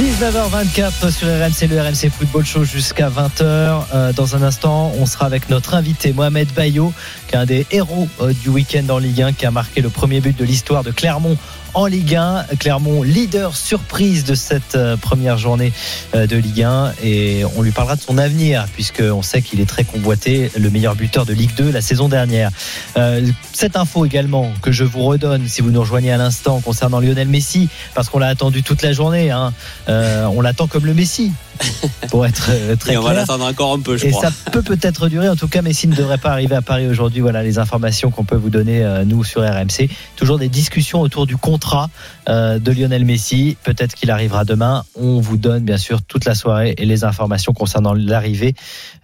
19h24 0.00 1.12
sur 1.12 1.28
RMC, 1.28 1.68
le 1.70 1.80
RMC 1.80 2.10
Football 2.10 2.44
Show 2.44 2.64
jusqu'à 2.64 3.08
20h. 3.08 3.84
Euh, 3.94 4.12
dans 4.12 4.34
un 4.34 4.42
instant, 4.42 4.90
on 4.98 5.06
sera 5.06 5.26
avec 5.26 5.48
notre 5.48 5.74
invité 5.74 6.12
Mohamed 6.12 6.48
Bayo, 6.54 6.92
qui 7.28 7.36
est 7.36 7.38
un 7.38 7.46
des 7.46 7.68
héros 7.70 8.08
euh, 8.20 8.32
du 8.32 8.48
week-end 8.48 8.88
en 8.88 8.98
Ligue 8.98 9.22
1, 9.22 9.32
qui 9.34 9.46
a 9.46 9.52
marqué 9.52 9.80
le 9.80 9.88
premier 9.88 10.20
but 10.20 10.36
de 10.36 10.44
l'histoire 10.44 10.82
de 10.82 10.90
Clermont 10.90 11.36
en 11.74 11.86
Ligue 11.86 12.16
1. 12.16 12.44
Clermont, 12.58 13.02
leader 13.02 13.56
surprise 13.56 14.24
de 14.24 14.34
cette 14.34 14.74
euh, 14.74 14.96
première 14.96 15.38
journée 15.38 15.72
euh, 16.14 16.26
de 16.26 16.36
Ligue 16.36 16.62
1. 16.62 16.92
Et 17.02 17.44
on 17.56 17.62
lui 17.62 17.70
parlera 17.70 17.96
de 17.96 18.00
son 18.00 18.18
avenir, 18.18 18.66
puisqu'on 18.72 19.22
sait 19.22 19.42
qu'il 19.42 19.60
est 19.60 19.66
très 19.66 19.84
convoité, 19.84 20.50
le 20.56 20.70
meilleur 20.70 20.94
buteur 20.94 21.24
de 21.24 21.32
Ligue 21.32 21.54
2 21.56 21.70
la 21.70 21.80
saison 21.80 22.08
dernière. 22.08 22.50
Euh, 22.96 23.26
cette 23.52 23.76
info 23.76 24.04
également 24.04 24.52
que 24.60 24.72
je 24.72 24.84
vous 24.84 25.04
redonne, 25.04 25.48
si 25.48 25.62
vous 25.62 25.70
nous 25.70 25.80
rejoignez 25.80 26.12
à 26.12 26.16
l'instant, 26.16 26.60
concernant 26.60 27.00
Lionel 27.00 27.28
Messi, 27.28 27.68
parce 27.94 28.08
qu'on 28.08 28.18
l'a 28.18 28.28
attendu 28.28 28.62
toute 28.62 28.82
la 28.82 28.92
journée. 28.92 29.30
Hein. 29.30 29.52
On 29.88 30.40
l'attend 30.40 30.66
comme 30.66 30.86
le 30.86 30.94
Messi, 30.94 31.32
pour 32.10 32.26
être 32.26 32.48
euh, 32.50 32.76
très 32.76 32.94
Et 32.94 32.96
on 32.96 33.02
va 33.02 33.12
l'attendre 33.14 33.44
encore 33.44 33.72
un 33.72 33.80
peu, 33.80 33.96
je 33.96 34.06
Et 34.06 34.10
crois. 34.10 34.22
ça 34.22 34.50
peut 34.50 34.62
peut-être 34.62 35.08
durer. 35.08 35.28
En 35.28 35.36
tout 35.36 35.48
cas, 35.48 35.62
Messi 35.62 35.88
ne 35.88 35.94
devrait 35.94 36.18
pas 36.18 36.30
arriver 36.30 36.54
à 36.54 36.62
Paris 36.62 36.86
aujourd'hui. 36.86 37.20
Voilà 37.20 37.42
les 37.42 37.58
informations 37.58 38.10
qu'on 38.10 38.24
peut 38.24 38.36
vous 38.36 38.50
donner, 38.50 38.82
euh, 38.84 39.04
nous, 39.04 39.24
sur 39.24 39.42
RMC. 39.42 39.88
Toujours 40.16 40.38
des 40.38 40.48
discussions 40.48 41.00
autour 41.00 41.26
du 41.26 41.36
contrat 41.36 41.90
euh, 42.28 42.58
de 42.58 42.72
Lionel 42.72 43.04
Messi. 43.04 43.56
Peut-être 43.62 43.94
qu'il 43.94 44.10
arrivera 44.10 44.44
demain. 44.44 44.84
On 44.94 45.20
vous 45.20 45.36
donne, 45.36 45.64
bien 45.64 45.78
sûr, 45.78 46.02
toute 46.02 46.24
la 46.24 46.34
soirée 46.34 46.74
et 46.78 46.84
les 46.84 47.04
informations 47.04 47.52
concernant 47.52 47.94
l'arrivée 47.94 48.54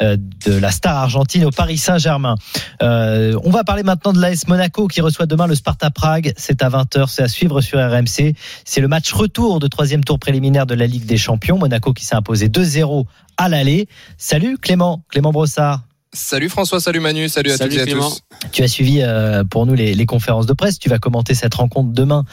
euh, 0.03 0.17
de 0.47 0.53
la 0.53 0.71
star 0.71 0.97
argentine 0.97 1.45
au 1.45 1.51
Paris 1.51 1.79
Saint-Germain. 1.79 2.37
On 2.81 3.51
va 3.51 3.65
parler 3.65 3.83
maintenant 3.83 4.13
de 4.13 4.21
l'AS 4.21 4.47
Monaco 4.49 4.89
qui 4.89 5.01
reçoit 5.01 5.27
demain 5.27 5.47
le 5.47 5.55
Sparta 5.55 5.91
Prague. 5.91 6.33
C'est 6.37 6.63
à 6.63 6.69
20h. 6.69 7.07
C'est 7.09 7.23
à 7.23 7.29
suivre 7.29 7.61
sur 7.61 7.79
RMC. 7.79 8.35
C'est 8.65 8.81
le 8.81 8.89
match 8.89 9.13
retour 9.13 9.61
de 9.61 9.67
troisième 9.67 10.05
tour 10.05 10.19
préliminaire 10.19 10.67
de 10.67 10.75
la 10.75 10.87
Ligue 10.87 11.07
des 11.07 11.17
Champions. 11.17 11.59
Monaco 11.59 11.93
qui 11.93 12.05
s'est 12.05 12.15
imposé 12.15 12.48
2-0 12.49 13.05
à 13.37 13.49
l'aller. 13.49 13.89
Salut 14.17 14.59
Clément, 14.59 15.03
Clément 15.09 15.33
Brossard. 15.33 15.83
Salut 16.15 16.49
François, 16.49 16.81
salut 16.81 17.01
Manu, 17.01 17.29
salut 17.29 17.51
à 17.51 17.57
Salut 17.59 17.71
toutes 17.73 17.79
et 17.79 17.83
à 17.83 17.85
Clément. 17.87 18.09
tous. 18.09 18.23
Tu 18.51 18.63
as 18.63 18.69
suivi 18.69 19.03
euh, 19.03 19.45
pour 19.45 19.67
nous 19.67 19.75
les, 19.75 19.95
les 19.95 20.07
conférences 20.07 20.47
de 20.47 20.55
presse. 20.55 20.79
Tu 20.79 20.89
vas 20.89 20.99
commenter 20.99 21.35
cette 21.35 21.55
rencontre 21.55 21.91
demain, 21.93 22.25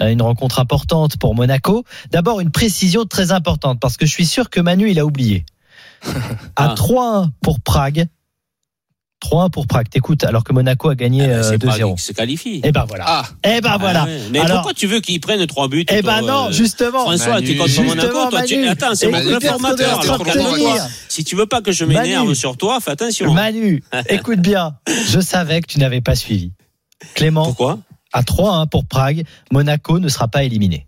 euh, 0.00 0.08
une 0.10 0.22
rencontre 0.22 0.60
importante 0.60 1.16
pour 1.18 1.34
Monaco. 1.34 1.82
D'abord, 2.12 2.38
une 2.40 2.52
précision 2.52 3.04
très 3.04 3.32
importante 3.32 3.80
parce 3.80 3.96
que 3.96 4.06
je 4.06 4.12
suis 4.12 4.26
sûr 4.26 4.48
que 4.48 4.60
Manu, 4.60 4.90
il 4.90 4.98
a 5.00 5.04
oublié. 5.04 5.44
À 6.56 6.70
Ah. 6.70 6.74
3-1 6.76 7.30
pour 7.42 7.60
Prague. 7.60 8.06
3-1 9.22 9.50
pour 9.50 9.66
Prague. 9.66 9.88
T'écoutes, 9.88 10.24
alors 10.24 10.44
que 10.44 10.52
Monaco 10.52 10.88
a 10.90 10.94
gagné 10.94 11.24
Ah, 11.24 11.38
euh, 11.52 11.56
2-0. 11.58 11.96
se 11.98 12.12
qualifie. 12.12 12.60
Eh 12.62 12.70
ben 12.70 12.84
voilà. 12.86 13.04
Ah, 13.06 13.24
Eh 13.44 13.60
ben 13.60 13.76
voilà. 13.78 14.02
Ah 14.02 14.06
ouais. 14.06 14.20
Mais 14.30 14.40
Alors- 14.40 14.56
pourquoi 14.58 14.74
tu 14.74 14.86
veux 14.86 15.00
qu'ils 15.00 15.20
prennent 15.20 15.44
trois 15.46 15.68
buts 15.68 15.84
Eh 15.90 16.02
ben 16.02 16.20
non, 16.22 16.48
euh, 16.48 16.52
justement. 16.52 17.00
François, 17.00 17.40
tu 17.40 17.52
es 17.52 17.56
contre 17.56 17.82
Monaco, 17.82 18.30
toi, 18.30 18.42
tu... 18.42 18.66
Attends, 18.68 18.94
c'est 18.94 19.08
mon 19.10 19.40
formateur. 19.40 20.02
Si 21.08 21.24
tu 21.24 21.34
veux 21.36 21.46
pas 21.46 21.60
que 21.62 21.72
je 21.72 21.84
m'énerve 21.84 22.34
sur 22.34 22.56
toi, 22.56 22.78
fais 22.80 22.90
attention. 22.92 23.32
Manu, 23.32 23.82
écoute 24.08 24.40
bien. 24.40 24.76
Je 25.08 25.20
savais 25.20 25.60
que 25.60 25.66
tu 25.66 25.78
n'avais 25.78 26.00
pas 26.00 26.14
suivi. 26.14 26.52
Clément, 27.14 27.44
Pourquoi? 27.44 27.78
à 28.12 28.22
3-1 28.22 28.68
pour 28.68 28.86
Prague, 28.86 29.24
Monaco 29.52 29.98
ne 29.98 30.08
sera 30.08 30.28
pas 30.28 30.44
éliminé. 30.44 30.86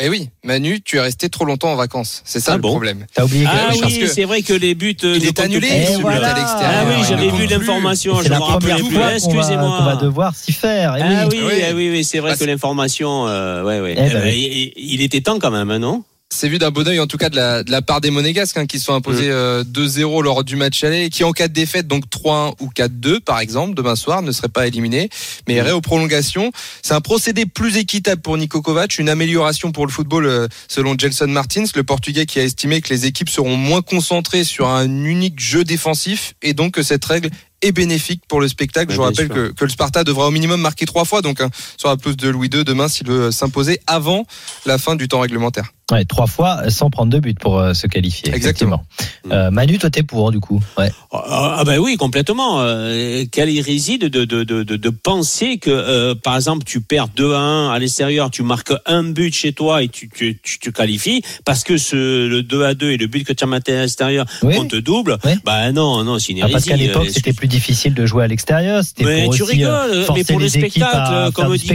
Mais 0.00 0.08
oui, 0.08 0.30
Manu, 0.42 0.80
tu 0.80 0.96
es 0.96 1.00
resté 1.00 1.28
trop 1.28 1.44
longtemps 1.44 1.70
en 1.72 1.76
vacances. 1.76 2.22
C'est 2.24 2.40
ça 2.40 2.52
Ah 2.52 2.56
le 2.56 2.62
bon 2.62 2.70
problème. 2.70 3.06
T'as 3.14 3.24
oublié 3.24 3.44
que 3.44 3.50
Ah 3.52 3.68
oui, 3.72 3.98
que 4.00 4.06
c'est 4.06 4.24
vrai 4.24 4.42
que 4.42 4.52
les 4.54 4.74
buts. 4.74 4.96
euh, 5.04 5.14
Il 5.16 5.22
ne 5.22 5.28
est 5.28 5.38
annulé, 5.40 5.68
plus, 5.68 6.00
voilà. 6.00 6.34
à 6.34 6.38
l'extérieur. 6.38 6.70
Ah 6.74 6.84
oui, 6.88 7.04
j'avais 7.08 7.30
vu 7.30 7.46
l'information, 7.46 8.16
C'est 8.18 8.24
je 8.26 8.30
la 8.30 8.38
me 8.38 8.42
rappelais 8.42 8.74
première 8.74 8.88
plus. 9.08 9.14
Excusez-moi. 9.16 9.76
qu'on 9.78 9.84
va 9.84 9.96
devoir 9.96 10.34
s'y 10.34 10.52
faire. 10.52 10.96
Eh 10.98 11.02
Ah 11.02 11.26
oui. 11.30 11.38
oui, 11.42 11.46
Oui. 11.46 11.62
ah 11.68 11.72
oui, 11.74 11.90
oui, 11.90 12.04
c'est 12.04 12.18
vrai 12.20 12.32
Bah, 12.32 12.36
que 12.38 12.44
l'information, 12.44 13.26
euh, 13.28 13.62
ouais, 13.62 13.80
ouais. 13.80 13.92
Eh 13.96 14.00
ben 14.10 14.16
Euh, 14.16 14.22
oui. 14.24 14.72
il, 14.76 14.92
il 14.94 15.02
était 15.02 15.20
temps 15.20 15.38
quand 15.38 15.50
même, 15.50 15.70
hein, 15.70 15.78
non? 15.78 16.02
C'est 16.32 16.48
vu 16.48 16.58
d'un 16.58 16.70
bon 16.70 16.88
oeil 16.88 16.98
en 16.98 17.06
tout 17.06 17.18
cas 17.18 17.28
de 17.28 17.36
la, 17.36 17.62
de 17.62 17.70
la 17.70 17.82
part 17.82 18.00
des 18.00 18.10
Monégasques 18.10 18.56
hein, 18.56 18.66
qui 18.66 18.78
se 18.78 18.86
sont 18.86 18.94
imposés 18.94 19.28
euh, 19.28 19.64
2-0 19.64 20.22
lors 20.22 20.44
du 20.44 20.56
match 20.56 20.82
aller 20.82 21.04
et 21.04 21.10
qui 21.10 21.24
en 21.24 21.32
cas 21.32 21.46
de 21.46 21.52
défaite 21.52 21.86
donc 21.86 22.04
3-1 22.06 22.54
ou 22.60 22.70
4-2 22.74 23.20
par 23.20 23.38
exemple 23.38 23.74
demain 23.74 23.96
soir 23.96 24.22
ne 24.22 24.32
seraient 24.32 24.48
pas 24.48 24.66
éliminés 24.66 25.10
mais 25.46 25.54
iraient 25.54 25.72
aux 25.72 25.82
prolongations. 25.82 26.50
C'est 26.82 26.94
un 26.94 27.00
procédé 27.00 27.44
plus 27.44 27.76
équitable 27.76 28.22
pour 28.22 28.38
Niko 28.38 28.62
Kovac, 28.62 28.98
une 28.98 29.10
amélioration 29.10 29.72
pour 29.72 29.86
le 29.86 29.92
football 29.92 30.26
euh, 30.26 30.48
selon 30.68 30.96
Gelson 30.96 31.28
Martins, 31.28 31.64
le 31.74 31.84
portugais 31.84 32.24
qui 32.24 32.40
a 32.40 32.44
estimé 32.44 32.80
que 32.80 32.88
les 32.88 33.04
équipes 33.04 33.28
seront 33.28 33.56
moins 33.56 33.82
concentrées 33.82 34.44
sur 34.44 34.68
un 34.68 34.88
unique 35.04 35.38
jeu 35.38 35.64
défensif 35.64 36.34
et 36.40 36.54
donc 36.54 36.72
que 36.74 36.82
cette 36.82 37.04
règle 37.04 37.28
est 37.60 37.72
bénéfique 37.72 38.22
pour 38.26 38.40
le 38.40 38.48
spectacle. 38.48 38.88
Ouais, 38.88 38.94
Je 38.94 38.96
vous 38.96 39.04
rappelle 39.04 39.28
que, 39.28 39.52
que 39.52 39.64
le 39.64 39.70
Sparta 39.70 40.02
devra 40.02 40.26
au 40.26 40.30
minimum 40.30 40.60
marquer 40.60 40.86
trois 40.86 41.04
fois 41.04 41.20
donc 41.20 41.40
hein, 41.40 41.50
sur 41.76 41.90
la 41.90 41.96
pelouse 41.96 42.16
de 42.16 42.28
Louis 42.28 42.48
II 42.52 42.64
demain 42.64 42.88
s'il 42.88 43.06
veut 43.06 43.30
s'imposer 43.30 43.80
avant 43.86 44.24
la 44.64 44.78
fin 44.78 44.96
du 44.96 45.08
temps 45.08 45.20
réglementaire. 45.20 45.72
Ouais, 45.92 46.04
trois 46.06 46.26
fois 46.26 46.70
sans 46.70 46.88
prendre 46.90 47.12
de 47.12 47.18
but 47.18 47.38
pour 47.38 47.58
euh, 47.58 47.74
se 47.74 47.86
qualifier. 47.86 48.34
Exactement. 48.34 48.82
effectivement. 48.98 49.36
Euh, 49.36 49.50
Manu, 49.50 49.78
toi 49.78 49.90
t'es 49.90 50.02
pour 50.02 50.32
du 50.32 50.40
coup. 50.40 50.60
Ouais. 50.78 50.90
Ah 51.12 51.56
ah 51.58 51.64
ben 51.64 51.78
oui, 51.78 51.96
complètement. 51.98 52.60
Euh, 52.62 53.24
quelle 53.30 53.50
hérésie 53.50 53.98
de, 53.98 54.08
de, 54.08 54.24
de, 54.24 54.44
de, 54.44 54.88
penser 54.90 55.58
que, 55.58 55.68
euh, 55.70 56.14
par 56.14 56.36
exemple, 56.36 56.64
tu 56.64 56.80
perds 56.80 57.08
2 57.08 57.34
à 57.34 57.38
1 57.38 57.70
à 57.70 57.78
l'extérieur, 57.78 58.30
tu 58.30 58.42
marques 58.42 58.72
un 58.86 59.02
but 59.04 59.34
chez 59.34 59.52
toi 59.52 59.82
et 59.82 59.88
tu, 59.88 60.08
tu, 60.08 60.38
tu 60.42 60.58
te 60.58 60.70
qualifies 60.70 61.22
parce 61.44 61.62
que 61.62 61.76
ce, 61.76 62.26
le 62.26 62.42
2 62.42 62.64
à 62.64 62.72
2 62.74 62.92
et 62.92 62.96
le 62.96 63.06
but 63.06 63.24
que 63.24 63.34
tu 63.34 63.44
as 63.44 63.46
maté 63.46 63.76
à 63.76 63.82
l'extérieur 63.82 64.24
Oui. 64.42 64.54
on 64.58 64.64
te 64.64 64.76
double. 64.76 65.18
Oui. 65.24 65.32
Bah 65.44 65.70
non, 65.72 66.02
non, 66.04 66.18
c'est 66.18 66.32
une 66.32 66.38
Ah, 66.38 66.48
hérésie. 66.48 66.52
parce 66.52 66.64
qu'à 66.64 66.76
l'époque 66.76 67.08
c'était 67.10 67.34
plus 67.34 67.48
difficile 67.48 67.92
de 67.92 68.06
jouer 68.06 68.24
à 68.24 68.28
l'extérieur. 68.28 68.82
C'était 68.82 69.04
mais 69.04 69.24
pour 69.24 69.34
tu 69.34 69.42
aussi, 69.42 69.52
rigoles, 69.56 70.06
mais 70.14 70.24
pour 70.24 70.38
le 70.40 70.48
spectacle, 70.48 71.32
comme 71.34 71.54
dit, 71.54 71.70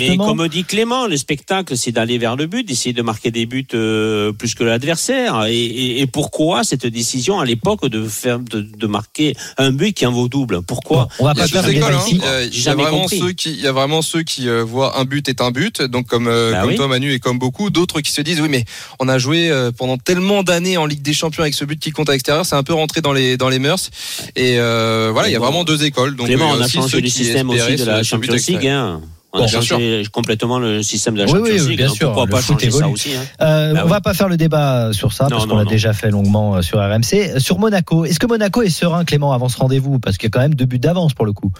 mais 0.00 0.16
comme 0.18 0.46
dit 0.48 0.64
Clément, 0.64 1.06
le 1.06 1.16
spectacle, 1.16 1.76
c'est 1.76 1.92
d'aller 1.92 2.18
vers 2.18 2.36
le 2.36 2.46
but, 2.46 2.66
d'essayer 2.68 2.92
de 2.92 3.02
marquer 3.02 3.30
des 3.30 3.45
buts 3.46 3.66
euh, 3.74 4.32
plus 4.32 4.54
que 4.54 4.62
l'adversaire. 4.64 5.44
Et, 5.46 5.56
et, 5.56 6.00
et 6.02 6.06
pourquoi 6.06 6.64
cette 6.64 6.86
décision 6.86 7.40
à 7.40 7.44
l'époque 7.44 7.86
de 7.88 8.06
faire 8.06 8.38
de, 8.38 8.60
de 8.60 8.86
marquer 8.86 9.34
un 9.58 9.72
but 9.72 9.92
qui 9.94 10.04
en 10.06 10.12
vaut 10.12 10.28
double? 10.28 10.62
Pourquoi? 10.62 11.08
Bon, 11.18 11.24
on 11.24 11.24
va 11.24 11.32
Il 11.34 11.38
y 11.38 11.40
a 11.40 11.44
pas 11.48 11.62
faire 11.62 11.68
écoles. 11.68 11.94
hein. 11.94 12.00
ici. 12.06 12.20
Euh, 12.24 12.46
Il 12.52 12.56
y 12.56 12.60
a 12.60 12.62
jamais 12.62 12.82
vraiment 12.82 13.02
compris. 13.02 13.18
ceux 13.18 13.32
qui, 13.32 13.50
il 13.52 13.60
y 13.60 13.66
a 13.66 13.72
vraiment 13.72 14.02
ceux 14.02 14.22
qui 14.22 14.48
euh, 14.48 14.62
voient 14.64 14.98
un 14.98 15.04
but 15.04 15.28
est 15.28 15.40
un 15.40 15.50
but, 15.50 15.80
donc 15.82 16.06
comme 16.06 16.26
euh, 16.28 16.52
Bah 16.52 16.60
comme 16.60 16.70
oui. 16.70 16.76
toi 16.76 16.88
Manu 16.88 17.12
et 17.12 17.18
comme 17.20 17.38
beaucoup, 17.38 17.70
d'autres 17.70 18.00
qui 18.00 18.12
se 18.12 18.20
disent 18.20 18.40
oui 18.40 18.48
mais 18.50 18.64
on 19.00 19.08
a 19.08 19.18
joué 19.18 19.48
euh, 19.50 19.70
pendant 19.72 19.96
tellement 19.96 20.42
d'années 20.42 20.76
en 20.76 20.86
Ligue 20.86 21.02
des 21.02 21.14
Champions 21.14 21.42
avec 21.42 21.54
ce 21.54 21.64
but 21.64 21.78
qui 21.80 21.90
compte 21.92 22.08
à 22.08 22.12
l'extérieur, 22.12 22.44
c'est 22.44 22.56
un 22.56 22.62
peu 22.62 22.74
rentré 22.74 23.00
dans 23.00 23.12
les 23.12 23.36
dans 23.36 23.48
les 23.48 23.58
mœurs. 23.58 23.90
Et 24.34 24.56
euh, 24.58 25.10
voilà, 25.12 25.28
il 25.28 25.32
y 25.32 25.36
a 25.36 25.38
Bon. 25.38 25.44
vraiment 25.46 25.64
deux 25.64 25.84
écoles. 25.84 26.16
Donc 26.16 26.26
Clément, 26.26 26.50
on 26.50 26.60
a 26.60 26.68
changé 26.68 26.96
ceux 26.96 27.00
le 27.00 27.08
système 27.08 27.48
aussi 27.50 27.76
de 27.76 27.84
la 27.84 28.02
Champions 28.02 28.34
League. 28.34 28.66
Hein. 28.66 29.00
On 29.36 29.40
Bon, 29.40 29.44
a 29.44 29.48
bien 29.48 29.60
changé 29.60 30.02
complètement 30.12 30.58
le 30.58 30.82
système 30.82 31.14
de 31.14 31.20
la 31.20 31.24
Oui, 31.26 31.32
Champions 31.32 31.44
oui, 31.64 31.68
League. 31.68 31.76
bien 31.78 31.88
sûr, 31.88 32.12
pourquoi 32.12 32.26
pas 32.26 32.42
ça 32.42 32.54
aussi 32.88 33.10
hein. 33.14 33.20
Euh, 33.42 33.74
Bah 33.74 33.80
on 33.82 33.84
oui. 33.84 33.90
va 33.90 34.00
pas 34.00 34.14
faire 34.14 34.28
le 34.28 34.36
débat 34.36 34.92
sur 34.92 35.12
ça 35.12 35.24
Non, 35.24 35.30
parce 35.30 35.46
qu'on 35.46 35.56
l'a 35.56 35.64
déjà 35.64 35.92
fait 35.92 36.10
longuement 36.10 36.56
euh, 36.56 36.62
sur 36.62 36.78
RMC. 36.78 37.14
Euh, 37.36 37.38
Sur 37.38 37.58
Monaco, 37.58 38.04
est-ce 38.04 38.18
que 38.18 38.26
Monaco 38.26 38.62
est 38.62 38.70
serein, 38.70 39.04
Clément, 39.04 39.32
avant 39.32 39.48
ce 39.48 39.58
rendez-vous? 39.58 39.98
Parce 39.98 40.16
qu'il 40.16 40.26
y 40.26 40.28
a 40.28 40.30
quand 40.30 40.40
même 40.40 40.54
deux 40.54 40.64
buts 40.64 40.78
d'avance 40.78 41.12
pour 41.14 41.26
le 41.26 41.32
coup. 41.32 41.52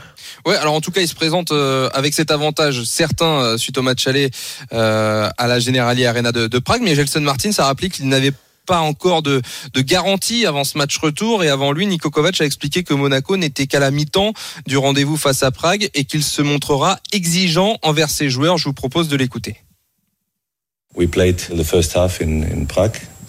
Ouais, 0.47 0.57
alors 0.57 0.75
en 0.75 0.81
tout 0.81 0.91
cas, 0.91 1.01
il 1.03 1.09
se 1.09 1.15
présente 1.15 1.53
euh, 1.53 1.89
avec 1.93 2.15
cet 2.15 2.31
avantage 2.31 2.83
certain 2.85 3.27
euh, 3.43 3.57
suite 3.59 3.77
au 3.79 3.83
match 3.83 4.07
aller 4.07 4.31
euh, 4.73 5.29
à 5.37 5.47
la 5.47 5.59
Generali 5.61 6.07
Arena 6.07 6.33
de, 6.33 6.47
de 6.47 6.59
Prague. 6.59 6.81
Mais 6.83 6.95
Gelson 6.95 7.21
Martins 7.21 7.51
a 7.59 7.65
rappelé 7.65 7.91
qu'il 7.91 8.09
n'avait 8.09 8.33
pas 8.67 8.81
encore 8.81 9.23
de, 9.23 9.41
garantie 9.77 10.45
avant 10.45 10.65
ce 10.65 10.77
match 10.77 10.99
retour 10.99 11.45
et 11.45 11.49
avant 11.49 11.73
lui, 11.73 11.87
Niko 11.87 12.11
Kovac 12.11 12.41
a 12.41 12.45
expliqué 12.45 12.83
que 12.83 12.93
Monaco 12.93 13.37
n'était 13.37 13.67
qu'à 13.67 13.79
la 13.79 13.91
mi-temps 13.91 14.33
du 14.67 14.77
rendez-vous 14.77 15.17
face 15.17 15.43
à 15.43 15.51
Prague 15.51 15.89
et 15.95 16.05
qu'il 16.05 16.23
se 16.23 16.43
montrera 16.43 16.99
exigeant 17.13 17.79
envers 17.83 18.11
ses 18.11 18.29
joueurs. 18.29 18.59
Je 18.59 18.65
vous 18.65 18.75
propose 18.75 19.09
de 19.09 19.17
l'écouter. 19.17 19.57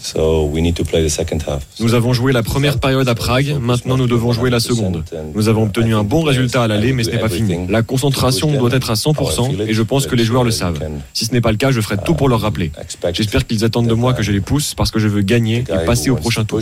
So 0.07 0.45
we 0.45 0.61
need 0.61 0.75
to 0.75 0.83
play 0.83 1.03
the 1.03 1.09
second 1.09 1.39
half. 1.47 1.65
Nous 1.79 1.93
avons 1.93 2.13
joué 2.13 2.31
la 2.31 2.43
première 2.43 2.79
période 2.79 3.07
à 3.07 3.15
Prague, 3.15 3.57
maintenant 3.59 3.97
nous 3.97 4.07
devons 4.07 4.31
jouer 4.31 4.49
la 4.49 4.59
seconde. 4.59 5.03
Nous 5.35 5.49
avons 5.49 5.63
obtenu 5.63 5.95
un 5.95 6.03
bon 6.03 6.21
résultat 6.21 6.63
à 6.63 6.67
l'aller, 6.67 6.93
mais 6.93 7.03
ce 7.03 7.11
n'est 7.11 7.19
pas 7.19 7.29
fini. 7.29 7.67
La 7.69 7.81
concentration 7.81 8.51
doit 8.51 8.71
être 8.71 8.89
à 8.89 8.95
100% 8.95 9.61
et 9.67 9.73
je 9.73 9.81
pense 9.83 10.07
que 10.07 10.15
les 10.15 10.23
joueurs 10.23 10.43
le 10.43 10.51
savent. 10.51 10.79
Si 11.13 11.25
ce 11.25 11.33
n'est 11.33 11.41
pas 11.41 11.51
le 11.51 11.57
cas, 11.57 11.71
je 11.71 11.81
ferai 11.81 11.97
tout 11.97 12.13
pour 12.13 12.29
leur 12.29 12.41
rappeler. 12.41 12.71
J'espère 13.13 13.45
qu'ils 13.45 13.63
attendent 13.63 13.87
de 13.87 13.93
moi 13.93 14.13
que 14.13 14.23
je 14.23 14.31
les 14.31 14.41
pousse 14.41 14.73
parce 14.75 14.91
que 14.91 14.99
je 14.99 15.07
veux 15.07 15.21
gagner 15.21 15.63
et 15.69 15.85
passer 15.85 16.09
au 16.09 16.15
prochain 16.15 16.43
tour. 16.45 16.59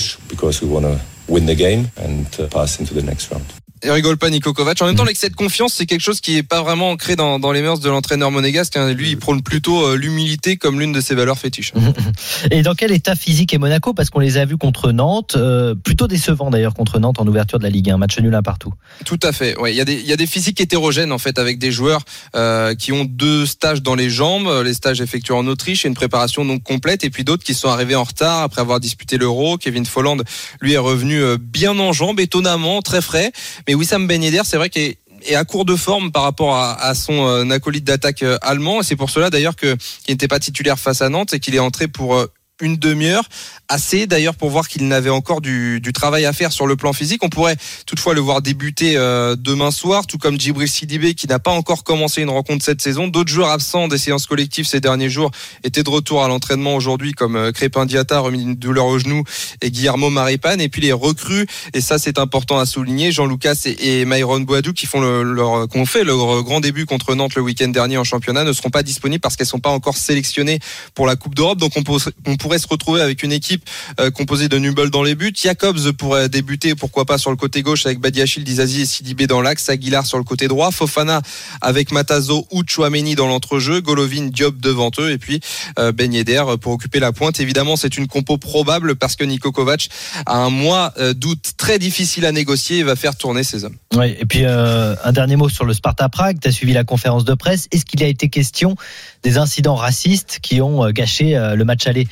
Et 3.83 3.91
rigole 3.91 4.17
pas 4.17 4.29
Niko 4.29 4.53
Kovac. 4.53 4.81
En 4.81 4.85
même 4.85 4.95
temps, 4.95 5.03
l'excès 5.03 5.29
de 5.29 5.35
confiance, 5.35 5.73
c'est 5.73 5.85
quelque 5.85 6.01
chose 6.01 6.21
qui 6.21 6.37
est 6.37 6.43
pas 6.43 6.63
vraiment 6.63 6.91
ancré 6.91 7.15
dans, 7.15 7.39
dans 7.39 7.51
les 7.51 7.61
mœurs 7.61 7.81
de 7.81 7.89
l'entraîneur 7.89 8.31
monégasque. 8.31 8.77
hein. 8.77 8.93
Lui, 8.93 9.11
il 9.11 9.17
prône 9.17 9.43
plutôt 9.43 9.85
euh, 9.85 9.95
l'humilité 9.95 10.55
comme 10.55 10.79
l'une 10.79 10.93
de 10.93 11.01
ses 11.01 11.13
valeurs 11.13 11.37
fétiches. 11.37 11.73
Et 12.51 12.61
dans 12.61 12.73
quel 12.73 12.91
état 12.93 13.15
physique 13.15 13.53
est 13.53 13.57
Monaco? 13.57 13.93
Parce 13.93 14.09
qu'on 14.09 14.19
les 14.19 14.37
a 14.37 14.45
vus 14.45 14.57
contre 14.57 14.91
Nantes, 14.91 15.35
euh, 15.35 15.75
plutôt 15.75 16.07
décevant 16.07 16.49
d'ailleurs 16.49 16.73
contre 16.73 16.99
Nantes 16.99 17.19
en 17.19 17.27
ouverture 17.27 17.59
de 17.59 17.63
la 17.63 17.69
Ligue 17.69 17.89
1, 17.89 17.97
match 17.97 18.17
nul 18.19 18.33
un 18.33 18.41
partout. 18.41 18.73
Tout 19.05 19.19
à 19.21 19.31
fait. 19.33 19.57
Ouais, 19.59 19.73
il 19.73 19.75
y 19.75 19.81
a 19.81 19.85
des 19.85 19.95
il 19.95 20.07
y 20.07 20.13
a 20.13 20.17
des 20.17 20.27
physiques 20.27 20.61
hétérogènes 20.61 21.11
en 21.11 21.17
fait 21.17 21.37
avec 21.37 21.59
des 21.59 21.71
joueurs 21.71 22.01
euh, 22.35 22.75
qui 22.75 22.91
ont 22.91 23.05
deux 23.05 23.45
stages 23.45 23.81
dans 23.81 23.95
les 23.95 24.09
jambes, 24.09 24.49
les 24.63 24.73
stages 24.73 25.01
effectués 25.01 25.33
en 25.33 25.47
Autriche 25.47 25.85
et 25.85 25.87
une 25.87 25.95
préparation 25.95 26.45
donc 26.45 26.63
complète, 26.63 27.03
et 27.03 27.09
puis 27.09 27.23
d'autres 27.23 27.43
qui 27.43 27.53
sont 27.53 27.69
arrivés 27.69 27.95
en 27.95 28.03
retard 28.03 28.41
après 28.41 28.61
avoir 28.61 28.79
disputé 28.79 29.17
l'Euro. 29.17 29.57
Kevin 29.57 29.85
Folland, 29.85 30.17
lui, 30.61 30.73
est 30.73 30.77
revenu 30.77 31.21
bien 31.39 31.77
en 31.77 31.93
jambes, 31.93 32.19
étonnamment, 32.19 32.81
très 32.81 33.01
frais. 33.01 33.31
Mais 33.67 33.73
Wissam 33.73 34.07
Ben 34.07 34.21
Yedder, 34.21 34.41
c'est 34.43 34.57
vrai 34.57 34.69
qu'il 34.69 34.95
est 35.23 35.35
à 35.35 35.43
court 35.43 35.65
de 35.65 35.75
forme 35.75 36.11
par 36.11 36.23
rapport 36.23 36.55
à, 36.57 36.93
son 36.93 37.27
euh, 37.27 37.49
acolyte 37.49 37.83
d'attaque 37.83 38.23
euh, 38.23 38.37
allemand. 38.41 38.81
Et 38.81 38.83
c'est 38.83 38.95
pour 38.95 39.09
cela 39.09 39.29
d'ailleurs 39.29 39.55
qu'il 39.55 39.75
n'était 40.07 40.27
pas 40.27 40.39
titulaire 40.39 40.79
face 40.79 41.01
à 41.01 41.09
Nantes 41.09 41.33
et 41.33 41.39
qu'il 41.39 41.55
est 41.55 41.59
entré 41.59 41.87
pour 41.87 42.15
euh, 42.15 42.31
une 42.61 42.77
demi-heure, 42.77 43.25
assez 43.67 44.07
d'ailleurs 44.07 44.35
pour 44.35 44.49
voir 44.49 44.67
qu'il 44.67 44.87
n'avait 44.87 45.09
encore 45.09 45.41
du, 45.41 45.81
travail 45.93 46.25
à 46.25 46.33
faire 46.33 46.51
sur 46.51 46.67
le 46.67 46.75
plan 46.75 46.93
physique. 46.93 47.23
On 47.23 47.29
pourrait 47.29 47.55
toutefois 47.85 48.13
le 48.13 48.21
voir 48.21 48.41
débuter 48.41 48.97
euh, 48.97 49.35
demain 49.37 49.71
soir, 49.71 50.07
tout 50.07 50.17
comme 50.17 50.39
Djibril 50.39 50.67
Sidibé 50.67 51.13
qui 51.15 51.27
n'a 51.27 51.39
pas 51.39 51.51
encore 51.51 51.83
commencé 51.83 52.21
une 52.21 52.29
rencontre 52.29 52.63
cette 52.63 52.81
saison. 52.81 53.07
D'autres 53.07 53.31
joueurs 53.31 53.49
absents 53.49 53.87
des 53.87 53.97
séances 53.97 54.25
collectives 54.25 54.65
ces 54.65 54.79
derniers 54.81 55.09
jours 55.09 55.31
étaient 55.63 55.83
de 55.83 55.89
retour 55.89 56.23
à 56.23 56.27
l'entraînement 56.27 56.75
aujourd'hui, 56.75 57.13
comme 57.13 57.35
euh, 57.35 57.51
Crépin 57.51 57.85
Diata, 57.85 58.19
remis 58.19 58.39
d'une 58.39 58.55
douleur 58.55 58.85
au 58.85 58.99
genou, 58.99 59.23
et 59.61 59.71
Guillermo 59.71 60.09
Maripane. 60.09 60.61
Et 60.61 60.69
puis 60.69 60.81
les 60.81 60.93
recrues, 60.93 61.47
et 61.73 61.81
ça 61.81 61.97
c'est 61.97 62.19
important 62.19 62.59
à 62.59 62.65
souligner, 62.65 63.11
Jean 63.11 63.25
Lucas 63.25 63.61
et, 63.65 64.01
et 64.01 64.05
Myron 64.05 64.41
Boadou 64.41 64.73
qui 64.73 64.85
font 64.85 65.01
le, 65.01 65.23
leur, 65.23 65.67
qui 65.67 65.77
ont 65.77 65.85
fait 65.85 66.03
leur 66.03 66.43
grand 66.43 66.59
début 66.59 66.85
contre 66.85 67.15
Nantes 67.15 67.35
le 67.35 67.41
week-end 67.41 67.67
dernier 67.69 67.97
en 67.97 68.03
championnat 68.03 68.43
ne 68.43 68.53
seront 68.53 68.69
pas 68.69 68.83
disponibles 68.83 69.21
parce 69.21 69.35
qu'elles 69.35 69.47
sont 69.47 69.59
pas 69.59 69.69
encore 69.69 69.97
sélectionnées 69.97 70.59
pour 70.93 71.07
la 71.07 71.15
Coupe 71.15 71.35
d'Europe. 71.35 71.57
Donc 71.57 71.73
on, 71.75 71.83
peut- 71.83 71.99
pourrait 72.45 72.59
se 72.59 72.67
retrouver 72.67 73.01
avec 73.01 73.23
une 73.23 73.31
équipe 73.31 73.67
euh, 73.99 74.11
composée 74.11 74.49
de 74.49 74.59
Nubel 74.59 74.91
dans 74.91 75.01
les 75.01 75.15
buts. 75.15 75.33
Jacobs 75.33 75.91
pourrait 75.93 76.29
débuter, 76.29 76.75
pourquoi 76.75 77.03
pas, 77.03 77.17
sur 77.17 77.31
le 77.31 77.37
côté 77.37 77.63
gauche 77.63 77.87
avec 77.87 77.99
Badiachil, 77.99 78.43
Dizazi 78.43 78.81
et 78.81 78.85
Sidibé 78.85 79.25
dans 79.25 79.41
l'axe. 79.41 79.67
Aguilar 79.67 80.05
sur 80.05 80.19
le 80.19 80.23
côté 80.23 80.47
droit. 80.47 80.69
Fofana 80.69 81.23
avec 81.61 81.91
Matazo 81.91 82.45
ou 82.51 82.61
Chouameni 82.63 83.15
dans 83.15 83.25
l'entrejeu. 83.25 83.81
Golovin, 83.81 84.27
Diop 84.27 84.59
devant 84.59 84.91
eux. 84.99 85.09
Et 85.09 85.17
puis 85.17 85.39
euh, 85.79 85.91
Ben 85.91 86.13
pour 86.61 86.73
occuper 86.73 86.99
la 86.99 87.11
pointe. 87.11 87.39
Évidemment, 87.39 87.77
c'est 87.77 87.97
une 87.97 88.05
compo 88.05 88.37
probable 88.37 88.95
parce 88.95 89.15
que 89.15 89.23
Niko 89.23 89.51
Kovac 89.51 89.89
a 90.27 90.37
un 90.37 90.51
mois 90.51 90.93
euh, 90.99 91.15
d'août 91.15 91.53
très 91.57 91.79
difficile 91.79 92.27
à 92.27 92.31
négocier 92.31 92.77
et 92.77 92.83
va 92.83 92.95
faire 92.95 93.15
tourner 93.15 93.43
ses 93.43 93.63
hommes. 93.63 93.77
Ouais, 93.95 94.15
et 94.19 94.25
puis 94.25 94.45
un 94.45 95.11
dernier 95.13 95.35
mot 95.35 95.49
sur 95.49 95.65
le 95.65 95.73
Sparta 95.73 96.09
Prague. 96.09 96.37
Tu 96.39 96.47
as 96.47 96.51
suivi 96.51 96.73
la 96.73 96.83
conférence 96.83 97.25
de 97.25 97.33
presse. 97.33 97.67
Est-ce 97.71 97.85
qu'il 97.85 98.03
a 98.03 98.07
été 98.07 98.29
question 98.29 98.75
des 99.23 99.39
incidents 99.39 99.73
racistes 99.73 100.37
qui 100.43 100.61
ont 100.61 100.91
gâché 100.91 101.33
le 101.55 101.65
match 101.65 101.87
aller 101.87 102.07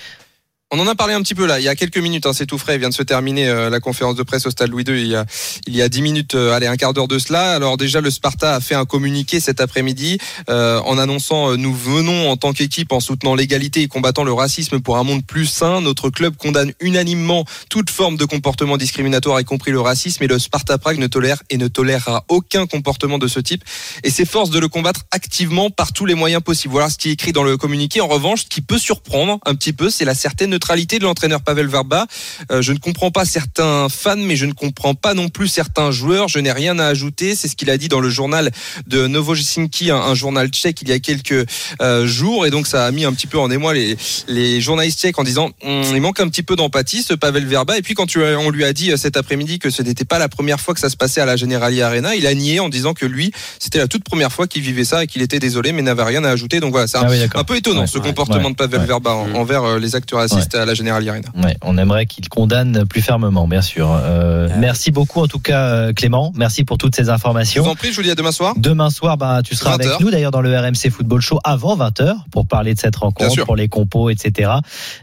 On 0.76 0.80
en 0.80 0.88
a 0.88 0.96
parlé 0.96 1.14
un 1.14 1.22
petit 1.22 1.36
peu 1.36 1.46
là, 1.46 1.60
il 1.60 1.64
y 1.64 1.68
a 1.68 1.76
quelques 1.76 2.00
minutes, 2.00 2.26
hein, 2.26 2.34
c'est 2.34 2.48
tout 2.48 2.58
frais, 2.58 2.78
il 2.78 2.80
vient 2.80 2.90
de 2.90 2.96
se 2.96 3.04
terminer 3.04 3.48
euh, 3.48 3.70
la 3.70 3.80
conférence 3.80 4.16
de 4.16 4.24
presse 4.24 4.48
au 4.48 4.50
stade 4.50 4.72
Louis 4.72 4.84
II 4.84 5.00
il 5.00 5.08
y 5.08 5.16
a, 5.16 5.24
il 5.68 5.76
y 5.76 5.84
a 5.84 5.88
10 5.88 6.02
minutes, 6.02 6.34
euh, 6.34 6.52
allez, 6.52 6.66
un 6.66 6.78
quart 6.78 6.94
d'heure 6.94 7.08
de 7.08 7.20
cela. 7.20 7.52
Alors 7.52 7.78
déjà, 7.78 8.02
le 8.02 8.10
Sparta 8.10 8.56
a 8.56 8.60
fait 8.60 8.74
un 8.74 8.86
communiqué 8.86 9.40
cet 9.40 9.62
après-midi 9.62 10.18
euh, 10.50 10.80
en 10.80 10.98
annonçant 10.98 11.52
euh, 11.52 11.58
Nous 11.58 11.76
venons 11.76 12.28
en 12.32 12.38
tant 12.38 12.54
qu'équipe 12.54 12.92
en 12.92 13.00
soutenant 13.00 13.36
l'égalité 13.36 13.84
et 13.84 13.88
combattant 13.88 14.24
le 14.24 14.34
racisme 14.34 14.80
pour 14.80 14.98
un 14.98 15.04
monde 15.04 15.24
plus 15.24 15.46
sain. 15.46 15.80
Notre 15.80 16.10
club 16.10 16.38
condamne 16.38 16.74
unanimement 16.80 17.46
toute 17.70 17.92
forme 17.92 18.18
de 18.18 18.26
comportement 18.26 18.76
discriminatoire, 18.76 19.40
y 19.40 19.46
compris 19.46 19.70
le 19.70 19.80
racisme, 19.80 20.24
et 20.24 20.28
le 20.28 20.40
Sparta 20.40 20.80
Prague 20.80 20.98
ne 20.98 21.06
tolère 21.06 21.44
et 21.52 21.58
ne 21.58 21.68
tolérera 21.68 22.26
aucun 22.30 22.66
comportement 22.66 23.20
de 23.20 23.28
ce 23.28 23.40
type 23.40 23.64
et 24.04 24.10
s'efforce 24.10 24.50
de 24.50 24.58
le 24.58 24.70
combattre 24.70 25.02
activement 25.12 25.70
par 25.70 25.94
tous 25.94 26.08
les 26.08 26.16
moyens 26.16 26.42
possibles. 26.42 26.72
Voilà 26.72 26.90
ce 26.90 26.98
qui 26.98 27.10
est 27.10 27.14
écrit 27.14 27.32
dans 27.32 27.44
le 27.44 27.58
communiqué. 27.58 28.02
En 28.02 28.08
revanche, 28.08 28.46
ce 28.46 28.48
qui 28.48 28.62
peut 28.62 28.80
surprendre 28.80 29.38
un 29.46 29.54
petit 29.54 29.74
peu, 29.74 29.92
c'est 29.92 30.06
la 30.06 30.16
certaine 30.16 30.50
neutralité 30.64 30.98
de 30.98 31.04
l'entraîneur 31.04 31.42
Pavel 31.42 31.68
Verba. 31.68 32.08
Euh, 32.50 32.62
je 32.62 32.72
ne 32.72 32.78
comprends 32.78 33.12
pas 33.12 33.26
certains 33.26 33.90
fans, 33.90 34.16
mais 34.16 34.38
je 34.38 34.46
ne 34.46 34.54
comprends 34.54 34.96
pas 34.96 35.14
non 35.14 35.28
plus 35.28 35.50
certains 35.50 35.92
joueurs. 35.92 36.30
Je 36.30 36.40
n'ai 36.40 36.54
rien 36.54 36.80
à 36.80 36.86
ajouter. 36.86 37.36
C'est 37.36 37.50
ce 37.50 37.56
qu'il 37.58 37.70
a 37.70 37.78
dit 37.78 37.90
dans 37.90 38.00
le 38.00 38.10
journal 38.10 38.50
de 38.88 39.06
Novojisinki, 39.08 39.92
un, 39.92 39.98
un 39.98 40.16
journal 40.16 40.48
tchèque, 40.48 40.82
il 40.82 40.88
y 40.88 40.94
a 40.94 41.00
quelques 41.00 41.46
euh, 41.82 42.08
jours. 42.08 42.46
Et 42.46 42.50
donc, 42.50 42.66
ça 42.68 42.86
a 42.86 42.92
mis 42.92 43.04
un 43.04 43.12
petit 43.12 43.28
peu 43.28 43.38
en 43.38 43.52
émoi 43.52 43.74
les, 43.74 43.98
les 44.30 44.62
journalistes 44.62 45.02
tchèques 45.02 45.20
en 45.20 45.24
disant 45.26 45.52
Hum, 45.64 45.84
il 45.94 46.00
manque 46.02 46.22
un 46.22 46.30
petit 46.30 46.44
peu 46.44 46.56
d'empathie, 46.56 47.04
ce 47.04 47.14
Pavel 47.14 47.46
Verba. 47.46 47.78
Et 47.78 47.82
puis, 47.82 47.94
quand 47.94 48.06
tu, 48.06 48.24
on 48.24 48.50
lui 48.50 48.64
a 48.64 48.72
dit 48.72 48.92
euh, 48.94 48.98
cet 48.98 49.18
après-midi 49.18 49.60
que 49.60 49.70
ce 49.70 49.82
n'était 49.82 50.06
pas 50.06 50.18
la 50.18 50.30
première 50.30 50.62
fois 50.62 50.74
que 50.74 50.80
ça 50.80 50.90
se 50.90 50.96
passait 50.96 51.20
à 51.20 51.26
la 51.26 51.36
Generali 51.36 51.82
Arena, 51.82 52.16
il 52.16 52.26
a 52.26 52.34
nié 52.34 52.62
en 52.62 52.70
disant 52.70 52.94
que 52.94 53.06
lui, 53.06 53.34
c'était 53.60 53.80
la 53.80 53.88
toute 53.90 54.06
première 54.06 54.32
fois 54.32 54.48
qu'il 54.48 54.62
vivait 54.62 54.86
ça 54.86 55.04
et 55.04 55.08
qu'il 55.08 55.22
était 55.22 55.40
désolé, 55.40 55.74
mais 55.74 55.82
n'avait 55.82 56.04
rien 56.04 56.24
à 56.24 56.30
ajouter. 56.30 56.62
Donc 56.62 56.72
voilà, 56.72 56.88
c'est 56.88 56.98
un, 56.98 57.02
Ah 57.06 57.10
oui, 57.10 57.20
d'accord. 57.20 57.42
un 57.42 57.44
peu 57.44 57.58
étonnant 57.58 57.82
Ouais, 57.82 57.88
ce 57.88 57.98
ouais, 57.98 58.06
comportement 58.08 58.46
ouais, 58.46 58.52
de 58.52 58.56
Pavel. 58.56 58.82
Verba 58.88 59.12
en- 59.12 59.24
Mm. 59.24 59.36
envers 59.36 59.64
euh, 59.64 59.80
les 59.80 59.96
acteurs 59.96 60.20
à 60.56 60.66
la 60.66 60.74
Generali 60.74 61.10
Arena. 61.10 61.28
Ouais, 61.44 61.56
on 61.62 61.78
aimerait 61.78 62.06
qu'il 62.06 62.28
condamne 62.30 62.86
plus 62.86 63.02
fermement, 63.02 63.48
bien 63.48 63.62
sûr. 63.62 63.90
Euh, 63.92 64.50
Merci 64.58 64.92
beaucoup 64.92 65.22
en 65.22 65.28
tout 65.28 65.40
cas, 65.40 65.68
euh, 65.70 65.94
Clément. 65.94 66.32
Merci 66.36 66.64
pour 66.64 66.78
toutes 66.78 66.96
ces 66.96 67.04
Je 67.04 67.08
vous 67.08 67.14
informations. 67.14 67.66
en 67.66 67.76
prie, 67.76 67.92
je 67.92 67.96
vous 67.98 68.04
dis 68.04 68.12
à 68.12 68.16
demain 68.16 68.32
soir. 68.32 68.54
Demain 68.58 68.90
soir, 68.90 69.18
bah, 69.18 69.42
tu 69.44 69.56
seras 69.56 69.78
20 69.78 69.86
avec 69.86 70.00
nous 70.00 70.12
d'ailleurs 70.12 70.32
dans 70.32 70.42
le 70.42 70.58
RMC 70.58 70.90
Football 70.92 71.22
Show 71.22 71.40
avant 71.44 71.76
20h 71.78 72.16
pour 72.32 72.48
parler 72.48 72.74
de 72.74 72.80
cette 72.80 72.96
rencontre, 72.96 73.46
pour 73.46 73.56
les 73.56 73.68
compos, 73.68 74.10
etc. 74.10 74.52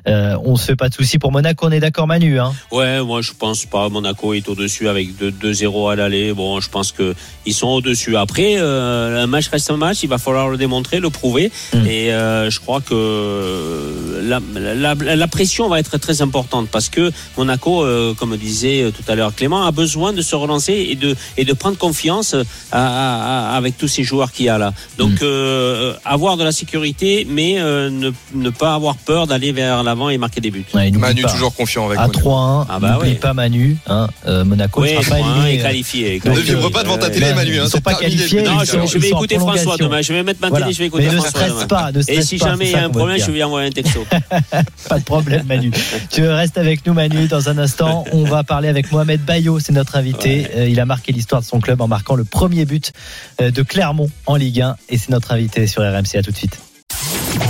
Euh, 0.08 0.36
on 0.44 0.56
se 0.56 0.66
fait 0.66 0.76
pas 0.76 0.88
de 0.88 0.94
soucis 0.94 1.18
pour 1.18 1.32
Monaco, 1.32 1.66
on 1.66 1.72
est 1.72 1.80
d'accord 1.80 2.06
Manu 2.06 2.38
hein? 2.38 2.52
Ouais, 2.72 3.02
moi 3.02 3.20
je 3.22 3.32
pense 3.32 3.64
pas. 3.66 3.88
Monaco 3.88 4.34
est 4.34 4.48
au-dessus 4.48 4.88
avec 4.88 5.16
2 5.16 5.30
2-0 5.30 5.92
à 5.92 5.96
l'aller. 5.96 6.32
Bon, 6.32 6.60
je 6.60 6.68
pense 6.68 6.92
que 6.92 7.14
ils 7.46 7.54
sont 7.54 7.68
au-dessus. 7.68 8.16
Après, 8.16 8.56
euh, 8.58 9.22
un 9.22 9.26
match 9.26 9.48
reste 9.48 9.70
un 9.70 9.76
match. 9.76 10.02
Il 10.02 10.08
va 10.08 10.18
falloir 10.18 10.48
le 10.48 10.56
démontrer, 10.56 11.00
le 11.00 11.10
prouver. 11.10 11.50
Mm. 11.72 11.86
Et 11.86 12.12
euh, 12.12 12.50
je 12.50 12.60
crois 12.60 12.80
que 12.80 14.20
la, 14.22 14.40
la, 14.54 14.94
la, 14.94 15.16
la 15.16 15.26
pression 15.40 15.70
va 15.70 15.80
être 15.80 15.96
très 15.96 16.20
importante 16.20 16.68
parce 16.70 16.90
que 16.90 17.10
Monaco, 17.38 17.82
euh, 17.82 18.12
comme 18.12 18.36
disait 18.36 18.92
tout 18.94 19.10
à 19.10 19.14
l'heure 19.14 19.34
Clément, 19.34 19.64
a 19.64 19.70
besoin 19.70 20.12
de 20.12 20.20
se 20.20 20.36
relancer 20.36 20.74
et 20.90 20.96
de 20.96 21.16
et 21.38 21.46
de 21.46 21.52
prendre 21.54 21.78
confiance 21.78 22.34
à- 22.34 22.44
à- 22.72 23.52
à- 23.54 23.56
avec 23.56 23.78
tous 23.78 23.88
ces 23.88 24.02
joueurs 24.04 24.32
qu'il 24.32 24.44
y 24.44 24.48
a 24.50 24.58
là. 24.58 24.74
Donc 24.98 25.12
Mm. 25.12 25.18
euh, 25.22 25.94
avoir 26.04 26.36
de 26.36 26.44
la 26.44 26.52
sécurité, 26.52 27.26
mais 27.26 27.58
euh, 27.58 27.88
ne, 27.88 28.10
ne 28.34 28.50
pas 28.50 28.74
avoir 28.74 28.96
peur 28.96 29.26
d'aller 29.26 29.50
vers 29.52 29.82
l'avant 29.82 30.10
et 30.10 30.18
marquer 30.18 30.42
des 30.42 30.50
buts. 30.50 30.66
Ouais, 30.74 30.90
Manu 30.90 31.22
pas. 31.22 31.30
toujours 31.32 31.54
confiant 31.54 31.86
avec 31.86 31.98
À 31.98 32.02
Monaco. 32.08 32.20
3-1, 32.20 32.66
Ah 32.68 32.78
bah 32.78 32.90
n'oublie 32.96 33.08
ouais. 33.12 33.14
pas 33.14 33.32
Manu. 33.32 33.78
Hein, 33.86 34.08
euh, 34.26 34.44
Monaco 34.44 34.82
Oui, 34.82 34.94
ne 34.94 35.00
sera 35.02 35.16
pas 35.16 35.22
point, 35.22 35.32
éliminé. 35.36 35.54
est 35.54 35.62
qualifié. 35.62 36.20
Ne 36.22 36.34
vibre 36.38 36.66
euh, 36.66 36.70
pas 36.70 36.82
devant 36.82 36.98
ta 36.98 37.06
euh, 37.06 37.10
télé, 37.10 37.32
Manu. 37.32 37.54
ils 37.54 37.60
hein, 37.60 37.68
sont 37.70 37.80
pas 37.80 37.94
qualifiés, 37.94 38.42
Non, 38.42 38.58
je, 38.62 38.98
vais 38.98 39.08
écouter 39.08 39.38
François 39.38 39.78
demain. 39.78 40.02
Je 40.02 40.12
vais 40.12 40.22
mettre 40.22 40.40
ma 40.42 40.50
Voilà. 40.50 40.66
télé, 40.66 40.74
je 40.74 40.78
vais 40.80 40.86
écouter 40.88 41.04
Mais 41.06 41.12
ne 41.14 41.16
François 41.20 41.30
stresse 41.40 41.52
demain. 41.54 41.66
pas, 41.66 41.92
ne 41.92 42.00
Et 42.08 42.20
si 42.20 42.36
pas, 42.36 42.48
jamais 42.50 42.66
il 42.66 42.72
y 42.72 42.74
a 42.74 42.84
un 42.84 42.90
problème, 42.90 43.18
je 43.18 43.30
vais 43.30 43.42
envoyer 43.42 43.68
un 43.68 43.72
texto. 43.72 44.04
Pas 44.90 44.98
de 44.98 45.04
problème, 45.04 45.19
Manu. 45.46 45.70
tu 46.10 46.26
restes 46.26 46.58
avec 46.58 46.86
nous, 46.86 46.92
Manu. 46.92 47.26
Dans 47.26 47.48
un 47.48 47.58
instant, 47.58 48.04
on 48.12 48.24
va 48.24 48.44
parler 48.44 48.68
avec 48.68 48.90
Mohamed 48.92 49.20
Bayo. 49.20 49.58
C'est 49.58 49.72
notre 49.72 49.96
invité. 49.96 50.48
Euh, 50.56 50.68
il 50.68 50.80
a 50.80 50.86
marqué 50.86 51.12
l'histoire 51.12 51.40
de 51.40 51.46
son 51.46 51.60
club 51.60 51.80
en 51.80 51.88
marquant 51.88 52.14
le 52.14 52.24
premier 52.24 52.64
but 52.64 52.92
euh, 53.40 53.50
de 53.50 53.62
Clermont 53.62 54.10
en 54.26 54.36
Ligue 54.36 54.60
1. 54.60 54.76
Et 54.88 54.98
c'est 54.98 55.10
notre 55.10 55.32
invité 55.32 55.66
sur 55.66 55.82
RMC. 55.82 56.16
À 56.16 56.22
tout 56.22 56.32
de 56.32 56.36
suite. 56.36 56.58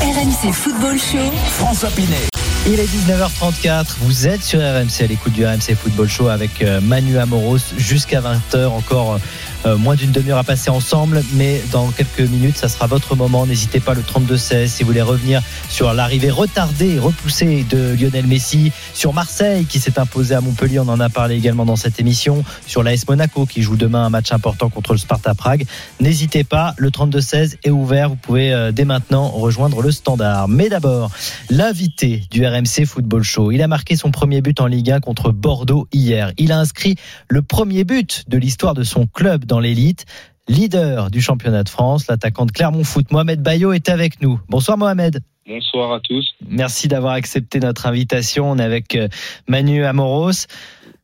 RMC 0.01 0.53
Football 0.53 0.99
Show. 0.99 1.33
François 1.59 1.91
Pinet. 1.91 2.29
Il 2.67 2.79
est 2.79 2.85
19h34. 2.85 3.87
Vous 4.01 4.27
êtes 4.29 4.43
sur 4.43 4.61
RMC 4.61 5.03
à 5.03 5.07
l'écoute 5.07 5.33
du 5.33 5.47
RMC 5.47 5.75
Football 5.75 6.09
Show 6.09 6.29
avec 6.29 6.63
euh, 6.63 6.81
Manu 6.83 7.19
Amoros 7.19 7.59
jusqu'à 7.79 8.21
20h. 8.21 8.67
Encore 8.67 9.19
euh, 9.67 9.77
moins 9.77 9.95
d'une 9.95 10.13
demi-heure 10.13 10.39
à 10.39 10.45
passer 10.45 10.71
ensemble. 10.71 11.23
Mais 11.35 11.61
dans 11.73 11.89
quelques 11.91 12.21
minutes, 12.21 12.57
ça 12.57 12.69
sera 12.69 12.87
votre 12.87 13.17
moment. 13.17 13.47
N'hésitez 13.47 13.81
pas 13.81 13.95
le 13.95 14.03
32-16 14.03 14.69
si 14.69 14.83
vous 14.83 14.89
voulez 14.89 15.03
revenir 15.03 15.43
sur 15.69 15.93
l'arrivée 15.93 16.31
retardée 16.31 16.95
et 16.95 16.99
repoussée 16.99 17.65
de 17.69 17.97
Lionel 18.01 18.27
Messi, 18.27 18.73
sur 18.95 19.13
Marseille 19.13 19.67
qui 19.67 19.79
s'est 19.79 19.99
imposé 19.99 20.35
à 20.35 20.41
Montpellier. 20.41 20.79
On 20.79 20.89
en 20.89 21.01
a 21.01 21.09
parlé 21.09 21.37
également 21.37 21.65
dans 21.65 21.77
cette 21.77 22.01
émission. 22.01 22.45
Sur 22.67 22.83
l'AS 22.83 23.07
Monaco 23.09 23.47
qui 23.47 23.63
joue 23.63 23.77
demain 23.77 24.05
un 24.05 24.11
match 24.11 24.33
important 24.33 24.69
contre 24.71 24.93
le 24.93 24.99
Sparta 24.99 25.35
Prague. 25.35 25.67
N'hésitez 26.01 26.45
pas. 26.45 26.75
Le 26.79 26.91
32-16 26.91 27.57
est 27.63 27.71
ouvert. 27.71 28.09
Vous 28.09 28.17
pouvez 28.17 28.53
euh, 28.53 28.73
dès 28.73 28.85
maintenant 28.85 29.29
rejoindre 29.29 29.83
le 29.83 29.91
standard. 29.91 30.49
Mais 30.49 30.69
d'abord, 30.69 31.11
l'invité 31.51 32.23
du 32.31 32.47
RMC 32.47 32.87
Football 32.87 33.23
Show. 33.23 33.53
Il 33.53 33.63
a 33.63 33.69
marqué 33.69 33.97
son 33.97 34.11
premier 34.11 34.41
but 34.41 34.61
en 34.61 34.67
Ligue 34.67 34.91
1 34.91 35.01
contre 35.01 35.33
Bordeaux 35.33 35.87
hier. 35.93 36.33
Il 36.39 36.53
a 36.53 36.59
inscrit 36.59 36.97
le 37.29 37.43
premier 37.43 37.85
but 37.85 38.25
de 38.29 38.39
l'histoire 38.39 38.75
de 38.75 38.83
son 38.83 39.07
club 39.07 39.45
dans 39.51 39.61
l'élite. 39.61 40.07
Leader 40.49 41.11
du 41.11 41.21
championnat 41.21 41.63
de 41.63 41.69
France, 41.69 42.07
l'attaquant 42.09 42.47
de 42.47 42.53
Clermont 42.53 42.85
Foot, 42.85 43.11
Mohamed 43.11 43.43
Bayo, 43.43 43.73
est 43.73 43.89
avec 43.89 44.23
nous. 44.23 44.41
Bonsoir 44.49 44.79
Mohamed. 44.79 45.21
Bonsoir 45.47 45.93
à 45.93 46.01
tous. 46.01 46.27
Merci 46.49 46.89
d'avoir 46.89 47.13
accepté 47.15 47.59
notre 47.59 47.87
invitation. 47.87 48.51
On 48.51 48.59
est 48.59 48.65
avec 48.65 48.95
euh, 48.95 49.09
Manu 49.49 49.85
Amoros. 49.85 50.47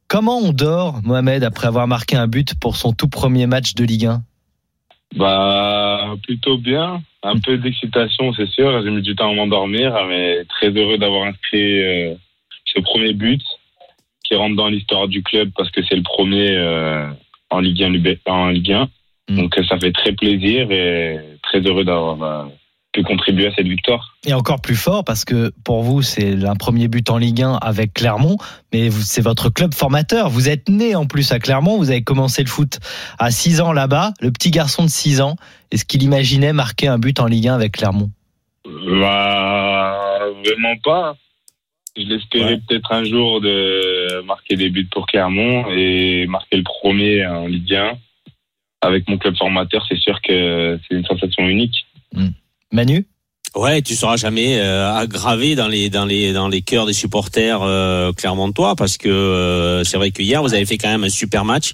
Comment 0.09 0.39
on 0.39 0.53
dort, 0.53 1.01
Mohamed, 1.03 1.43
après 1.43 1.67
avoir 1.67 1.89
marqué 1.89 2.17
un 2.17 2.29
but 2.29 2.55
pour 2.61 2.77
son 2.77 2.93
tout 2.93 3.09
premier 3.09 3.47
match 3.47 3.75
de 3.75 3.85
Ligue 3.85 4.07
1 4.07 4.23
Bah, 5.17 6.15
plutôt 6.23 6.59
bien. 6.59 7.03
Un 7.25 7.39
peu 7.41 7.59
d'excitation, 7.59 8.33
c'est 8.35 8.49
sûr. 8.49 8.83
J'ai 8.83 8.91
mis 8.91 9.03
du 9.03 9.17
temps 9.17 9.31
à 9.31 9.35
m'endormir, 9.35 9.93
mais 10.09 10.45
très 10.45 10.71
heureux 10.71 10.99
d'avoir 10.99 11.27
inscrit 11.27 11.83
euh, 11.83 12.15
ce 12.65 12.81
premier 12.81 13.13
but 13.13 13.43
qui 14.23 14.35
rentre 14.35 14.57
dans 14.57 14.69
l'histoire 14.69 15.09
du 15.09 15.23
club 15.23 15.51
parce 15.57 15.71
que 15.71 15.83
c'est 15.89 15.97
le 15.97 16.03
premier 16.03 16.51
euh, 16.51 17.09
en 17.51 17.61
Ligue 17.61 17.83
1. 17.83 17.91
Lubé- 17.91 18.19
En 18.27 18.49
Ligue 18.49 18.73
1. 18.73 18.89
Mm. 19.29 19.37
Donc, 19.37 19.59
euh, 19.59 19.63
ça 19.69 19.79
fait 19.79 19.93
très 19.93 20.13
plaisir 20.13 20.71
et 20.71 21.19
très 21.43 21.61
heureux 21.61 21.85
d'avoir 21.85 22.23
euh, 22.23 22.45
pu 22.93 23.03
contribuer 23.03 23.49
à 23.49 23.55
cette 23.55 23.67
victoire. 23.67 24.17
Et 24.25 24.33
encore 24.35 24.61
plus 24.61 24.77
fort 24.77 25.05
parce 25.05 25.25
que 25.25 25.53
pour 25.65 25.83
vous, 25.83 26.01
c'est 26.03 26.45
un 26.45 26.55
premier 26.55 26.89
but 26.89 27.11
en 27.11 27.19
Ligue 27.19 27.43
1 27.43 27.55
avec 27.55 27.93
Clermont, 27.95 28.37
mais 28.73 28.91
c'est 28.91 29.21
votre 29.23 29.51
club 29.51 29.75
formateur. 29.75 30.31
Vous 30.31 30.49
êtes 30.49 30.69
né 30.69 30.95
en 30.95 31.07
plus 31.07 31.31
à 31.33 31.39
Clermont, 31.39 31.77
vous 31.77 31.91
avez 31.91 32.03
commencé 32.03 32.43
le 32.43 32.49
foot 32.49 32.79
à 33.19 33.31
6 33.31 33.61
ans 33.61 33.73
là-bas. 33.73 34.13
Le 34.21 34.31
petit 34.31 34.51
garçon 34.51 34.85
de 34.85 34.89
6 34.89 35.21
ans, 35.21 35.37
est-ce 35.73 35.85
qu'il 35.85 36.03
imaginait 36.05 36.53
marquer 36.53 36.87
un 36.89 36.99
but 36.99 37.19
en 37.21 37.27
Ligue 37.27 37.49
1 37.49 37.55
avec 37.55 37.73
Clermont? 37.73 38.11
Bah, 39.01 40.19
vraiment 40.45 40.75
pas. 40.85 41.17
Je 41.97 42.03
l'espérais 42.03 42.61
peut-être 42.67 42.93
un 42.93 43.05
jour 43.05 43.41
de 43.41 44.21
marquer 44.23 44.57
des 44.57 44.69
buts 44.69 44.89
pour 44.91 45.07
Clermont 45.07 45.67
et 45.71 46.27
marquer 46.27 46.59
le 46.59 46.63
premier 46.63 47.27
en 47.27 47.47
Ligue 47.47 47.75
1. 47.75 47.99
Avec 48.83 49.09
mon 49.09 49.17
club 49.17 49.37
formateur, 49.37 49.85
c'est 49.89 49.99
sûr 49.99 50.21
que 50.21 50.79
c'est 50.87 50.95
une 50.95 51.05
sensation 51.07 51.49
unique. 51.49 51.87
Manu? 52.71 53.07
Ouais, 53.57 53.81
tu 53.81 53.97
seras 53.97 54.19
jamais 54.19 54.59
euh, 54.59 54.93
aggravé 54.93 55.55
dans 55.55 55.67
les 55.67 55.89
dans 55.89 56.05
les 56.05 56.35
dans 56.35 56.47
les 56.47 56.61
cœurs 56.61 56.85
des 56.85 56.93
supporters 56.93 57.61
euh, 57.63 58.13
clermontois 58.13 58.77
parce 58.77 58.99
que 58.99 59.09
euh, 59.09 59.83
c'est 59.83 59.97
vrai 59.97 60.11
que 60.11 60.21
hier 60.21 60.43
vous 60.43 60.53
avez 60.53 60.67
fait 60.67 60.77
quand 60.77 60.91
même 60.91 61.05
un 61.05 61.09
super 61.09 61.47
match. 61.47 61.73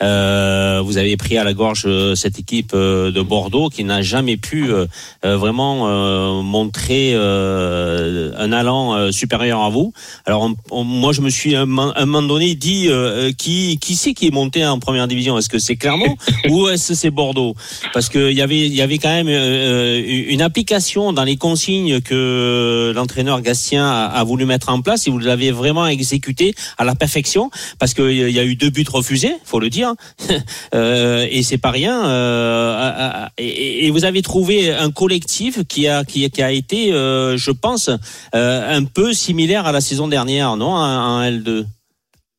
Euh, 0.00 0.80
vous 0.84 0.96
avez 0.96 1.16
pris 1.16 1.36
à 1.36 1.42
la 1.42 1.52
gorge 1.52 1.86
euh, 1.86 2.14
cette 2.14 2.38
équipe 2.38 2.70
euh, 2.72 3.10
de 3.10 3.20
Bordeaux 3.20 3.68
qui 3.68 3.82
n'a 3.82 4.00
jamais 4.00 4.36
pu 4.36 4.70
euh, 4.72 4.86
vraiment 5.24 5.88
euh, 5.88 6.40
montrer 6.40 7.14
euh, 7.14 8.30
un 8.38 8.52
allant 8.52 8.94
euh, 8.94 9.10
supérieur 9.10 9.60
à 9.62 9.70
vous. 9.70 9.92
Alors 10.26 10.42
on- 10.42 10.54
on- 10.70 10.84
moi 10.84 11.12
je 11.12 11.20
me 11.20 11.30
suis 11.30 11.56
à 11.56 11.62
un 11.62 11.78
un 11.96 12.06
moment 12.06 12.22
donné 12.28 12.54
dit 12.54 12.86
euh, 12.88 13.32
qui 13.36 13.78
qui 13.80 13.96
c'est 13.96 14.14
qui 14.14 14.28
est 14.28 14.34
monté 14.34 14.64
en 14.64 14.78
première 14.78 15.08
division? 15.08 15.36
Est-ce 15.36 15.48
que 15.48 15.58
c'est 15.58 15.74
Clermont 15.74 16.16
ou 16.48 16.68
est-ce 16.68 16.90
que 16.90 16.94
c'est 16.94 17.10
Bordeaux? 17.10 17.56
Parce 17.92 18.08
que 18.08 18.30
il 18.30 18.36
y 18.36 18.40
avait 18.42 18.60
il 18.66 18.74
y 18.74 18.82
avait 18.82 18.98
quand 18.98 19.08
même 19.12 19.26
euh, 19.28 20.00
une 20.28 20.40
application 20.40 21.12
dans 21.12 21.23
les 21.24 21.36
consignes 21.36 22.00
que 22.00 22.92
l'entraîneur 22.94 23.40
Gastien 23.40 23.86
a, 23.86 24.24
voulu 24.24 24.44
mettre 24.44 24.70
en 24.70 24.80
place 24.80 25.06
et 25.06 25.10
vous 25.10 25.18
l'avez 25.18 25.50
vraiment 25.50 25.86
exécuté 25.86 26.54
à 26.78 26.84
la 26.84 26.94
perfection 26.94 27.50
parce 27.78 27.94
qu'il 27.94 28.30
y 28.30 28.38
a 28.38 28.44
eu 28.44 28.56
deux 28.56 28.70
buts 28.70 28.84
refusés, 28.90 29.34
faut 29.44 29.60
le 29.60 29.70
dire, 29.70 29.92
euh, 30.74 31.26
et 31.30 31.42
c'est 31.42 31.58
pas 31.58 31.70
rien. 31.70 32.06
euh, 32.06 33.26
et, 33.38 33.90
vous 33.90 34.04
avez 34.04 34.22
trouvé 34.22 34.72
un 34.72 34.90
collectif 34.90 35.64
qui 35.64 35.86
a 35.88 36.04
qui, 36.04 36.42
a 36.42 36.50
été, 36.50 36.92
euh, 36.92 37.36
je 37.36 37.50
pense, 37.50 37.90
euh, 38.34 38.78
un 38.78 38.84
peu 38.84 39.12
similaire 39.12 39.66
à 39.66 39.72
la 39.72 39.80
saison 39.80 40.08
dernière, 40.08 40.56
non, 40.56 40.70
en, 40.70 41.18
en 41.18 41.22
L2. 41.22 41.64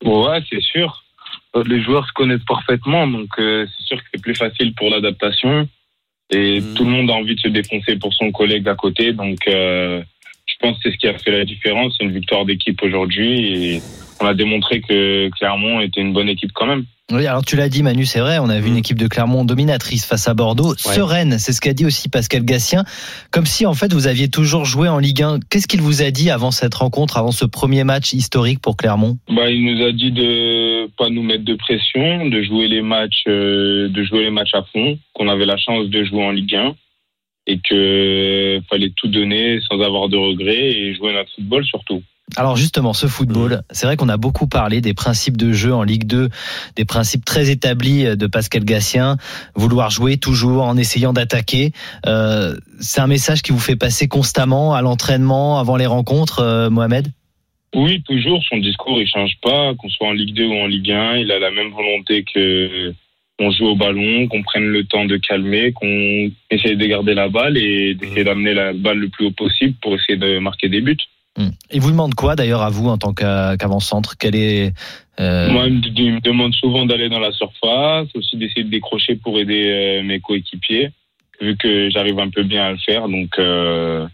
Ouais, 0.03 0.43
c'est 0.49 0.61
sûr. 0.61 1.03
Les 1.65 1.81
joueurs 1.81 2.05
se 2.05 2.11
connaissent 2.13 2.43
parfaitement, 2.45 3.07
donc 3.07 3.29
c'est 3.37 3.85
sûr 3.85 3.97
que 3.97 4.03
c'est 4.13 4.21
plus 4.21 4.35
facile 4.35 4.73
pour 4.75 4.89
l'adaptation. 4.89 5.69
Et 6.31 6.59
Mm. 6.59 6.73
tout 6.75 6.83
le 6.85 6.89
monde 6.89 7.09
a 7.11 7.13
envie 7.13 7.35
de 7.35 7.39
se 7.39 7.47
défoncer 7.47 7.97
pour 7.97 8.13
son 8.13 8.31
collègue 8.31 8.67
à 8.67 8.75
côté. 8.75 9.13
Donc, 9.13 9.47
euh, 9.47 10.01
je 10.45 10.53
pense 10.59 10.75
que 10.77 10.83
c'est 10.83 10.91
ce 10.91 10.97
qui 10.97 11.07
a 11.07 11.17
fait 11.17 11.31
la 11.31 11.45
différence. 11.45 11.95
C'est 11.97 12.03
une 12.05 12.11
victoire 12.13 12.45
d'équipe 12.45 12.81
aujourd'hui. 12.81 13.73
Et 13.75 13.81
on 14.19 14.25
a 14.25 14.33
démontré 14.33 14.81
que 14.81 15.29
Clermont 15.37 15.81
était 15.81 16.01
une 16.01 16.13
bonne 16.13 16.29
équipe 16.29 16.51
quand 16.53 16.65
même. 16.67 16.85
Oui, 17.11 17.27
alors 17.27 17.45
tu 17.45 17.55
l'as 17.55 17.69
dit 17.69 17.83
Manu, 17.83 18.03
c'est 18.03 18.19
vrai, 18.19 18.39
on 18.39 18.49
a 18.49 18.59
vu 18.59 18.69
une 18.69 18.77
équipe 18.77 18.97
de 18.97 19.07
Clermont 19.07 19.45
dominatrice 19.45 20.07
face 20.07 20.27
à 20.27 20.33
Bordeaux, 20.33 20.73
sereine, 20.75 21.37
c'est 21.37 21.53
ce 21.53 21.61
qu'a 21.61 21.73
dit 21.73 21.85
aussi 21.85 22.09
Pascal 22.09 22.43
Gassien, 22.43 22.83
comme 23.29 23.45
si 23.45 23.67
en 23.67 23.75
fait 23.75 23.93
vous 23.93 24.07
aviez 24.07 24.27
toujours 24.27 24.65
joué 24.65 24.89
en 24.89 24.97
Ligue 24.97 25.21
1. 25.21 25.39
Qu'est-ce 25.51 25.67
qu'il 25.67 25.81
vous 25.81 26.01
a 26.01 26.09
dit 26.09 26.31
avant 26.31 26.49
cette 26.49 26.73
rencontre, 26.73 27.17
avant 27.17 27.29
ce 27.29 27.45
premier 27.45 27.83
match 27.83 28.13
historique 28.13 28.59
pour 28.59 28.75
Clermont? 28.75 29.19
Bah, 29.29 29.51
il 29.51 29.63
nous 29.65 29.85
a 29.85 29.91
dit 29.91 30.11
de 30.11 30.87
pas 30.97 31.09
nous 31.09 31.21
mettre 31.21 31.45
de 31.45 31.53
pression, 31.53 32.25
de 32.25 32.41
jouer 32.41 32.67
les 32.67 32.81
matchs, 32.81 33.23
euh, 33.27 33.87
de 33.87 34.03
jouer 34.03 34.23
les 34.23 34.31
matchs 34.31 34.55
à 34.55 34.63
fond, 34.73 34.97
qu'on 35.13 35.29
avait 35.29 35.45
la 35.45 35.57
chance 35.57 35.87
de 35.87 36.03
jouer 36.05 36.23
en 36.23 36.31
Ligue 36.31 36.55
1 36.55 36.75
et 37.45 37.59
que 37.59 38.59
fallait 38.67 38.91
tout 38.97 39.09
donner 39.09 39.59
sans 39.69 39.79
avoir 39.79 40.09
de 40.09 40.17
regrets 40.17 40.71
et 40.71 40.95
jouer 40.95 41.13
notre 41.13 41.31
football 41.35 41.63
surtout. 41.65 42.01
Alors 42.37 42.57
justement, 42.57 42.93
ce 42.93 43.07
football, 43.07 43.61
c'est 43.69 43.85
vrai 43.85 43.97
qu'on 43.97 44.09
a 44.09 44.17
beaucoup 44.17 44.47
parlé 44.47 44.81
des 44.81 44.93
principes 44.93 45.37
de 45.37 45.53
jeu 45.53 45.73
en 45.73 45.83
Ligue 45.83 46.05
2, 46.05 46.29
des 46.75 46.85
principes 46.85 47.23
très 47.23 47.51
établis 47.51 48.17
de 48.17 48.27
Pascal 48.27 48.65
Gassien, 48.65 49.17
vouloir 49.53 49.91
jouer 49.91 50.17
toujours 50.17 50.63
en 50.63 50.75
essayant 50.75 51.13
d'attaquer. 51.13 51.71
Euh, 52.07 52.55
c'est 52.79 52.99
un 52.99 53.07
message 53.07 53.41
qui 53.41 53.51
vous 53.51 53.59
fait 53.59 53.75
passer 53.75 54.07
constamment 54.07 54.73
à 54.73 54.81
l'entraînement, 54.81 55.59
avant 55.59 55.77
les 55.77 55.85
rencontres, 55.85 56.39
euh, 56.39 56.69
Mohamed? 56.69 57.07
Oui, 57.75 58.01
toujours. 58.03 58.41
Son 58.49 58.57
discours, 58.57 58.99
il 58.99 59.07
change 59.07 59.37
pas. 59.41 59.73
Qu'on 59.75 59.89
soit 59.89 60.07
en 60.07 60.13
Ligue 60.13 60.33
2 60.33 60.45
ou 60.45 60.53
en 60.55 60.67
Ligue 60.67 60.91
1, 60.91 61.17
il 61.17 61.31
a 61.31 61.39
la 61.39 61.51
même 61.51 61.71
volonté 61.71 62.23
que 62.23 62.93
qu'on 63.37 63.51
joue 63.51 63.65
au 63.65 63.75
ballon, 63.75 64.29
qu'on 64.29 64.43
prenne 64.43 64.63
le 64.63 64.85
temps 64.85 65.03
de 65.03 65.17
calmer, 65.17 65.73
qu'on 65.73 66.31
essaye 66.49 66.77
de 66.77 66.85
garder 66.85 67.13
la 67.13 67.27
balle 67.27 67.57
et 67.57 67.93
d'essayer 67.93 68.23
d'amener 68.23 68.53
la 68.53 68.71
balle 68.71 68.99
le 68.99 69.09
plus 69.09 69.25
haut 69.25 69.31
possible 69.31 69.75
pour 69.81 69.93
essayer 69.93 70.17
de 70.17 70.39
marquer 70.39 70.69
des 70.69 70.79
buts. 70.79 70.97
Hmm. 71.37 71.49
Il 71.71 71.81
vous 71.81 71.91
demande 71.91 72.15
quoi 72.15 72.35
d'ailleurs 72.35 72.61
à 72.61 72.69
vous 72.69 72.87
en 72.87 72.97
tant 72.97 73.13
qu'a- 73.13 73.57
qu'avant-centre? 73.57 74.15
Quel 74.17 74.35
est 74.35 74.73
euh, 75.19 75.49
Moi, 75.49 75.67
il 75.67 76.13
me, 76.13 76.21
demande 76.21 76.53
souvent 76.53 76.85
d'aller 76.85 77.09
dans 77.09 77.19
la 77.19 77.31
surface, 77.31 78.07
aussi 78.15 78.37
d'essayer 78.37 78.63
de 78.63 78.69
décrocher 78.69 79.15
pour 79.15 79.37
aider 79.37 79.65
euh, 79.67 80.03
mes 80.03 80.21
coéquipiers, 80.21 80.91
vu 81.41 81.57
que 81.57 81.89
j'arrive 81.89 82.19
un 82.19 82.29
peu 82.29 82.43
bien 82.43 82.63
à 82.63 82.71
le 82.71 82.77
faire. 82.77 83.09
Donc, 83.09 83.37
euh, 83.37 84.07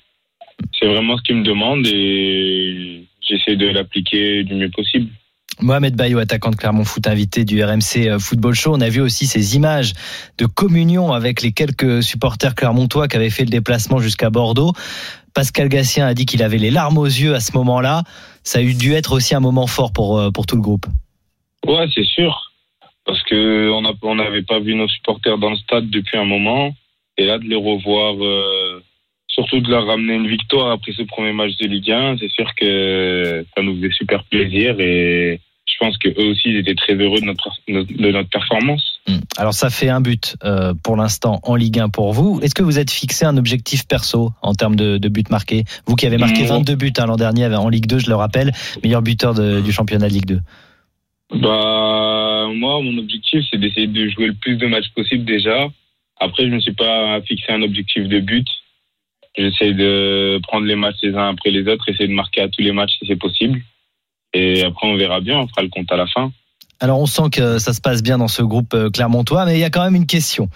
c'est 0.80 0.88
vraiment 0.88 1.16
ce 1.18 1.22
qu'il 1.22 1.36
me 1.36 1.44
demande 1.44 1.86
et 1.86 3.04
j'essaie 3.22 3.56
de 3.56 3.68
l'appliquer 3.68 4.44
du 4.44 4.56
mieux 4.56 4.70
possible. 4.70 5.08
Mohamed 5.60 5.96
Bayo, 5.96 6.18
attaquant 6.18 6.50
de 6.50 6.56
Clermont 6.56 6.86
Foot, 6.86 7.06
invité 7.06 7.46
du 7.46 7.64
RMC 7.64 8.18
Football 8.20 8.56
Show. 8.56 8.74
On 8.74 8.82
a 8.82 8.90
vu 8.90 9.02
aussi 9.02 9.28
ces 9.28 9.56
images 9.56 9.94
de 10.40 10.48
communion 10.48 11.12
avec 11.12 11.44
les 11.44 11.52
quelques 11.52 12.02
supporters 12.02 12.56
clermontois 12.56 13.08
qui 13.08 13.18
avaient 13.18 13.30
fait 13.30 13.44
le 13.44 13.52
déplacement 13.52 14.00
jusqu'à 14.00 14.32
Bordeaux. 14.32 14.74
Pascal 15.34 15.70
Gassien 15.70 16.06
a 16.08 16.14
dit 16.14 16.26
qu'il 16.26 16.44
avait 16.44 16.58
les 16.58 16.72
larmes 16.72 16.98
aux 16.98 17.06
yeux 17.06 17.34
à 17.36 17.40
ce 17.40 17.56
moment-là. 17.58 18.04
Ça 18.44 18.60
a 18.60 18.64
dû 18.64 18.94
être 18.94 19.14
aussi 19.14 19.36
un 19.36 19.40
moment 19.40 19.68
fort 19.68 19.94
pour, 19.94 20.18
euh, 20.18 20.32
pour 20.32 20.46
tout 20.46 20.56
le 20.56 20.62
groupe. 20.62 20.86
Ouais, 21.66 21.86
c'est 21.94 22.06
sûr. 22.06 22.52
Parce 23.06 23.22
que 23.24 23.70
on 23.72 23.86
a- 23.86 23.94
on 24.04 24.16
n'avait 24.16 24.44
pas 24.44 24.60
vu 24.60 24.76
nos 24.76 24.88
supporters 24.88 25.38
dans 25.38 25.50
le 25.50 25.58
stade 25.58 25.90
depuis 25.90 26.18
un 26.18 26.26
moment. 26.26 26.74
Et 27.18 27.26
là, 27.26 27.38
de 27.38 27.46
les 27.46 27.56
revoir, 27.56 28.16
euh, 28.24 28.82
surtout 29.28 29.60
de 29.60 29.70
leur 29.70 29.86
ramener 29.88 30.16
une 30.16 30.28
victoire 30.28 30.72
après 30.72 30.92
ce 30.94 31.04
premier 31.04 31.34
match 31.34 31.56
de 31.58 31.68
Ligue 31.68 31.92
1, 31.92 32.18
c'est 32.20 32.30
sûr 32.32 32.54
que 32.56 33.46
ça 33.56 33.64
nous 33.64 33.76
faisait 33.78 33.92
super 33.94 34.24
plaisir. 34.26 34.80
Et 34.80 35.40
je 35.66 35.74
pense 35.80 35.98
qu'eux 35.98 36.14
aussi, 36.32 36.50
ils 36.50 36.58
étaient 36.58 36.76
très 36.76 36.94
heureux 36.96 37.20
de 37.20 37.26
notre, 37.26 37.50
de 37.68 38.12
notre 38.12 38.30
performance. 38.30 38.91
Hmm. 39.08 39.18
Alors 39.38 39.54
ça 39.54 39.70
fait 39.72 39.89
un 39.89 39.99
but 39.99 40.36
euh, 40.43 40.74
pour 40.84 40.95
l'instant 40.95 41.39
en 41.43 41.56
Ligue 41.56 41.80
1 41.80 41.89
pour 41.89 42.14
vous. 42.14 42.39
Est-ce 42.43 42.54
que 42.54 42.62
vous 42.62 42.78
êtes 42.78 42.91
fixé 42.91 43.26
un 43.26 43.36
objectif 43.38 43.88
perso 43.88 44.32
en 44.43 44.54
termes 44.54 44.76
de, 44.76 44.97
de 44.99 45.10
buts 45.10 45.24
marqués? 45.32 45.64
Vous 45.88 45.95
qui 45.95 46.06
avez 46.06 46.18
marqué 46.20 46.43
Non. 46.43 46.58
22 46.60 46.76
buts 46.76 46.93
hein, 46.99 47.08
l'an 47.08 47.16
dernier 47.16 47.47
en 47.47 47.68
Ligue 47.70 47.88
2, 47.88 47.97
je 47.99 48.08
le 48.10 48.16
rappelle, 48.16 48.52
meilleur 48.84 49.02
buteur 49.02 49.34
de- 49.34 49.60
du 49.62 49.72
championnat 49.72 50.08
de 50.08 50.14
Ligue 50.14 50.26
2. 50.28 50.39
Bah, 51.34 52.47
moi, 52.54 52.82
mon 52.82 52.97
objectif, 52.97 53.43
c'est 53.49 53.58
d'essayer 53.58 53.88
de 53.88 54.10
jouer 54.10 54.28
le 54.28 54.34
plus 54.34 54.58
de 54.58 54.68
matchs 54.68 54.89
possible 54.95 55.24
déjà. 55.26 55.68
Après, 56.20 56.43
je 56.43 56.49
ne 56.49 56.56
me 56.56 56.60
suis 56.60 56.74
pas 56.74 57.22
fixé 57.22 57.52
un 57.52 57.62
objectif 57.62 58.08
de 58.08 58.20
but. 58.20 58.45
J'essaie 59.38 59.74
de 59.74 60.39
prendre 60.43 60.66
les 60.68 60.76
matchs 60.76 60.97
les 61.02 61.16
uns 61.16 61.30
après 61.30 61.52
les 61.52 61.66
autres, 61.68 61.88
essayer 61.89 62.08
de 62.10 62.14
marquer 62.14 62.41
à 62.41 62.49
tous 62.49 62.62
les 62.62 62.74
matchs 62.74 62.91
si 62.99 63.06
c'est 63.08 63.16
possible. 63.16 63.62
Et 64.34 64.64
après, 64.64 64.88
on 64.88 64.95
verra 64.97 65.22
bien, 65.22 65.39
on 65.39 65.47
fera 65.47 65.62
le 65.62 65.70
compte 65.70 65.91
à 65.91 65.95
la 65.97 66.06
fin. 66.06 66.32
Alors 66.82 67.00
on 67.00 67.06
sent 67.06 67.30
que 67.32 67.60
ça 67.60 67.74
se 67.74 67.80
passe 67.80 68.02
bien 68.02 68.18
dans 68.18 68.28
ce 68.28 68.42
groupe 68.42 68.74
euh, 68.74 68.90
clermontois, 68.90 69.46
mais 69.46 69.56
il 69.56 69.60
y 69.60 69.64
a 69.64 69.70
quand 69.70 69.84
même 69.84 69.94
une 69.94 70.08
question. 70.08 70.50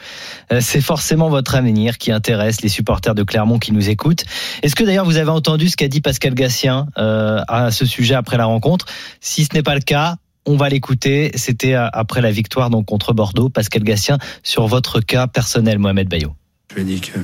Euh, 0.52 0.60
C'est 0.60 0.82
forcément 0.82 1.30
votre 1.30 1.54
avenir 1.54 2.00
qui 2.00 2.12
intéresse 2.12 2.62
les 2.62 2.68
supporters 2.68 3.14
de 3.14 3.22
Clermont 3.22 3.60
qui 3.60 3.72
nous 3.72 3.90
écoutent. 3.90 4.26
Est-ce 4.64 4.76
que 4.76 4.84
d'ailleurs 4.84 5.06
vous 5.06 5.18
avez 5.18 5.30
entendu 5.30 5.70
ce 5.70 5.78
qu'a 5.78 5.88
dit 5.88 6.02
Pascal 6.02 6.34
Gassien 6.34 6.88
euh, 6.98 7.42
à 7.48 7.70
ce 7.70 7.86
sujet 7.86 8.16
après 8.16 8.38
la 8.38 8.46
rencontre? 8.46 8.88
Si 9.22 9.46
ce 9.46 9.54
n'est 9.54 9.62
pas 9.62 9.76
le 9.76 9.82
cas, 9.82 10.16
on 10.48 10.58
va 10.58 10.68
l'écouter. 10.68 11.32
C'était 11.36 11.74
après 11.76 12.22
la 12.22 12.32
victoire 12.32 12.72
donc 12.72 12.88
contre 12.88 13.14
Bordeaux. 13.14 13.50
Pascal 13.50 13.84
Gassien 13.84 14.18
sur 14.42 14.66
votre 14.66 15.02
cas 15.02 15.28
personnel, 15.28 15.78
Mohamed 15.78 16.10
Bayo. 16.10 16.34
Je 16.72 16.76
lui 16.76 16.82
ai 16.82 16.86
dit 16.96 17.02
que 17.02 17.20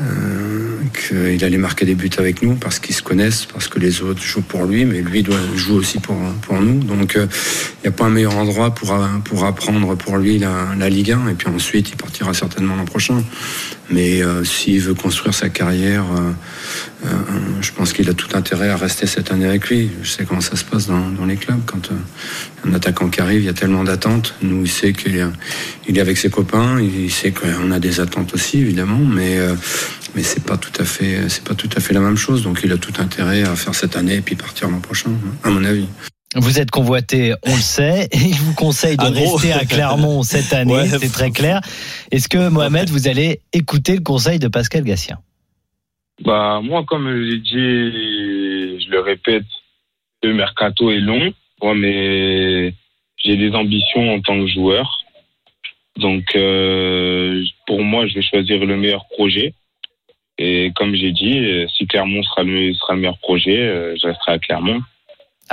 euh, 0.00 0.78
qu'il 0.94 1.44
allait 1.44 1.58
marquer 1.58 1.84
des 1.84 1.94
buts 1.94 2.10
avec 2.16 2.42
nous 2.42 2.54
parce 2.54 2.78
qu'ils 2.78 2.94
se 2.94 3.02
connaissent, 3.02 3.44
parce 3.46 3.68
que 3.68 3.78
les 3.78 4.02
autres 4.02 4.22
jouent 4.22 4.42
pour 4.42 4.64
lui, 4.64 4.84
mais 4.84 5.02
lui 5.02 5.22
doit 5.22 5.36
jouer 5.54 5.76
aussi 5.76 5.98
pour, 5.98 6.16
nous. 6.60 6.80
Donc 6.84 7.14
il 7.14 7.28
n'y 7.84 7.88
a 7.88 7.92
pas 7.92 8.04
un 8.04 8.10
meilleur 8.10 8.36
endroit 8.36 8.74
pour, 8.74 8.92
euh, 8.92 9.06
pour 9.24 9.44
apprendre 9.44 9.94
pour 9.96 10.16
lui 10.16 10.38
la, 10.38 10.74
la 10.78 10.88
Ligue 10.88 11.12
1 11.12 11.28
et 11.28 11.34
puis 11.34 11.48
ensuite 11.48 11.90
il 11.90 11.96
partira 11.96 12.32
certainement 12.32 12.76
l'an 12.76 12.84
prochain. 12.84 13.22
Mais 13.92 14.22
euh, 14.22 14.42
s'il 14.42 14.80
veut 14.80 14.94
construire 14.94 15.34
sa 15.34 15.50
carrière, 15.50 16.04
euh, 16.04 16.32
euh, 17.06 17.08
je 17.60 17.70
pense 17.72 17.92
qu'il 17.92 18.08
a 18.08 18.14
tout 18.14 18.34
intérêt 18.34 18.70
à 18.70 18.76
rester 18.76 19.06
cette 19.06 19.30
année 19.30 19.46
avec 19.46 19.68
lui. 19.68 19.90
Je 20.02 20.10
sais 20.10 20.24
comment 20.24 20.40
ça 20.40 20.56
se 20.56 20.64
passe 20.64 20.86
dans, 20.86 21.26
les 21.26 21.36
clubs. 21.36 21.60
Quand 21.66 21.90
un 22.66 22.74
attaquant 22.74 23.08
qui 23.08 23.20
arrive, 23.20 23.42
il 23.42 23.46
y 23.46 23.50
a 23.50 23.54
tellement 23.54 23.84
d'attentes. 23.84 24.34
Nous, 24.42 24.62
il 24.62 24.70
sait 24.70 24.92
qu'il 24.92 25.16
est, 25.16 26.00
avec 26.00 26.16
ses 26.16 26.30
copains. 26.30 26.80
Il 26.80 27.10
sait 27.10 27.32
qu'on 27.32 27.70
a 27.70 27.78
des 27.78 28.00
attentes 28.00 28.32
aussi, 28.34 28.58
évidemment. 28.58 28.98
Mais, 28.98 29.38
mais 30.14 30.22
c'est 30.22 30.42
pas 30.42 30.56
tout 30.56 30.72
à 30.80 30.84
fait, 30.84 31.20
pas 31.44 31.54
tout 31.54 31.70
à 31.76 31.80
fait 31.80 31.92
la 31.92 32.00
même 32.00 32.16
chose. 32.16 32.42
Donc, 32.42 32.60
il 32.64 32.72
a 32.72 32.78
tout 32.78 32.94
intérêt 32.98 33.42
à 33.42 33.54
faire 33.56 33.74
cette 33.74 33.96
année 33.96 34.16
et 34.16 34.20
puis 34.22 34.36
partir 34.36 34.70
l'an 34.70 34.80
prochain, 34.80 35.10
à 35.44 35.50
mon 35.50 35.64
avis. 35.64 35.86
Vous 36.34 36.58
êtes 36.60 36.70
convoité, 36.70 37.34
on 37.46 37.54
le 37.54 37.60
sait, 37.60 38.04
et 38.12 38.16
il 38.18 38.34
vous 38.34 38.54
conseille 38.54 38.96
de 38.96 39.02
gros. 39.10 39.36
rester 39.36 39.52
à 39.52 39.64
Clermont 39.64 40.22
cette 40.22 40.52
année, 40.60 40.72
Ouais. 40.74 40.86
c'est 40.88 41.12
très 41.12 41.30
clair. 41.30 41.60
Est-ce 42.10 42.28
que 42.28 42.48
Mohamed, 42.48 42.88
vous 42.88 43.06
allez 43.08 43.40
écouter 43.52 43.94
le 43.96 44.00
conseil 44.02 44.38
de 44.38 44.48
Pascal 44.48 44.84
Gassien? 44.84 45.18
Bah, 46.24 46.60
moi, 46.62 46.84
comme 46.86 47.08
je 47.10 47.16
l'ai 47.22 47.38
dit, 47.38 48.84
je 48.84 48.90
le 48.90 49.00
répète, 49.00 49.44
le 50.22 50.32
mercato 50.34 50.90
est 50.90 51.00
long. 51.00 51.32
Moi, 51.62 51.74
mais 51.74 52.74
j'ai 53.16 53.36
des 53.36 53.52
ambitions 53.54 54.14
en 54.14 54.20
tant 54.20 54.38
que 54.40 54.46
joueur. 54.46 55.04
Donc, 55.98 56.24
euh, 56.34 57.44
pour 57.66 57.82
moi, 57.82 58.06
je 58.06 58.14
vais 58.14 58.22
choisir 58.22 58.64
le 58.64 58.76
meilleur 58.76 59.04
projet. 59.10 59.52
Et 60.38 60.72
comme 60.76 60.94
j'ai 60.94 61.12
dit, 61.12 61.66
si 61.76 61.86
Clermont 61.86 62.22
sera 62.22 62.42
le, 62.42 62.72
sera 62.74 62.94
le 62.94 63.00
meilleur 63.00 63.18
projet, 63.18 63.58
euh, 63.58 63.94
je 64.00 64.06
resterai 64.06 64.32
à 64.32 64.38
Clermont. 64.38 64.80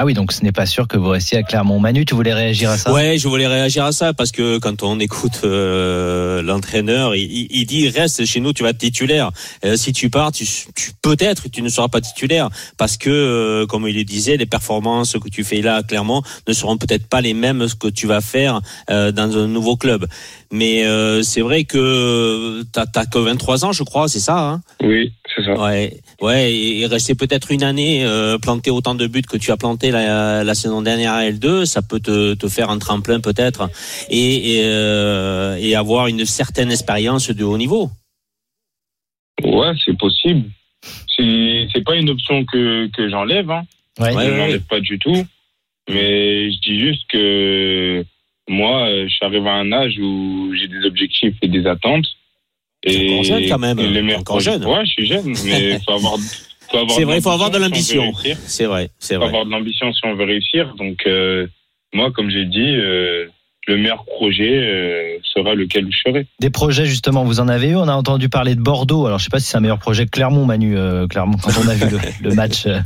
Ah 0.01 0.05
oui, 0.05 0.13
donc 0.13 0.31
ce 0.31 0.45
n'est 0.45 0.53
pas 0.53 0.65
sûr 0.65 0.87
que 0.87 0.95
vous 0.95 1.09
restiez 1.09 1.39
à 1.39 1.43
Clermont. 1.43 1.77
Manu, 1.77 2.05
tu 2.05 2.15
voulais 2.15 2.33
réagir 2.33 2.69
à 2.69 2.77
ça? 2.77 2.93
Ouais, 2.93 3.17
je 3.17 3.27
voulais 3.27 3.47
réagir 3.47 3.83
à 3.83 3.91
ça 3.91 4.13
parce 4.13 4.31
que 4.31 4.57
quand 4.57 4.81
on 4.81 4.97
écoute 4.97 5.41
euh, 5.43 6.41
l'entraîneur, 6.41 7.15
il, 7.17 7.65
dit 7.65 7.89
reste 7.89 8.23
chez 8.25 8.39
nous, 8.39 8.53
tu 8.53 8.63
vas 8.63 8.69
être 8.69 8.77
titulaire. 8.77 9.31
Euh, 9.65 9.75
si 9.75 9.91
tu 9.91 10.09
pars, 10.09 10.31
tu, 10.31 10.45
tu- 10.45 10.93
peut-être 11.01 11.49
tu 11.49 11.61
ne 11.61 11.67
seras 11.67 11.89
pas 11.89 11.99
titulaire 11.99 12.49
parce 12.77 12.95
que, 12.95 13.09
euh, 13.09 13.65
comme 13.65 13.89
il 13.89 13.95
le 13.97 14.05
disait, 14.05 14.37
les 14.37 14.45
performances 14.45 15.17
que 15.21 15.27
tu 15.27 15.43
fais 15.43 15.61
là 15.61 15.83
clairement 15.83 16.23
ne 16.47 16.53
seront 16.53 16.77
peut-être 16.77 17.05
pas 17.05 17.19
les 17.19 17.33
mêmes 17.33 17.67
que 17.77 17.89
tu 17.89 18.07
vas 18.07 18.21
faire 18.21 18.61
dans 18.87 19.37
un 19.37 19.47
nouveau 19.47 19.75
club. 19.75 20.07
Mais 20.51 20.83
euh, 20.83 21.21
c'est 21.21 21.41
vrai 21.41 21.63
que 21.63 22.63
t'as 22.73 22.87
t'as 22.87 23.05
que 23.05 23.19
23 23.19 23.65
ans, 23.65 23.71
je 23.71 23.83
crois, 23.83 24.07
c'est 24.07 24.19
ça. 24.19 24.39
Hein? 24.39 24.61
Oui, 24.81 25.13
c'est 25.35 25.43
ça. 25.43 25.53
Ouais, 25.53 26.01
ouais, 26.21 26.51
et 26.51 26.79
et 26.79 26.85
rester 26.87 27.13
peut-être 27.13 27.51
une 27.51 27.63
année 27.63 28.03
euh, 28.03 28.39
planter 28.39 28.71
autant 28.71 28.95
de 28.95 29.05
buts 29.05 29.21
que 29.21 29.37
tu 29.37 29.51
as 29.51 29.57
planté 29.57 29.91
la, 29.91 30.43
la 30.43 30.55
saison 30.55 30.81
dernière 30.81 31.13
à 31.13 31.29
L2, 31.29 31.65
ça 31.65 31.83
peut 31.83 31.99
te, 31.99 32.33
te 32.33 32.47
faire 32.47 32.71
un 32.71 32.79
tremplin 32.79 33.19
peut-être 33.19 33.69
et, 34.09 34.57
et, 34.57 34.61
euh, 34.65 35.55
et 35.59 35.75
avoir 35.75 36.07
une 36.07 36.25
certaine 36.25 36.71
expérience 36.71 37.29
de 37.29 37.43
haut 37.43 37.57
niveau. 37.57 37.91
Ouais, 39.43 39.73
c'est 39.85 39.97
possible. 39.97 40.49
C'est 41.15 41.67
c'est 41.71 41.83
pas 41.83 41.95
une 41.95 42.09
option 42.09 42.43
que, 42.45 42.87
que 42.87 43.07
j'enlève. 43.07 43.51
Hein. 43.51 43.63
Ouais. 43.99 44.13
je 44.13 44.17
Ouais, 44.17 44.25
ouais, 44.25 44.37
l'enlève 44.37 44.65
pas 44.67 44.79
du 44.79 44.97
tout. 44.97 45.25
Mais 45.89 46.51
je 46.51 46.59
dis 46.61 46.79
juste 46.79 47.03
que 47.11 48.03
moi, 48.49 48.87
euh, 48.89 49.05
je 49.07 49.13
suis 49.13 49.25
arrivé 49.25 49.47
à 49.47 49.53
un 49.53 49.71
âge 49.71 49.97
où 49.99 50.53
j'ai 50.59 50.67
des 50.67 50.85
objectifs 50.85 51.35
et 51.41 51.47
des 51.47 51.65
attentes. 51.65 52.05
T'es 52.81 53.09
encore 53.11 53.23
jeune, 53.23 53.47
quand 53.49 53.59
même. 53.59 53.79
et 53.79 53.87
les 53.87 54.01
meilleurs 54.01 54.19
encore 54.21 54.37
projets- 54.37 54.51
jeune. 54.53 54.65
Ouais, 54.65 54.85
je 54.85 54.91
suis 54.91 55.05
jeune, 55.07 55.33
mais 55.45 55.71
il 55.75 55.79
faut 55.85 55.91
avoir, 55.93 56.15
faut 56.69 56.77
avoir 56.77 56.91
C'est 56.97 57.03
vrai, 57.03 57.17
il 57.17 57.21
faut 57.21 57.29
avoir 57.31 57.51
de 57.51 57.57
l'ambition 57.57 58.13
si. 58.15 58.33
C'est 58.47 58.65
vrai, 58.65 58.89
c'est 58.99 59.15
faut 59.15 59.19
vrai. 59.21 59.29
avoir 59.29 59.45
de 59.45 59.51
l'ambition 59.51 59.91
si 59.93 59.99
on 60.05 60.15
veut 60.15 60.25
réussir. 60.25 60.73
Donc, 60.77 60.99
euh, 61.05 61.45
moi, 61.93 62.11
comme 62.11 62.29
j'ai 62.29 62.45
dit, 62.45 62.59
euh, 62.75 63.25
le 63.67 63.77
meilleur 63.77 64.05
projet 64.05 64.49
euh, 64.63 65.17
sera 65.23 65.53
lequel 65.55 65.87
je 65.91 65.97
serai. 66.09 66.25
Des 66.39 66.49
projets, 66.49 66.85
justement, 66.85 67.23
vous 67.25 67.39
en 67.41 67.47
avez 67.49 67.67
eu? 67.69 67.75
On 67.75 67.87
a 67.89 67.93
entendu 67.93 68.29
parler 68.29 68.55
de 68.55 68.61
Bordeaux. 68.61 69.05
Alors, 69.05 69.19
je 69.19 69.25
sais 69.25 69.29
pas 69.29 69.39
si 69.39 69.47
c'est 69.47 69.57
un 69.57 69.61
meilleur 69.61 69.77
projet 69.79 70.05
que 70.05 70.11
Clermont, 70.11 70.45
Manu, 70.45 70.77
euh, 70.77 71.05
Clermont, 71.07 71.37
quand 71.43 71.51
on 71.63 71.67
a 71.67 71.75
vu 71.75 71.85
le, 71.89 71.99
le 72.29 72.33
match 72.35 72.65
euh, 72.65 72.79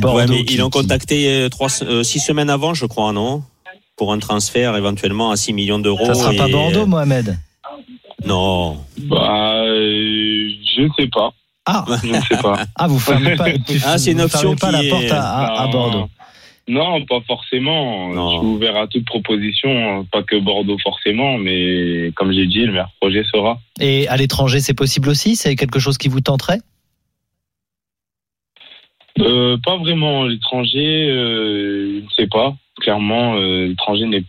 Bordeaux. 0.00 0.18
Ouais, 0.18 0.26
mais 0.28 0.44
qui- 0.44 0.54
ils 0.54 0.58
l'ont 0.58 0.68
contacté 0.70 1.46
trois, 1.50 1.68
euh, 1.82 2.02
six 2.02 2.18
semaines 2.18 2.50
avant, 2.50 2.74
je 2.74 2.84
crois, 2.86 3.12
non? 3.12 3.42
Pour 3.98 4.12
un 4.12 4.18
transfert 4.18 4.76
éventuellement 4.76 5.30
à 5.32 5.36
6 5.36 5.52
millions 5.52 5.78
d'euros. 5.80 6.06
Ça 6.06 6.14
sera 6.14 6.32
pas 6.32 6.48
Bordeaux, 6.48 6.86
Mohamed 6.86 7.36
Non. 8.24 8.78
Bah, 8.96 9.54
euh, 9.64 10.48
je 10.76 10.82
ne 10.82 10.88
sais 10.96 11.08
pas. 11.08 11.32
Ah, 11.66 11.84
Je 12.02 12.08
ne 12.08 12.20
sais 12.22 12.36
pas. 12.40 12.64
ah 12.76 12.86
vous 12.88 12.98
fermez 13.00 13.34
pas, 13.36 13.50
tu- 13.66 13.80
Ah, 13.84 13.98
c'est 13.98 14.12
une 14.12 14.20
option 14.22 14.54
pas 14.56 14.68
qui 14.72 14.84
la 14.84 14.90
porte 14.90 15.02
est- 15.02 15.10
à, 15.10 15.22
à- 15.22 15.62
à 15.62 15.64
Non. 15.66 15.70
Bordeaux. 15.72 16.08
Non, 16.68 17.04
pas 17.06 17.20
forcément. 17.26 18.08
Non. 18.14 18.30
Je 18.30 18.36
suis 18.38 18.46
ouvert 18.46 18.76
à 18.76 18.86
toute 18.86 19.04
proposition, 19.06 20.04
pas 20.12 20.22
que 20.22 20.36
Bordeaux 20.36 20.76
forcément, 20.82 21.36
mais 21.38 22.12
comme 22.14 22.30
j'ai 22.32 22.46
dit, 22.46 22.60
le 22.60 22.72
meilleur 22.72 22.90
projet 23.00 23.24
sera. 23.32 23.58
Et 23.80 24.06
à 24.08 24.16
l'étranger, 24.16 24.60
c'est 24.60 24.74
possible 24.74 25.08
aussi? 25.08 25.34
C'est 25.34 25.56
quelque 25.56 25.78
chose 25.78 25.98
qui 25.98 26.08
vous 26.08 26.20
tenterait? 26.20 26.60
Euh, 29.18 29.56
pas 29.64 29.76
vraiment. 29.78 30.24
L'étranger, 30.24 31.08
euh, 31.10 32.00
je 32.00 32.04
ne 32.04 32.10
sais 32.16 32.26
pas. 32.28 32.54
Clairement, 32.80 33.36
euh, 33.36 33.66
l'étranger 33.66 34.06
n'est. 34.06 34.24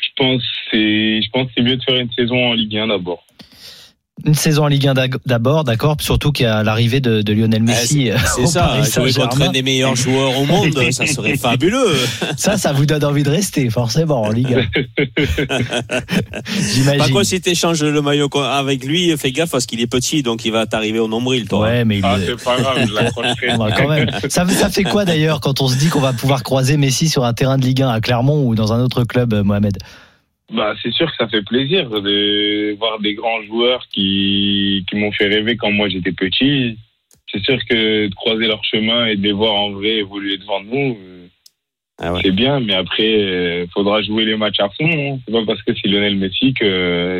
Je 0.00 0.08
pense 0.16 0.42
c'est, 0.70 1.22
je 1.22 1.30
pense 1.30 1.48
c'est 1.54 1.62
mieux 1.62 1.76
de 1.76 1.82
faire 1.82 1.96
une 1.96 2.12
saison 2.12 2.50
en 2.50 2.52
Ligue 2.52 2.76
1 2.76 2.88
d'abord. 2.88 3.25
Une 4.26 4.34
saison 4.34 4.64
en 4.64 4.66
Ligue 4.66 4.88
1 4.88 4.94
d'ag- 4.94 5.16
d'abord, 5.24 5.62
d'accord, 5.62 5.96
surtout 6.00 6.32
qu'il 6.32 6.44
y 6.44 6.48
a 6.48 6.64
l'arrivée 6.64 6.98
de, 7.00 7.22
de 7.22 7.32
Lionel 7.32 7.62
Messi. 7.62 8.10
euh, 8.10 8.16
C'est 8.34 8.42
au 8.42 8.46
ça, 8.46 8.62
Paris 8.62 8.90
jouer 8.92 9.12
contre 9.12 9.40
un 9.42 9.52
des 9.52 9.62
meilleurs 9.62 9.94
joueurs 9.94 10.36
au 10.38 10.44
monde, 10.44 10.76
ça 10.90 11.06
serait 11.06 11.36
fabuleux. 11.36 11.94
Ça, 12.36 12.56
ça 12.58 12.72
vous 12.72 12.86
donne 12.86 13.04
envie 13.04 13.22
de 13.22 13.30
rester, 13.30 13.70
forcément, 13.70 14.22
en 14.22 14.30
Ligue 14.30 14.54
1. 14.54 15.04
Par 15.88 16.02
J'imagine. 16.74 17.12
contre, 17.14 17.24
si 17.26 17.40
tu 17.40 17.50
échanges 17.50 17.82
le 17.82 18.02
maillot 18.02 18.28
avec 18.36 18.84
lui, 18.84 19.16
fais 19.16 19.30
gaffe 19.32 19.50
parce 19.50 19.64
qu'il 19.66 19.80
est 19.80 19.86
petit, 19.86 20.22
donc 20.22 20.44
il 20.44 20.52
va 20.52 20.66
t'arriver 20.66 20.98
au 20.98 21.08
nombril, 21.08 21.46
toi. 21.48 21.60
Ouais, 21.60 21.84
mais 21.84 21.98
il 21.98 22.04
Ah, 22.04 22.16
c'est 22.24 22.42
pas 22.42 22.56
grave, 22.60 22.84
je 22.88 22.92
l'accrocherai. 22.94 23.56
Bon, 23.56 23.68
quand 23.76 23.88
même. 23.88 24.10
Ça, 24.28 24.46
ça 24.48 24.68
fait 24.70 24.82
quoi 24.84 25.04
d'ailleurs 25.04 25.40
quand 25.40 25.60
on 25.60 25.68
se 25.68 25.76
dit 25.76 25.88
qu'on 25.88 26.00
va 26.00 26.12
pouvoir 26.12 26.42
croiser 26.42 26.76
Messi 26.76 27.08
sur 27.08 27.24
un 27.24 27.32
terrain 27.32 27.58
de 27.58 27.62
Ligue 27.64 27.82
1 27.82 27.88
à 27.90 28.00
Clermont 28.00 28.44
ou 28.46 28.54
dans 28.54 28.72
un 28.72 28.80
autre 28.82 29.04
club, 29.04 29.32
euh, 29.34 29.44
Mohamed? 29.44 29.78
Bah, 30.52 30.74
c'est 30.82 30.92
sûr 30.92 31.10
que 31.10 31.16
ça 31.16 31.28
fait 31.28 31.42
plaisir 31.42 31.90
de 31.90 32.74
voir 32.78 33.00
des 33.00 33.14
grands 33.14 33.42
joueurs 33.42 33.84
qui, 33.92 34.84
qui 34.88 34.96
m'ont 34.96 35.10
fait 35.12 35.26
rêver 35.26 35.56
quand 35.56 35.72
moi 35.72 35.88
j'étais 35.88 36.12
petit. 36.12 36.78
C'est 37.32 37.42
sûr 37.42 37.58
que 37.68 38.06
de 38.06 38.14
croiser 38.14 38.46
leur 38.46 38.62
chemin 38.64 39.06
et 39.06 39.16
de 39.16 39.22
les 39.22 39.32
voir 39.32 39.54
en 39.54 39.70
vrai 39.72 39.96
évoluer 39.96 40.38
devant 40.38 40.62
nous, 40.62 40.96
euh, 41.02 41.26
Ah 41.98 42.12
ouais. 42.12 42.20
c'est 42.22 42.30
bien. 42.30 42.60
Mais 42.60 42.74
après, 42.74 43.62
il 43.64 43.68
faudra 43.74 44.00
jouer 44.02 44.24
les 44.24 44.36
matchs 44.36 44.60
à 44.60 44.68
fond. 44.68 45.14
hein. 45.14 45.18
C'est 45.26 45.32
pas 45.32 45.44
parce 45.44 45.60
que 45.62 45.72
c'est 45.74 45.88
Lionel 45.88 46.14
Messi 46.16 46.54
qu'il 46.54 46.66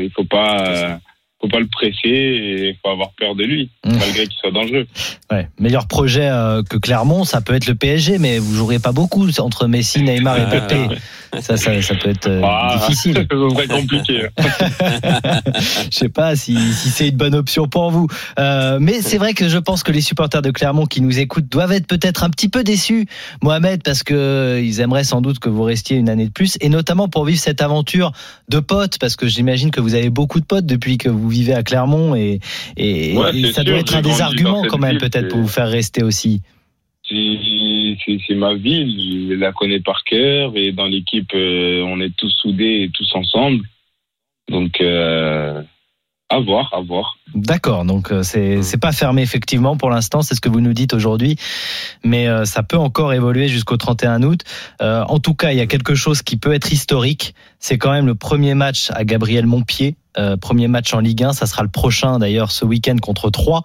il 0.04 0.10
faut 0.14 0.24
pas, 0.24 0.64
euh, 0.68 0.96
faut 1.40 1.48
pas 1.48 1.60
le 1.60 1.66
presser 1.66 2.08
et 2.08 2.68
il 2.70 2.76
faut 2.82 2.90
avoir 2.90 3.10
peur 3.18 3.34
de 3.34 3.44
lui, 3.44 3.70
Mmh. 3.84 3.92
malgré 3.98 4.26
qu'il 4.26 4.36
soit 4.40 4.50
dangereux. 4.50 4.86
Ouais, 5.30 5.48
meilleur 5.60 5.86
projet 5.86 6.28
euh, 6.28 6.62
que 6.68 6.76
Clermont, 6.76 7.24
ça 7.24 7.40
peut 7.40 7.54
être 7.54 7.66
le 7.68 7.74
PSG, 7.76 8.18
mais 8.18 8.38
vous 8.38 8.54
jouerez 8.54 8.78
pas 8.80 8.92
beaucoup 8.92 9.28
entre 9.38 9.66
Messi, 9.68 10.02
Neymar 10.02 10.38
et 10.38 10.50
Pépé. 10.50 10.96
Ça, 11.40 11.56
ça, 11.56 11.80
ça 11.82 11.94
peut 11.94 12.10
être 12.10 12.26
euh, 12.28 12.40
Ah, 12.44 12.78
difficile. 12.80 13.14
ça 13.30 13.36
serait 13.36 13.66
compliqué. 13.68 14.26
Je 15.90 15.96
sais 15.96 16.08
pas 16.08 16.34
si, 16.36 16.56
si 16.72 16.88
c'est 16.88 17.08
une 17.08 17.16
bonne 17.16 17.34
option 17.34 17.68
pour 17.68 17.90
vous. 17.90 18.08
Euh, 18.38 18.78
mais 18.80 19.02
c'est 19.02 19.18
vrai 19.18 19.34
que 19.34 19.48
je 19.48 19.58
pense 19.58 19.82
que 19.82 19.92
les 19.92 20.00
supporters 20.00 20.42
de 20.42 20.50
Clermont 20.50 20.86
qui 20.86 21.00
nous 21.00 21.18
écoutent 21.18 21.48
doivent 21.48 21.72
être 21.72 21.86
peut-être 21.86 22.24
un 22.24 22.30
petit 22.30 22.48
peu 22.48 22.64
déçus, 22.64 23.06
Mohamed, 23.42 23.82
parce 23.82 24.02
que 24.02 24.60
ils 24.62 24.80
aimeraient 24.80 25.04
sans 25.04 25.20
doute 25.20 25.38
que 25.38 25.48
vous 25.48 25.62
restiez 25.62 25.96
une 25.96 26.08
année 26.08 26.26
de 26.26 26.32
plus, 26.32 26.56
et 26.60 26.68
notamment 26.68 27.08
pour 27.08 27.24
vivre 27.24 27.38
cette 27.40 27.60
aventure 27.62 28.12
de 28.48 28.58
potes, 28.58 28.98
parce 28.98 29.16
que 29.16 29.26
j'imagine 29.26 29.70
que 29.70 29.80
vous 29.80 29.94
avez 29.94 30.10
beaucoup 30.10 30.40
de 30.40 30.46
potes 30.46 30.66
depuis 30.66 30.98
que 30.98 31.08
vous 31.08 31.25
vivez 31.28 31.54
à 31.54 31.62
Clermont, 31.62 32.14
et, 32.14 32.40
et, 32.76 33.16
Ouais, 33.16 33.36
et 33.36 33.42
c'est 33.46 33.52
ça 33.52 33.62
sûr, 33.62 33.64
doit 33.64 33.78
être 33.78 33.96
un 33.96 34.02
des 34.02 34.20
arguments 34.20 34.64
quand 34.64 34.78
même, 34.78 34.98
peut-être, 34.98 35.28
pour 35.28 35.40
vous 35.40 35.48
faire 35.48 35.68
rester 35.68 36.02
aussi. 36.02 36.42
C'est 37.08 38.34
ma 38.34 38.54
ville, 38.54 39.30
je 39.30 39.34
la 39.34 39.52
connais 39.52 39.80
par 39.80 40.02
cœur 40.04 40.52
et 40.56 40.72
dans 40.72 40.86
l'équipe, 40.86 41.30
euh, 41.34 41.82
on 41.82 42.00
est 42.00 42.14
tous 42.16 42.30
soudés 42.30 42.82
et 42.82 42.90
tous 42.92 43.08
ensemble. 43.14 43.64
Donc, 44.48 44.80
euh, 44.80 45.62
à 46.28 46.40
voir, 46.40 46.68
à 46.74 46.80
voir. 46.80 47.18
D'accord, 47.34 47.84
donc 47.84 48.10
euh, 48.10 48.22
c'est 48.24 48.62
c'est 48.62 48.78
pas 48.80 48.90
fermé 48.92 49.22
effectivement 49.22 49.76
pour 49.76 49.90
l'instant, 49.90 50.22
c'est 50.22 50.34
ce 50.34 50.40
que 50.40 50.48
vous 50.48 50.60
nous 50.60 50.72
dites 50.72 50.92
aujourd'hui, 50.92 51.36
mais 52.04 52.26
euh, 52.28 52.44
ça 52.44 52.62
peut 52.62 52.76
encore 52.78 53.12
évoluer 53.12 53.46
jusqu'au 53.48 53.76
31 53.76 54.22
août. 54.24 54.40
Euh, 54.82 55.04
en 55.04 55.18
tout 55.20 55.34
cas, 55.34 55.52
il 55.52 55.58
y 55.58 55.60
a 55.60 55.66
quelque 55.66 55.94
chose 55.94 56.22
qui 56.22 56.36
peut 56.36 56.52
être 56.52 56.72
historique, 56.72 57.34
c'est 57.60 57.78
quand 57.78 57.92
même 57.92 58.06
le 58.06 58.14
premier 58.16 58.54
match 58.54 58.90
à 58.90 59.04
Gabriel 59.04 59.46
Montpied, 59.46 59.94
euh, 60.18 60.36
premier 60.36 60.66
match 60.66 60.92
en 60.94 61.00
Ligue 61.00 61.22
1, 61.22 61.32
ça 61.32 61.46
sera 61.46 61.62
le 61.62 61.68
prochain 61.68 62.18
d'ailleurs 62.18 62.50
ce 62.50 62.64
week-end 62.64 62.96
contre 63.00 63.30
3. 63.30 63.62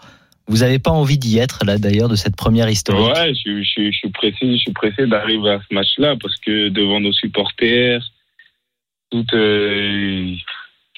Vous 0.47 0.57
n'avez 0.57 0.79
pas 0.79 0.91
envie 0.91 1.17
d'y 1.17 1.37
être 1.37 1.63
là 1.65 1.77
d'ailleurs 1.77 2.09
de 2.09 2.15
cette 2.15 2.35
première 2.35 2.69
historique? 2.69 3.15
Ouais, 3.15 3.29
je, 3.29 3.39
suis- 3.39 3.63
je, 3.63 3.69
suis- 3.69 3.91
je 3.93 3.97
suis 3.97 4.09
pressé, 4.11 4.37
je 4.41 4.57
suis 4.57 4.73
pressé 4.73 5.07
d'arriver 5.07 5.49
à 5.51 5.59
ce 5.67 5.73
match-là 5.73 6.15
parce 6.21 6.35
que 6.37 6.69
devant 6.69 6.99
nos 6.99 7.13
supporters, 7.13 8.01
tout, 9.11 9.25
euh, 9.33 10.35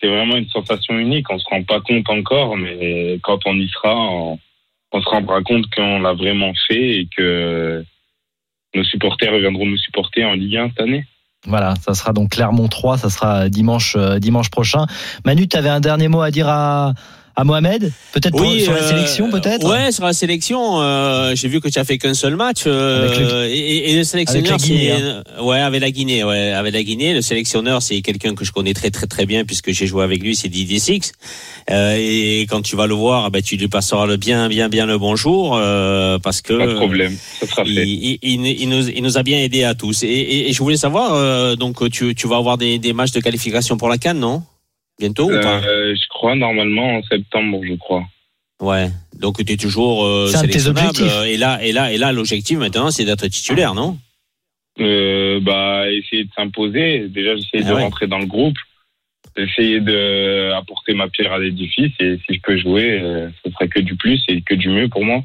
c'est 0.04 0.10
vraiment 0.10 0.36
une 0.36 0.50
sensation 0.50 1.00
unique. 1.00 1.30
On 1.30 1.40
se 1.40 1.46
rend 1.50 1.64
pas 1.64 1.80
compte 1.80 2.10
encore, 2.10 2.58
mais 2.58 3.20
quand 3.24 3.40
on 3.46 3.56
y 3.56 3.70
sera, 3.70 3.96
on, 3.96 4.38
se 4.94 5.10
rendra 5.10 5.42
compte 5.42 5.66
qu'on 5.74 6.00
l'a 6.00 6.14
vraiment 6.14 6.52
fait 6.68 7.00
et 7.00 7.08
que 7.16 7.84
nos 8.76 8.84
supporters 8.84 9.38
viendront 9.40 9.66
nous 9.66 9.78
supporter 9.78 10.26
en 10.26 10.34
Ligue 10.34 10.58
1 10.58 10.70
cette 10.70 10.82
année. 10.82 11.06
Voilà, 11.46 11.76
ça 11.76 11.94
sera 11.94 12.14
donc 12.14 12.32
Clermont 12.32 12.68
3, 12.68 12.98
ça 12.98 13.10
sera 13.10 13.50
dimanche 13.50 13.96
euh, 13.98 14.20
dimanche 14.20 14.50
prochain. 14.50 14.86
Manu, 15.26 15.48
tu 15.48 15.58
avais 15.58 15.70
un 15.70 15.82
dernier 15.82 16.08
mot 16.08 16.22
à 16.22 16.32
dire 16.32 16.48
à 16.48 16.94
à 17.36 17.44
Mohamed 17.44 17.92
Peut-être 18.14 18.36
pour- 18.38 18.52
sur 18.60 18.72
la 18.74 18.80
euh, 18.84 18.90
sélection, 18.90 19.30
peut-être 19.32 19.68
Ouais, 19.68 19.92
sur 19.92 20.04
la 20.06 20.14
sélection. 20.14 20.82
euh, 20.82 21.34
J'ai 21.36 21.48
vu 21.48 21.60
que 21.62 21.68
tu 21.68 21.80
as 21.80 21.84
fait 21.84 21.98
qu'un 21.98 22.14
seul 22.14 22.36
match. 22.36 22.64
euh, 22.68 23.08
Avec 23.08 23.20
le- 23.20 23.46
et, 23.48 23.92
et- 23.92 23.96
le 23.96 24.04
sélectionneur, 24.04 24.54
Avec 24.54 24.62
la 24.62 24.68
Guinée, 24.68 24.92
hein. 24.92 25.24
c'est 25.38 25.42
ouais, 25.42 25.60
avec 25.60 25.82
la 25.82 25.92
Guinée, 25.92 26.24
ouais, 26.24 26.52
avec 26.52 26.74
la 26.74 26.84
Guinée. 26.84 27.14
Le 27.14 27.22
sélectionneur, 27.22 27.82
c'est 27.82 28.02
quelqu'un 28.02 28.36
que 28.36 28.46
je 28.46 28.52
connais 28.52 28.74
très 28.74 28.92
très 28.92 29.08
très 29.08 29.26
bien 29.26 29.46
puisque 29.46 29.72
j'ai 29.72 29.88
joué 29.88 30.04
avec 30.04 30.22
lui. 30.22 30.36
C'est 30.36 30.48
Didier 30.48 30.80
Six. 30.80 31.12
Euh, 31.72 31.96
et 32.00 32.42
quand 32.50 32.62
tu 32.62 32.76
vas 32.76 32.86
le 32.88 32.94
voir, 32.94 33.32
ben 33.32 33.42
tu 33.42 33.56
lui 33.58 33.68
passeras 33.68 34.06
le 34.06 34.18
bien 34.18 34.48
bien 34.50 34.70
bien 34.70 34.86
le 34.86 34.98
bonjour 34.98 35.56
euh, 35.58 36.20
parce 36.20 36.42
que 36.42 36.54
Pas 36.54 36.68
de 36.68 36.74
problème, 36.74 37.16
ça 37.40 37.48
sera 37.48 37.64
il, 37.66 37.76
fait. 37.76 37.88
il- 37.88 38.20
il- 38.22 38.46
il 38.62 38.70
nous, 38.70 38.88
il 38.90 39.02
nous 39.02 39.18
a 39.18 39.24
bien 39.24 39.40
aidé 39.40 39.64
à 39.64 39.74
tous. 39.74 40.04
Et, 40.04 40.08
et- 40.08 40.50
et 40.50 40.54
je 40.54 40.60
voulais 40.62 40.78
savoir, 40.78 41.14
euh, 41.14 41.56
donc 41.56 41.90
tu, 41.90 42.14
tu 42.16 42.28
vas 42.28 42.38
avoir 42.38 42.58
des, 42.58 42.78
des 42.80 42.94
matchs 42.94 43.12
de 43.12 43.20
qualification 43.22 43.78
pour 43.78 43.90
la 43.90 43.98
Cannes, 43.98 44.20
non? 44.20 44.44
Bientôt 45.00 45.26
ou 45.32 45.40
pas 45.42 45.62
Euh, 45.66 45.96
je 45.96 46.08
crois 46.10 46.36
normalement 46.36 46.98
en 46.98 47.04
septembre, 47.04 47.62
je 47.68 47.74
crois. 47.76 48.06
Ouais. 48.62 48.90
Donc 49.20 49.44
tu 49.44 49.52
es 49.52 49.58
toujours 49.58 50.06
euh, 50.06 50.28
C'est 50.28 50.38
un 50.38 50.42
de 50.44 50.48
tes 50.48 50.60
sélectionnable. 50.60 50.98
euh, 51.02 51.24
Et 51.26 51.38
là, 51.38 51.64
et 51.64 51.72
là, 51.72 51.92
et 51.92 51.98
là, 51.98 52.12
l'objectif 52.12 52.58
maintenant, 52.58 52.92
c'est 52.92 53.04
d'être 53.06 53.28
titulaire, 53.28 53.74
non? 53.74 53.98
Euh, 54.80 55.40
bah, 55.42 55.92
essayer 55.92 56.24
de 56.24 56.30
s'imposer. 56.36 57.08
Déjà, 57.10 57.36
j'essaie 57.36 57.64
Ah 57.66 57.70
de 57.70 57.74
ouais. 57.76 57.82
rentrer 57.84 58.08
dans 58.08 58.20
le 58.20 58.26
groupe, 58.26 58.56
essayer 59.38 59.80
de 59.82 60.52
apporter 60.54 60.94
ma 60.94 61.10
pierre 61.10 61.34
à 61.34 61.40
l'édifice. 61.40 61.92
Et 62.00 62.18
si 62.26 62.36
je 62.36 62.40
peux 62.42 62.58
jouer, 62.58 63.00
euh, 63.02 63.30
ce 63.46 63.52
serait 63.52 63.68
que 63.68 63.80
du 63.82 63.96
plus 63.96 64.24
et 64.28 64.42
que 64.42 64.54
du 64.56 64.70
mieux 64.70 64.88
pour 64.90 65.04
moi. 65.04 65.24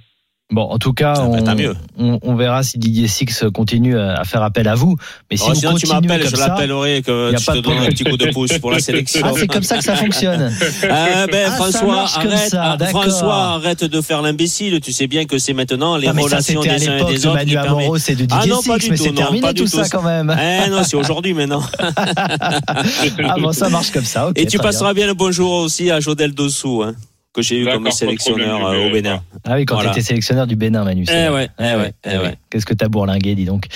Bon, 0.50 0.62
en 0.62 0.78
tout 0.78 0.94
cas, 0.94 1.12
Ah 1.18 1.54
on, 1.98 2.34
verra 2.34 2.62
si 2.62 2.78
Didier 2.78 3.06
Six 3.06 3.44
continue 3.52 3.98
à 3.98 4.24
faire 4.24 4.42
appel 4.42 4.66
à 4.66 4.74
vous. 4.74 4.96
Mais 5.30 5.36
si 5.36 5.44
Oh, 5.46 5.50
vous 5.52 5.60
Sinon, 5.60 5.74
tu 5.74 5.86
m'appelles, 5.88 6.26
je 6.26 6.36
ça, 6.36 6.48
l'appellerai, 6.48 7.02
que 7.02 7.36
tu 7.36 7.44
pas 7.44 7.52
te 7.52 7.58
donnes 7.58 7.76
un 7.78 7.86
petit 7.88 8.04
coup 8.04 8.16
de 8.16 8.30
pouce 8.32 8.56
pour 8.58 8.70
la 8.70 8.78
sélection. 8.80 9.20
ah, 9.24 9.32
c'est 9.36 9.46
comme 9.46 9.62
ça 9.62 9.76
que 9.76 9.84
ça 9.84 9.94
fonctionne. 9.96 10.50
Ah, 10.90 11.26
ben, 11.30 11.48
Ah, 11.48 11.50
ça 11.50 11.56
François, 11.56 12.00
arrête, 12.16 12.48
ça, 12.50 12.62
ah, 12.72 12.76
d'accord. 12.78 13.02
François, 13.02 13.34
arrête 13.56 13.84
de 13.84 14.00
faire 14.00 14.22
l'imbécile. 14.22 14.80
Tu 14.80 14.90
sais 14.92 15.06
bien 15.06 15.26
que 15.26 15.36
c'est 15.36 15.52
maintenant 15.52 15.98
les 15.98 16.08
Ah, 16.08 16.14
ça, 16.14 16.20
relations 16.22 16.62
à 16.62 16.64
des 16.64 16.88
uns 16.88 16.96
et 16.96 17.04
des 17.12 17.18
de 17.18 17.26
autres. 17.26 17.34
Manu 17.34 17.56
Amoros 17.58 17.96
et 18.08 18.14
de 18.14 18.26
Ah 18.30 18.36
Didier 18.38 18.50
non, 18.52 18.62
pas 18.62 18.78
Six, 18.78 18.84
du 18.86 18.90
mais 18.92 18.96
c'est 18.96 19.10
non, 19.10 19.14
terminé 19.16 19.40
pas 19.42 19.52
du 19.52 19.60
tout 19.62 19.66
ça 19.68 19.86
quand 19.90 20.02
même. 20.02 20.34
Eh 20.40 20.70
non, 20.70 20.82
c'est 20.82 20.96
aujourd'hui 21.02 21.34
maintenant. 21.34 21.62
Ah 21.86 23.34
bon, 23.38 23.52
ça 23.52 23.68
marche 23.68 23.90
comme 23.90 24.04
ça. 24.04 24.30
Et 24.34 24.46
tu 24.46 24.56
passeras 24.58 24.94
bien 24.94 25.06
le 25.08 25.14
bonjour 25.14 25.52
aussi 25.52 25.90
à 25.90 26.00
Jodel 26.00 26.32
Dossou, 26.32 26.82
hein, 26.84 26.94
que 27.42 27.46
j'ai 27.46 27.60
eu 27.60 27.64
comme 27.66 27.90
sélectionneur 27.90 28.66
euh, 28.66 28.86
au 28.88 28.90
Bénin. 28.92 29.20
Ah 29.46 29.54
oui, 29.54 29.64
quand 29.64 29.74
Voilà. 29.76 29.90
tu 29.90 29.98
étais 29.98 30.06
sélectionneur 30.06 30.46
du 30.46 30.56
Bénin, 30.56 30.84
Manu. 30.84 31.04
Eh 31.08 31.12
vrai. 31.12 31.28
ouais, 31.30 31.48
eh 31.58 31.62
ouais, 31.76 31.92
eh 32.04 32.18
ouais. 32.18 32.34
Qu'est-ce 32.50 32.66
que 32.66 32.74
t'as 32.74 32.88
bourlingué, 32.88 33.34
dis 33.34 33.44
donc. 33.44 33.66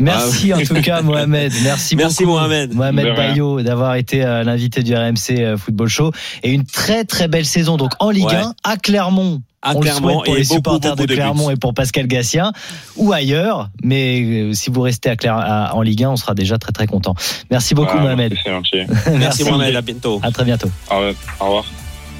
Merci 0.00 0.52
Ah 0.52 0.58
en 0.58 0.62
tout 0.62 0.80
cas, 0.82 1.02
Mohamed. 1.02 1.52
Merci, 1.62 1.96
Merci, 1.96 2.24
beaucoup, 2.24 2.36
Mohamed. 2.38 2.74
Mohamed. 2.74 3.14
Bayo, 3.16 3.62
d'avoir 3.62 3.94
été 3.96 4.24
euh, 4.24 4.42
l'invité 4.44 4.82
du 4.82 4.94
RMC 4.94 5.30
euh, 5.38 5.56
Football 5.56 5.88
Show. 5.88 6.12
Et 6.42 6.52
une 6.52 6.64
très 6.64 7.04
très 7.04 7.28
belle 7.28 7.46
saison, 7.46 7.76
donc 7.76 7.92
en 7.98 8.10
Ligue 8.10 8.24
Ouais. 8.26 8.34
1, 8.36 8.54
à 8.64 8.76
Clermont. 8.76 9.42
À 9.64 9.72
On 9.76 9.80
le 9.80 9.80
Clermont 9.82 10.08
souhaite 10.08 10.24
pour 10.24 10.34
et 10.34 10.38
les 10.40 10.44
beaucoup, 10.44 10.54
supporters 10.56 10.90
beaucoup 10.96 11.02
de 11.02 11.06
de 11.06 11.14
buts. 11.14 11.14
Clermont 11.20 11.50
et 11.50 11.56
pour 11.56 11.72
Pascal 11.72 12.08
Gassien 12.08 12.52
ou 12.96 13.12
ailleurs. 13.12 13.70
Mais 13.84 14.20
euh, 14.22 14.52
si 14.54 14.70
vous 14.70 14.80
restez 14.80 15.08
à 15.10 15.14
à- 15.36 15.74
en 15.74 15.82
Ligue 15.82 16.02
1, 16.02 16.10
on 16.10 16.16
sera 16.16 16.34
déjà 16.34 16.58
très 16.58 16.72
très 16.72 16.88
content. 16.88 17.14
Merci 17.50 17.74
beaucoup, 17.74 17.96
Ah, 17.96 18.00
Mohamed. 18.02 18.34
Merci 19.18 19.44
Mohamed, 19.44 19.76
à 19.76 19.82
bientôt. 19.82 20.20
À 20.24 20.32
très 20.32 20.44
bientôt. 20.44 20.68
Au 20.90 20.96
revoir. 21.38 21.64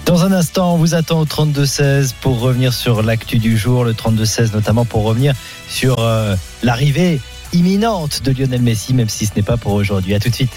Dans 0.04 0.24
un 0.24 0.32
instant, 0.32 0.74
on 0.74 0.76
vous 0.76 0.94
attend 0.94 1.20
au 1.20 1.24
32-16 1.24 2.12
pour 2.20 2.40
revenir 2.40 2.72
sur 2.74 3.02
l'actu 3.02 3.38
du 3.38 3.56
jour, 3.56 3.84
le 3.84 3.92
32-16 3.92 4.52
notamment 4.52 4.84
pour 4.84 5.04
revenir 5.04 5.34
sur 5.68 6.00
euh, 6.00 6.34
l'arrivée 6.62 7.20
imminente 7.52 8.22
de 8.22 8.32
Lionel 8.32 8.62
Messi, 8.62 8.94
même 8.94 9.08
si 9.08 9.26
ce 9.26 9.32
n'est 9.36 9.42
pas 9.42 9.56
pour 9.56 9.74
aujourd'hui. 9.74 10.14
À 10.14 10.20
tout 10.20 10.28
de 10.28 10.34
suite. 10.34 10.50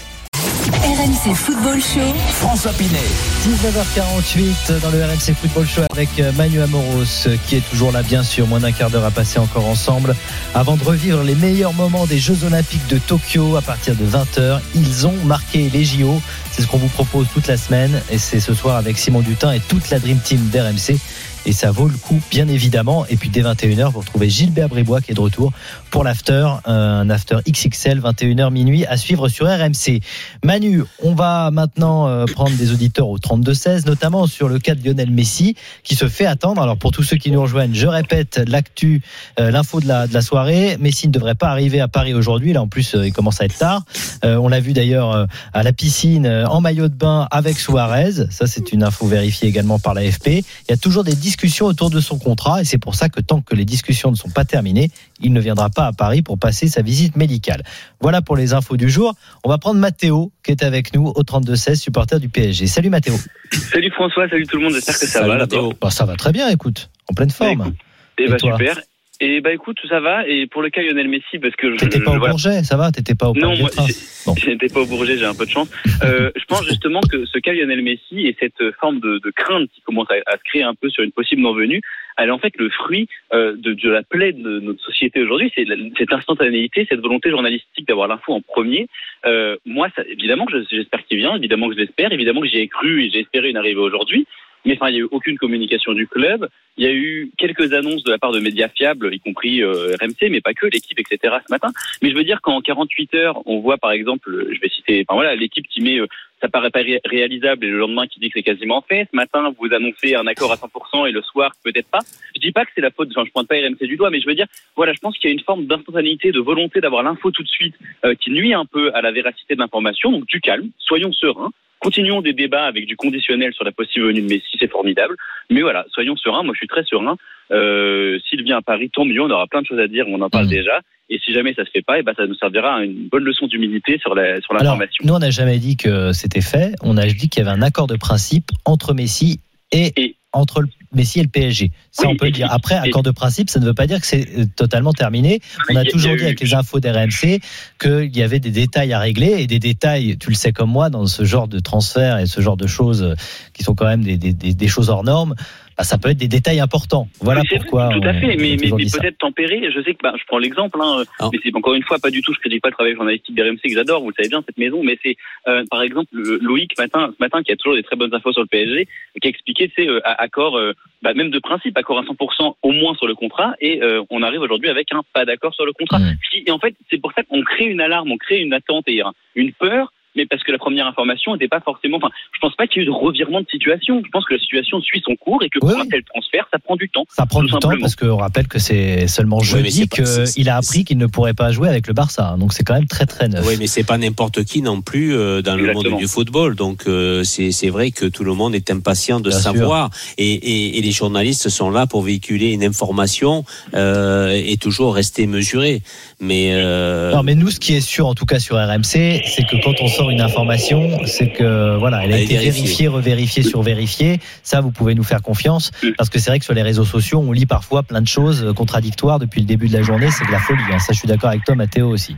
Football 1.76 1.82
Show. 1.82 2.18
François 2.30 2.72
Pinet. 2.72 2.98
19h48 3.44 4.80
dans 4.80 4.90
le 4.90 5.04
RMC 5.04 5.34
Football 5.38 5.66
Show 5.66 5.82
avec 5.90 6.08
euh, 6.18 6.32
Manu 6.32 6.60
Amoros 6.62 7.26
euh, 7.26 7.36
qui 7.46 7.56
est 7.56 7.68
toujours 7.68 7.92
là 7.92 8.02
bien 8.02 8.22
sûr, 8.22 8.46
moins 8.46 8.60
d'un 8.60 8.72
quart 8.72 8.88
d'heure 8.88 9.04
à 9.04 9.10
passer 9.10 9.38
encore 9.38 9.66
ensemble 9.66 10.14
avant 10.54 10.76
de 10.76 10.84
revivre 10.84 11.22
les 11.22 11.34
meilleurs 11.34 11.74
moments 11.74 12.06
des 12.06 12.18
Jeux 12.18 12.44
Olympiques 12.44 12.86
de 12.88 12.98
Tokyo 12.98 13.56
à 13.56 13.62
partir 13.62 13.94
de 13.94 14.06
20h. 14.06 14.60
Ils 14.74 15.06
ont 15.06 15.16
marqué 15.24 15.68
les 15.68 15.84
JO, 15.84 16.20
c'est 16.50 16.62
ce 16.62 16.66
qu'on 16.66 16.78
vous 16.78 16.88
propose 16.88 17.26
toute 17.32 17.46
la 17.46 17.58
semaine 17.58 18.00
et 18.10 18.18
c'est 18.18 18.40
ce 18.40 18.54
soir 18.54 18.76
avec 18.76 18.96
Simon 18.96 19.20
Dutin 19.20 19.52
et 19.52 19.60
toute 19.60 19.90
la 19.90 19.98
Dream 19.98 20.18
Team 20.18 20.48
d'RMC 20.48 20.98
et 21.46 21.52
ça 21.52 21.70
vaut 21.70 21.86
le 21.86 21.96
coup, 21.96 22.20
bien 22.30 22.48
évidemment. 22.48 23.06
Et 23.08 23.16
puis 23.16 23.28
dès 23.30 23.40
21h, 23.40 23.92
vous 23.92 24.00
retrouvez 24.00 24.28
Gilbert 24.28 24.68
Bribois 24.68 25.00
qui 25.00 25.12
est 25.12 25.14
de 25.14 25.20
retour 25.20 25.52
pour 25.90 26.02
l'after, 26.02 26.48
un 26.64 27.08
after 27.08 27.36
XXL, 27.48 28.00
21h 28.00 28.50
minuit 28.50 28.84
à 28.84 28.96
suivre 28.96 29.28
sur 29.28 29.46
RMC. 29.46 30.00
Manu, 30.44 30.82
on 31.02 31.14
va 31.14 31.52
maintenant 31.52 32.08
euh, 32.08 32.24
prendre 32.26 32.56
des 32.56 32.72
auditeurs 32.72 33.08
au 33.08 33.18
32-16, 33.18 33.86
notamment 33.86 34.26
sur 34.26 34.48
le 34.48 34.58
cas 34.58 34.74
de 34.74 34.84
Lionel 34.84 35.10
Messi 35.10 35.54
qui 35.84 35.94
se 35.94 36.08
fait 36.08 36.26
attendre. 36.26 36.60
Alors 36.60 36.76
pour 36.76 36.90
tous 36.90 37.04
ceux 37.04 37.16
qui 37.16 37.30
nous 37.30 37.40
rejoignent, 37.40 37.74
je 37.74 37.86
répète 37.86 38.42
l'actu, 38.48 39.00
euh, 39.38 39.52
l'info 39.52 39.80
de 39.80 39.86
la, 39.86 40.20
soirée. 40.20 40.76
Messi 40.80 41.06
ne 41.06 41.12
devrait 41.12 41.36
pas 41.36 41.48
arriver 41.48 41.80
à 41.80 41.86
Paris 41.86 42.12
aujourd'hui. 42.12 42.52
Là 42.54 42.62
en 42.62 42.68
plus, 42.68 42.96
euh, 42.96 43.06
il 43.06 43.12
commence 43.12 43.40
à 43.40 43.44
être 43.44 43.56
tard. 43.56 43.84
On 44.24 44.48
l'a 44.48 44.58
vu 44.58 44.72
d'ailleurs 44.72 45.26
à 45.52 45.62
la 45.62 45.72
piscine 45.72 46.26
en 46.26 46.60
maillot 46.60 46.88
de 46.88 46.94
bain 46.94 47.28
avec 47.30 47.58
Suarez. 47.58 48.26
Ça, 48.30 48.46
c'est 48.46 48.72
une 48.72 48.82
info 48.82 49.06
vérifiée 49.06 49.48
également 49.48 49.78
par 49.78 49.94
l'AFP. 49.94 50.26
Il 50.28 50.44
y 50.70 50.72
a 50.72 50.76
toujours 50.76 51.04
des 51.04 51.14
discussions 51.14 51.35
autour 51.62 51.90
de 51.90 52.00
son 52.00 52.18
contrat 52.18 52.62
et 52.62 52.64
c'est 52.64 52.78
pour 52.78 52.94
ça 52.94 53.08
que 53.08 53.20
tant 53.20 53.40
que 53.40 53.54
les 53.54 53.64
discussions 53.64 54.10
ne 54.10 54.16
sont 54.16 54.30
pas 54.30 54.44
terminées, 54.44 54.90
il 55.20 55.32
ne 55.32 55.40
viendra 55.40 55.70
pas 55.70 55.86
à 55.86 55.92
Paris 55.92 56.22
pour 56.22 56.38
passer 56.38 56.68
sa 56.68 56.82
visite 56.82 57.16
médicale. 57.16 57.62
Voilà 58.00 58.22
pour 58.22 58.36
les 58.36 58.52
infos 58.52 58.76
du 58.76 58.88
jour. 58.88 59.14
On 59.44 59.48
va 59.48 59.58
prendre 59.58 59.78
Mathéo 59.80 60.32
qui 60.42 60.50
est 60.50 60.62
avec 60.62 60.94
nous 60.94 61.06
au 61.06 61.22
32-16, 61.22 61.76
supporter 61.76 62.18
du 62.20 62.28
PSG. 62.28 62.66
Salut 62.66 62.90
Mathéo. 62.90 63.14
Salut 63.52 63.90
François, 63.92 64.28
salut 64.28 64.46
tout 64.46 64.56
le 64.56 64.64
monde, 64.64 64.74
j'espère 64.74 64.98
que 64.98 65.06
ça 65.06 65.26
va 65.26 65.36
d'abord. 65.38 65.74
Bah, 65.80 65.90
ça 65.90 66.04
va 66.04 66.16
très 66.16 66.32
bien, 66.32 66.48
écoute, 66.48 66.90
en 67.10 67.14
pleine 67.14 67.30
forme. 67.30 67.74
Et, 68.18 68.24
Et 68.24 68.28
bah 68.28 68.36
toi 68.36 68.56
super. 68.58 68.80
Et 69.20 69.40
bah 69.40 69.52
écoute, 69.52 69.78
ça 69.88 70.00
va. 70.00 70.26
Et 70.28 70.46
pour 70.46 70.62
le 70.62 70.70
cas 70.70 70.82
Lionel 70.82 71.08
Messi, 71.08 71.38
parce 71.40 71.56
que 71.56 71.72
je. 71.72 71.76
T'étais 71.78 72.00
pas 72.00 72.12
au 72.12 72.18
voilà. 72.18 72.32
Bourget, 72.32 72.62
ça 72.62 72.76
va? 72.76 72.90
T'étais 72.92 73.14
pas 73.14 73.28
au 73.28 73.34
Non, 73.34 73.56
Parc 73.56 73.76
moi, 73.76 74.34
j'étais 74.36 74.68
pas 74.68 74.80
au 74.80 74.86
Bourget, 74.86 75.16
j'ai 75.16 75.24
un 75.24 75.34
peu 75.34 75.46
de 75.46 75.50
chance. 75.50 75.70
Euh, 76.02 76.30
je 76.36 76.44
pense 76.44 76.66
justement 76.66 77.00
que 77.00 77.24
ce 77.24 77.38
cas 77.38 77.52
Lionel 77.52 77.82
Messi 77.82 78.26
et 78.26 78.36
cette 78.38 78.62
forme 78.78 79.00
de, 79.00 79.18
de 79.18 79.30
crainte 79.30 79.70
qui 79.74 79.80
commence 79.82 80.10
à, 80.10 80.14
à 80.26 80.36
se 80.36 80.42
créer 80.44 80.62
un 80.62 80.74
peu 80.74 80.90
sur 80.90 81.02
une 81.02 81.12
possible 81.12 81.42
non-venue, 81.42 81.80
elle 82.16 82.28
est 82.28 82.32
en 82.32 82.38
fait 82.38 82.54
le 82.56 82.70
fruit 82.70 83.08
euh, 83.32 83.54
de, 83.56 83.72
de 83.72 83.90
la 83.90 84.02
plaie 84.02 84.32
de 84.32 84.60
notre 84.60 84.82
société 84.82 85.22
aujourd'hui. 85.22 85.52
C'est 85.54 85.66
cette 85.98 86.12
instantanéité, 86.12 86.86
cette 86.88 87.00
volonté 87.00 87.30
journalistique 87.30 87.86
d'avoir 87.86 88.08
l'info 88.08 88.32
en 88.32 88.40
premier. 88.40 88.88
Euh, 89.26 89.56
moi, 89.64 89.88
ça, 89.94 90.02
évidemment 90.08 90.46
j'espère 90.70 91.04
qu'il 91.06 91.18
vient, 91.18 91.36
évidemment 91.36 91.68
que 91.68 91.74
je 91.74 91.80
l'espère, 91.80 92.12
évidemment 92.12 92.40
que 92.40 92.48
j'y 92.48 92.58
ai 92.58 92.68
cru 92.68 93.04
et 93.04 93.10
j'ai 93.10 93.20
espéré 93.20 93.50
une 93.50 93.56
arrivée 93.56 93.80
aujourd'hui. 93.80 94.26
Mais 94.66 94.74
enfin, 94.74 94.90
il 94.90 94.94
n'y 94.94 94.98
a 94.98 95.02
eu 95.02 95.08
aucune 95.10 95.38
communication 95.38 95.92
du 95.92 96.06
club. 96.06 96.48
Il 96.76 96.84
y 96.84 96.88
a 96.88 96.92
eu 96.92 97.30
quelques 97.38 97.72
annonces 97.72 98.02
de 98.04 98.10
la 98.10 98.18
part 98.18 98.32
de 98.32 98.40
médias 98.40 98.68
fiables, 98.68 99.14
y 99.14 99.20
compris 99.20 99.62
euh, 99.62 99.96
RMC, 100.00 100.28
mais 100.28 100.40
pas 100.42 100.52
que, 100.52 100.66
l'équipe, 100.66 100.98
etc. 100.98 101.36
ce 101.46 101.50
matin. 101.52 101.68
Mais 102.02 102.10
je 102.10 102.16
veux 102.16 102.24
dire 102.24 102.42
qu'en 102.42 102.60
48 102.60 103.14
heures, 103.14 103.42
on 103.46 103.60
voit 103.60 103.78
par 103.78 103.92
exemple, 103.92 104.48
je 104.52 104.60
vais 104.60 104.68
citer, 104.68 105.04
enfin 105.08 105.16
voilà, 105.16 105.36
l'équipe 105.36 105.66
qui 105.68 105.80
met, 105.80 105.98
euh, 105.98 106.06
ça 106.42 106.48
paraît 106.48 106.70
pas 106.70 106.80
ré- 106.80 107.00
réalisable, 107.04 107.64
et 107.64 107.68
le 107.68 107.78
lendemain 107.78 108.06
qui 108.06 108.20
dit 108.20 108.28
que 108.28 108.34
c'est 108.38 108.42
quasiment 108.42 108.82
fait. 108.86 109.08
Ce 109.10 109.16
matin, 109.16 109.54
vous 109.58 109.72
annoncez 109.72 110.16
un 110.16 110.26
accord 110.26 110.52
à 110.52 110.56
100% 110.56 111.06
et 111.08 111.12
le 111.12 111.22
soir 111.22 111.52
peut-être 111.64 111.88
pas. 111.90 112.00
Je 112.34 112.40
dis 112.40 112.52
pas 112.52 112.64
que 112.64 112.72
c'est 112.74 112.82
la 112.82 112.90
faute, 112.90 113.08
enfin, 113.12 113.24
je 113.24 113.30
pointe 113.30 113.48
pas 113.48 113.54
RMC 113.54 113.86
du 113.86 113.96
doigt, 113.96 114.10
mais 114.10 114.20
je 114.20 114.26
veux 114.26 114.34
dire, 114.34 114.46
voilà, 114.74 114.92
je 114.92 114.98
pense 114.98 115.16
qu'il 115.16 115.30
y 115.30 115.32
a 115.32 115.34
une 115.34 115.44
forme 115.44 115.66
d'instantanéité, 115.66 116.32
de 116.32 116.40
volonté 116.40 116.80
d'avoir 116.80 117.02
l'info 117.04 117.30
tout 117.30 117.42
de 117.42 117.48
suite, 117.48 117.74
euh, 118.04 118.14
qui 118.14 118.30
nuit 118.30 118.52
un 118.52 118.66
peu 118.66 118.92
à 118.94 119.00
la 119.00 119.12
véracité 119.12 119.54
de 119.54 119.60
l'information. 119.60 120.10
Donc 120.10 120.26
du 120.26 120.40
calme, 120.40 120.68
soyons 120.78 121.12
sereins. 121.12 121.52
Continuons 121.80 122.22
des 122.22 122.32
débats 122.32 122.64
avec 122.64 122.86
du 122.86 122.96
conditionnel 122.96 123.52
sur 123.52 123.64
la 123.64 123.72
possible 123.72 124.06
venue 124.06 124.22
de 124.22 124.26
Messi, 124.26 124.56
c'est 124.58 124.70
formidable. 124.70 125.14
Mais 125.50 125.60
voilà, 125.60 125.84
soyons 125.90 126.16
sereins. 126.16 126.42
Moi, 126.42 126.54
je 126.54 126.58
suis 126.58 126.68
très 126.68 126.84
serein. 126.84 127.16
Euh, 127.52 128.18
S'il 128.28 128.42
vient 128.42 128.58
à 128.58 128.62
Paris, 128.62 128.90
tant 128.92 129.04
mieux. 129.04 129.20
On 129.20 129.30
aura 129.30 129.46
plein 129.46 129.62
de 129.62 129.66
choses 129.66 129.78
à 129.78 129.86
dire. 129.86 130.06
On 130.08 130.20
en 130.20 130.30
parle 130.30 130.48
déjà. 130.48 130.80
Et 131.08 131.20
si 131.24 131.32
jamais 131.32 131.54
ça 131.54 131.64
se 131.64 131.70
fait 131.70 131.82
pas, 131.82 132.00
et 132.00 132.02
ben 132.02 132.14
ça 132.16 132.26
nous 132.26 132.34
servira 132.34 132.76
à 132.76 132.82
une 132.82 133.08
bonne 133.08 133.22
leçon 133.22 133.46
d'humilité 133.46 133.98
sur 133.98 134.14
la 134.14 134.40
sur 134.40 134.54
l'information. 134.54 135.04
nous, 135.06 135.14
on 135.14 135.20
n'a 135.20 135.30
jamais 135.30 135.58
dit 135.58 135.76
que 135.76 136.12
c'était 136.12 136.40
fait. 136.40 136.74
On 136.82 136.96
a 136.96 137.06
dit 137.06 137.28
qu'il 137.28 137.44
y 137.44 137.46
avait 137.46 137.56
un 137.56 137.62
accord 137.62 137.86
de 137.86 137.96
principe 137.96 138.46
entre 138.64 138.92
Messi 138.92 139.38
et, 139.70 140.16
entre 140.32 140.60
le 140.60 140.68
Messi 140.94 141.20
et 141.20 141.22
le 141.22 141.28
PSG. 141.28 141.70
Ça, 141.90 142.04
Oui, 142.06 142.12
on 142.12 142.16
peut 142.16 142.26
le 142.26 142.32
dire. 142.32 142.48
Après, 142.50 142.74
accord 142.76 143.02
de 143.02 143.10
principe, 143.10 143.50
ça 143.50 143.60
ne 143.60 143.64
veut 143.66 143.74
pas 143.74 143.86
dire 143.86 144.00
que 144.00 144.06
c'est 144.06 144.26
euh, 144.38 144.44
totalement 144.56 144.92
terminé. 144.92 145.40
On 145.70 145.74
Mais 145.74 145.80
a 145.80 145.84
toujours 145.84 146.12
dit 146.16 146.22
avec 146.24 146.40
les 146.40 146.54
infos 146.54 146.80
d'RMC 146.80 147.40
qu'il 147.80 148.16
y 148.16 148.22
avait 148.22 148.40
des 148.40 148.50
détails 148.50 148.92
à 148.92 148.98
régler 148.98 149.36
et 149.38 149.46
des 149.46 149.58
détails, 149.58 150.16
tu 150.18 150.28
le 150.30 150.34
sais 150.36 150.52
comme 150.52 150.70
moi, 150.70 150.90
dans 150.90 151.06
ce 151.06 151.24
genre 151.24 151.48
de 151.48 151.58
transfert 151.58 152.18
et 152.18 152.26
ce 152.26 152.40
genre 152.40 152.56
de 152.56 152.66
choses 152.66 153.02
euh, 153.02 153.14
qui 153.52 153.62
sont 153.64 153.74
quand 153.74 153.86
même 153.86 154.02
des, 154.04 154.16
des- 154.16 154.32
des- 154.32 154.54
des 154.54 154.68
choses 154.68 154.90
hors 154.90 155.04
normes. 155.04 155.34
Bah, 155.76 155.84
ça 155.84 155.98
peut 155.98 156.08
être 156.10 156.16
des 156.16 156.28
détails 156.28 156.60
importants. 156.60 157.08
Voilà 157.20 157.42
pourquoi. 157.48 157.90
Tout 157.92 158.00
à 158.06 158.10
on- 158.10 158.14
fait, 158.20 158.24
on 158.26 158.40
mais, 158.40 158.56
mais, 158.60 158.70
mais 158.76 158.84
peut-être 159.00 159.18
tempéré. 159.18 159.70
Je 159.74 159.82
sais 159.82 159.94
que 159.94 160.02
bah, 160.02 160.14
je 160.18 160.24
prends 160.26 160.38
l'exemple, 160.38 160.78
hein, 160.82 161.02
mais 161.32 161.38
c'est 161.44 161.54
encore 161.54 161.74
une 161.74 161.82
fois 161.82 161.98
pas 161.98 162.10
du 162.10 162.22
tout. 162.22 162.32
Je 162.32 162.38
critique 162.40 162.62
pas 162.62 162.68
le 162.68 162.74
travail 162.74 162.94
journalistique 162.94 163.34
d'RMC 163.36 163.60
que 163.62 163.74
j'adore. 163.74 164.02
Vous 164.02 164.08
le 164.08 164.14
savez 164.16 164.28
bien 164.28 164.42
cette 164.46 164.56
maison, 164.58 164.82
mais 164.82 164.98
c'est 165.04 165.16
euh, 165.48 165.64
par 165.70 165.82
exemple 165.82 166.08
le- 166.12 166.38
Loïc 166.40 166.76
matin, 166.78 167.10
ce 167.16 167.22
matin 167.22 167.42
qui 167.42 167.52
a 167.52 167.56
toujours 167.56 167.74
des 167.76 167.82
très 167.82 167.96
bonnes 167.96 168.14
infos 168.14 168.32
sur 168.32 168.40
le 168.42 168.46
PSG, 168.48 168.86
qui 169.20 169.28
a 169.28 169.30
expliqué, 169.30 169.70
c'est 169.76 169.88
euh, 169.88 170.00
à- 170.04 170.22
accord, 170.22 170.56
euh, 170.56 170.72
bah, 171.02 171.12
même 171.14 171.30
de 171.30 171.38
principe, 171.38 171.76
accord 171.76 171.98
à 171.98 172.02
100% 172.04 172.56
au 172.62 172.72
moins 172.72 172.94
sur 172.94 173.06
le 173.06 173.14
contrat, 173.14 173.54
et 173.60 173.82
euh, 173.82 174.02
on 174.10 174.22
arrive 174.22 174.40
aujourd'hui 174.40 174.70
avec 174.70 174.92
un 174.92 175.02
pas 175.12 175.24
d'accord 175.24 175.54
sur 175.54 175.66
le 175.66 175.72
contrat. 175.72 175.98
Et 176.46 176.50
en 176.50 176.58
fait, 176.58 176.74
c'est 176.90 176.98
pour 177.00 177.12
ça 177.12 177.22
qu'on 177.22 177.42
crée 177.42 177.66
une 177.66 177.80
alarme, 177.80 178.10
on 178.12 178.16
crée 178.18 178.40
une 178.40 178.52
attente 178.54 178.84
et 178.88 179.02
un- 179.02 179.12
une 179.34 179.52
peur. 179.52 179.92
Mais 180.16 180.26
parce 180.26 180.42
que 180.42 180.50
la 180.52 180.58
première 180.58 180.86
information 180.86 181.32
n'était 181.34 181.48
pas 181.48 181.60
forcément. 181.60 181.98
Enfin, 181.98 182.08
je 182.32 182.38
pense 182.40 182.54
pas 182.56 182.66
qu'il 182.66 182.80
y 182.82 182.84
ait 182.84 182.88
eu 182.88 182.90
de 182.90 182.94
revirement 182.94 183.40
de 183.40 183.46
situation. 183.50 184.02
Je 184.04 184.10
pense 184.10 184.24
que 184.24 184.34
la 184.34 184.40
situation 184.40 184.80
suit 184.80 185.02
son 185.06 185.14
cours 185.16 185.42
et 185.42 185.48
que 185.50 185.58
pour 185.58 185.70
un 185.70 185.86
tel 185.86 186.02
transfert, 186.04 186.46
ça 186.52 186.58
prend 186.58 186.76
du 186.76 186.88
temps. 186.88 187.04
Ça 187.14 187.26
prend 187.26 187.42
du 187.42 187.50
temps 187.52 187.70
parce 187.80 187.96
qu'on 187.96 188.16
rappelle 188.16 188.48
que 188.48 188.58
c'est 188.58 189.06
seulement 189.06 189.40
jeudi 189.40 189.86
c'est- 189.92 190.34
qu'il 190.34 190.48
a 190.48 190.56
appris 190.56 190.84
qu'il 190.84 190.98
ne 190.98 191.06
pourrait 191.06 191.34
pas 191.34 191.52
jouer 191.52 191.68
avec 191.68 191.86
le 191.86 191.92
Barça. 191.94 192.36
Donc 192.38 192.52
c'est 192.52 192.64
quand 192.64 192.74
même 192.74 192.86
très 192.86 193.06
très 193.06 193.28
neuf. 193.28 193.44
Oui, 193.46 193.54
mais 193.58 193.66
c'est 193.66 193.84
pas 193.84 193.98
n'importe 193.98 194.44
qui 194.44 194.62
non 194.62 194.80
plus 194.82 195.14
euh, 195.14 195.42
dans 195.42 195.56
le 195.56 195.72
monde 195.72 195.96
du 195.98 196.06
football. 196.08 196.54
Donc 196.56 196.84
euh, 196.86 197.22
c'est 197.24 197.50
c'est 197.52 197.68
vrai 197.70 197.90
que 197.90 198.06
tout 198.06 198.24
le 198.24 198.32
monde 198.34 198.54
est 198.54 198.70
impatient 198.70 199.20
de 199.20 199.28
Bien 199.30 199.38
savoir, 199.38 199.90
et, 200.18 200.32
et, 200.32 200.78
et 200.78 200.80
les 200.82 200.90
journalistes 200.92 201.48
sont 201.48 201.70
là 201.70 201.86
pour 201.86 202.02
véhiculer 202.02 202.52
une 202.52 202.64
information 202.64 203.44
euh, 203.74 204.30
et 204.30 204.56
toujours 204.56 204.94
rester 204.94 205.26
mesurés. 205.26 205.82
Mais 206.20 206.52
euh, 206.54 207.12
Non, 207.12 207.22
mais 207.22 207.34
nous, 207.34 207.50
ce 207.50 207.60
qui 207.60 207.74
est 207.74 207.80
sûr, 207.80 208.06
en 208.06 208.14
tout 208.14 208.24
cas 208.26 208.38
sur 208.38 208.56
RMC, 208.56 208.82
c'est 209.24 209.46
que 209.48 209.62
quand 209.62 209.74
on 209.80 209.88
sort 209.88 210.05
une 210.10 210.20
information, 210.20 211.04
c'est 211.06 211.28
que 211.28 211.76
voilà, 211.76 212.04
elle 212.04 212.12
a 212.12 212.18
été 212.18 212.34
vérifiée. 212.34 212.50
vérifiée, 212.62 212.88
revérifiée, 212.88 213.42
survérifiée. 213.42 214.20
Ça, 214.42 214.60
vous 214.60 214.70
pouvez 214.70 214.94
nous 214.94 215.04
faire 215.04 215.22
confiance, 215.22 215.70
parce 215.96 216.10
que 216.10 216.18
c'est 216.18 216.30
vrai 216.30 216.38
que 216.38 216.44
sur 216.44 216.54
les 216.54 216.62
réseaux 216.62 216.84
sociaux, 216.84 217.22
on 217.26 217.32
lit 217.32 217.46
parfois 217.46 217.82
plein 217.82 218.00
de 218.02 218.08
choses 218.08 218.44
euh, 218.44 218.52
contradictoires 218.52 219.18
depuis 219.18 219.40
le 219.40 219.46
début 219.46 219.68
de 219.68 219.72
la 219.74 219.82
journée. 219.82 220.10
C'est 220.10 220.26
de 220.26 220.32
la 220.32 220.38
folie. 220.38 220.60
hein. 220.72 220.78
Ça, 220.78 220.92
je 220.92 220.98
suis 220.98 221.08
d'accord 221.08 221.30
avec 221.30 221.44
toi, 221.44 221.54
Mathéo 221.54 221.88
aussi. 221.88 222.16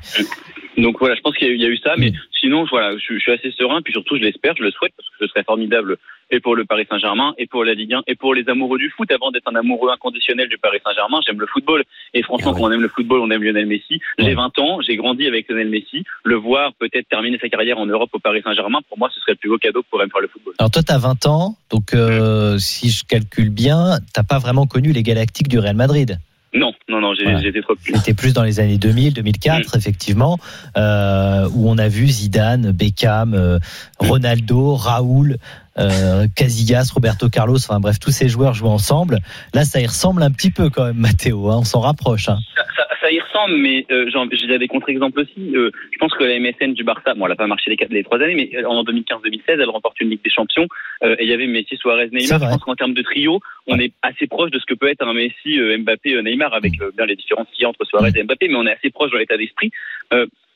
Donc 0.78 0.98
voilà, 0.98 1.14
je 1.14 1.20
pense 1.20 1.36
qu'il 1.36 1.46
y, 1.48 1.50
a 1.50 1.52
eu- 1.52 1.56
il 1.56 1.62
y 1.62 1.66
a 1.66 1.68
eu 1.68 1.76
ça, 1.78 1.94
mais 1.96 2.12
sinon, 2.40 2.64
voilà, 2.70 2.96
je, 2.96 3.14
je 3.14 3.18
suis 3.18 3.32
assez 3.32 3.50
serein, 3.52 3.82
puis 3.82 3.92
surtout, 3.92 4.16
je 4.16 4.22
l'espère, 4.22 4.54
je 4.56 4.62
le 4.62 4.70
souhaite, 4.70 4.92
parce 4.96 5.08
que 5.08 5.14
ce 5.20 5.26
serait 5.26 5.42
formidable 5.44 5.96
et 6.30 6.40
pour 6.40 6.54
le 6.54 6.66
Paris 6.66 6.86
Saint-Germain, 6.90 7.32
et 7.38 7.46
pour 7.46 7.64
la 7.64 7.72
Ligue 7.72 7.94
1, 7.94 8.02
et 8.06 8.14
pour 8.14 8.34
les 8.34 8.46
amoureux 8.50 8.78
du 8.78 8.90
foot. 8.90 9.10
Avant 9.10 9.30
d'être 9.30 9.48
un 9.50 9.54
amoureux 9.56 9.90
inconditionnel 9.90 10.46
du 10.48 10.58
Paris 10.58 10.78
Saint-Germain, 10.84 11.20
j'aime 11.26 11.40
le 11.40 11.46
football. 11.46 11.82
Et 12.12 12.22
franchement, 12.22 12.52
quand 12.52 12.64
on 12.64 12.70
aime 12.70 12.82
le 12.82 12.88
football, 12.88 13.20
on 13.20 13.30
aime 13.30 13.42
Lionel 13.42 13.64
Messi. 13.64 13.98
J'ai 14.18 14.34
20 14.34 14.58
ans, 14.58 14.80
j'ai 14.82 14.96
grandi 14.96 15.26
avec 15.26 15.48
Lionel 15.48 15.70
Messi. 15.70 16.04
Le 16.24 16.34
voir 16.36 16.74
peut-être 16.74 17.08
terminer 17.08 17.38
sa 17.40 17.48
carrière 17.48 17.78
en 17.78 17.86
Europe 17.86 18.10
au 18.12 18.18
Paris 18.18 18.42
Saint-Germain, 18.44 18.80
pour 18.90 18.98
moi, 18.98 19.08
ce 19.14 19.20
serait 19.20 19.32
le 19.32 19.36
plus 19.38 19.48
beau 19.48 19.56
cadeau 19.56 19.82
que 19.82 19.88
pourrait 19.88 20.04
me 20.04 20.10
faire 20.10 20.20
le 20.20 20.28
football. 20.28 20.52
Alors 20.58 20.70
toi, 20.70 20.82
tu 20.82 20.92
as 20.92 20.98
20 20.98 21.24
ans, 21.26 21.56
donc 21.70 21.94
euh, 21.94 22.58
si 22.58 22.90
je 22.90 23.04
calcule 23.06 23.48
bien, 23.48 23.98
t'as 24.12 24.22
pas 24.22 24.38
vraiment 24.38 24.66
connu 24.66 24.92
les 24.92 25.02
Galactiques 25.02 25.48
du 25.48 25.58
Real 25.58 25.76
Madrid. 25.76 26.18
Non, 26.54 26.72
non, 26.88 27.00
non, 27.00 27.12
Voilà. 27.22 27.40
j'étais 27.42 27.60
trop 27.60 27.74
petit. 27.74 27.92
C'était 27.94 28.14
plus 28.14 28.32
dans 28.32 28.42
les 28.42 28.58
années 28.58 28.78
2000, 28.78 29.12
2004, 29.14 29.76
effectivement, 29.76 30.38
euh, 30.78 31.46
où 31.52 31.68
on 31.68 31.76
a 31.76 31.88
vu 31.88 32.06
Zidane, 32.08 32.70
Beckham, 32.72 33.34
euh, 33.34 33.58
Ronaldo, 33.98 34.74
Raoul, 34.74 35.36
euh, 35.78 36.26
Casillas, 36.34 36.90
Roberto 36.94 37.28
Carlos, 37.28 37.56
enfin 37.58 37.80
bref, 37.80 37.98
tous 38.00 38.10
ces 38.10 38.28
joueurs 38.28 38.54
jouent 38.54 38.68
ensemble. 38.68 39.20
Là, 39.52 39.64
ça 39.64 39.80
y 39.80 39.86
ressemble 39.86 40.22
un 40.22 40.30
petit 40.30 40.50
peu 40.50 40.70
quand 40.70 40.84
même, 40.86 40.96
Mathéo. 40.96 41.50
hein, 41.50 41.58
on 41.58 41.64
s'en 41.64 41.80
rapproche. 41.80 42.28
hein. 42.30 42.38
ça, 42.56 42.62
ça- 42.76 42.84
ça 43.08 43.12
y 43.14 43.20
ressemble, 43.20 43.56
mais 43.56 43.86
euh, 43.90 44.10
j'ai 44.32 44.58
des 44.58 44.68
contre-exemples 44.68 45.20
aussi. 45.20 45.56
Euh, 45.56 45.70
je 45.92 45.98
pense 45.98 46.12
que 46.14 46.24
la 46.24 46.38
MSN 46.38 46.74
du 46.74 46.84
Barça, 46.84 47.14
bon, 47.14 47.24
elle 47.24 47.30
n'a 47.30 47.36
pas 47.36 47.46
marché 47.46 47.70
les, 47.70 47.76
quatre- 47.76 47.90
les 47.92 48.04
trois 48.04 48.20
années, 48.20 48.34
mais 48.34 48.64
en 48.66 48.82
2015-2016, 48.84 49.40
elle 49.48 49.70
remporte 49.70 49.98
une 50.00 50.10
Ligue 50.10 50.22
des 50.22 50.30
Champions. 50.30 50.66
euh, 51.02 51.16
et 51.18 51.24
il 51.24 51.30
y 51.30 51.32
avait 51.32 51.46
Messi, 51.46 51.76
Suarez, 51.76 52.08
Neymar. 52.12 52.38
Je 52.38 52.44
pense 52.52 52.64
qu'en 52.64 52.74
termes 52.74 52.92
de 52.94 53.02
trio, 53.02 53.40
on 53.66 53.78
est 53.78 53.92
assez 54.02 54.26
proche 54.26 54.50
de 54.50 54.58
ce 54.58 54.66
que 54.66 54.74
peut 54.74 54.88
être 54.88 55.02
un 55.06 55.14
Messi, 55.14 55.58
euh, 55.58 55.78
Mbappé, 55.78 56.22
Neymar, 56.22 56.52
avec 56.52 56.74
euh, 56.82 56.90
bien 56.96 57.06
les 57.06 57.16
différences 57.16 57.46
qu'il 57.52 57.62
y 57.62 57.64
a 57.64 57.68
entre 57.70 57.84
Suarez 57.86 58.10
et 58.14 58.22
Mbappé, 58.22 58.48
mais 58.48 58.56
on 58.56 58.66
est 58.66 58.72
assez 58.72 58.90
proche 58.90 59.10
dans 59.10 59.18
l'état 59.18 59.36
d'esprit. 59.38 59.70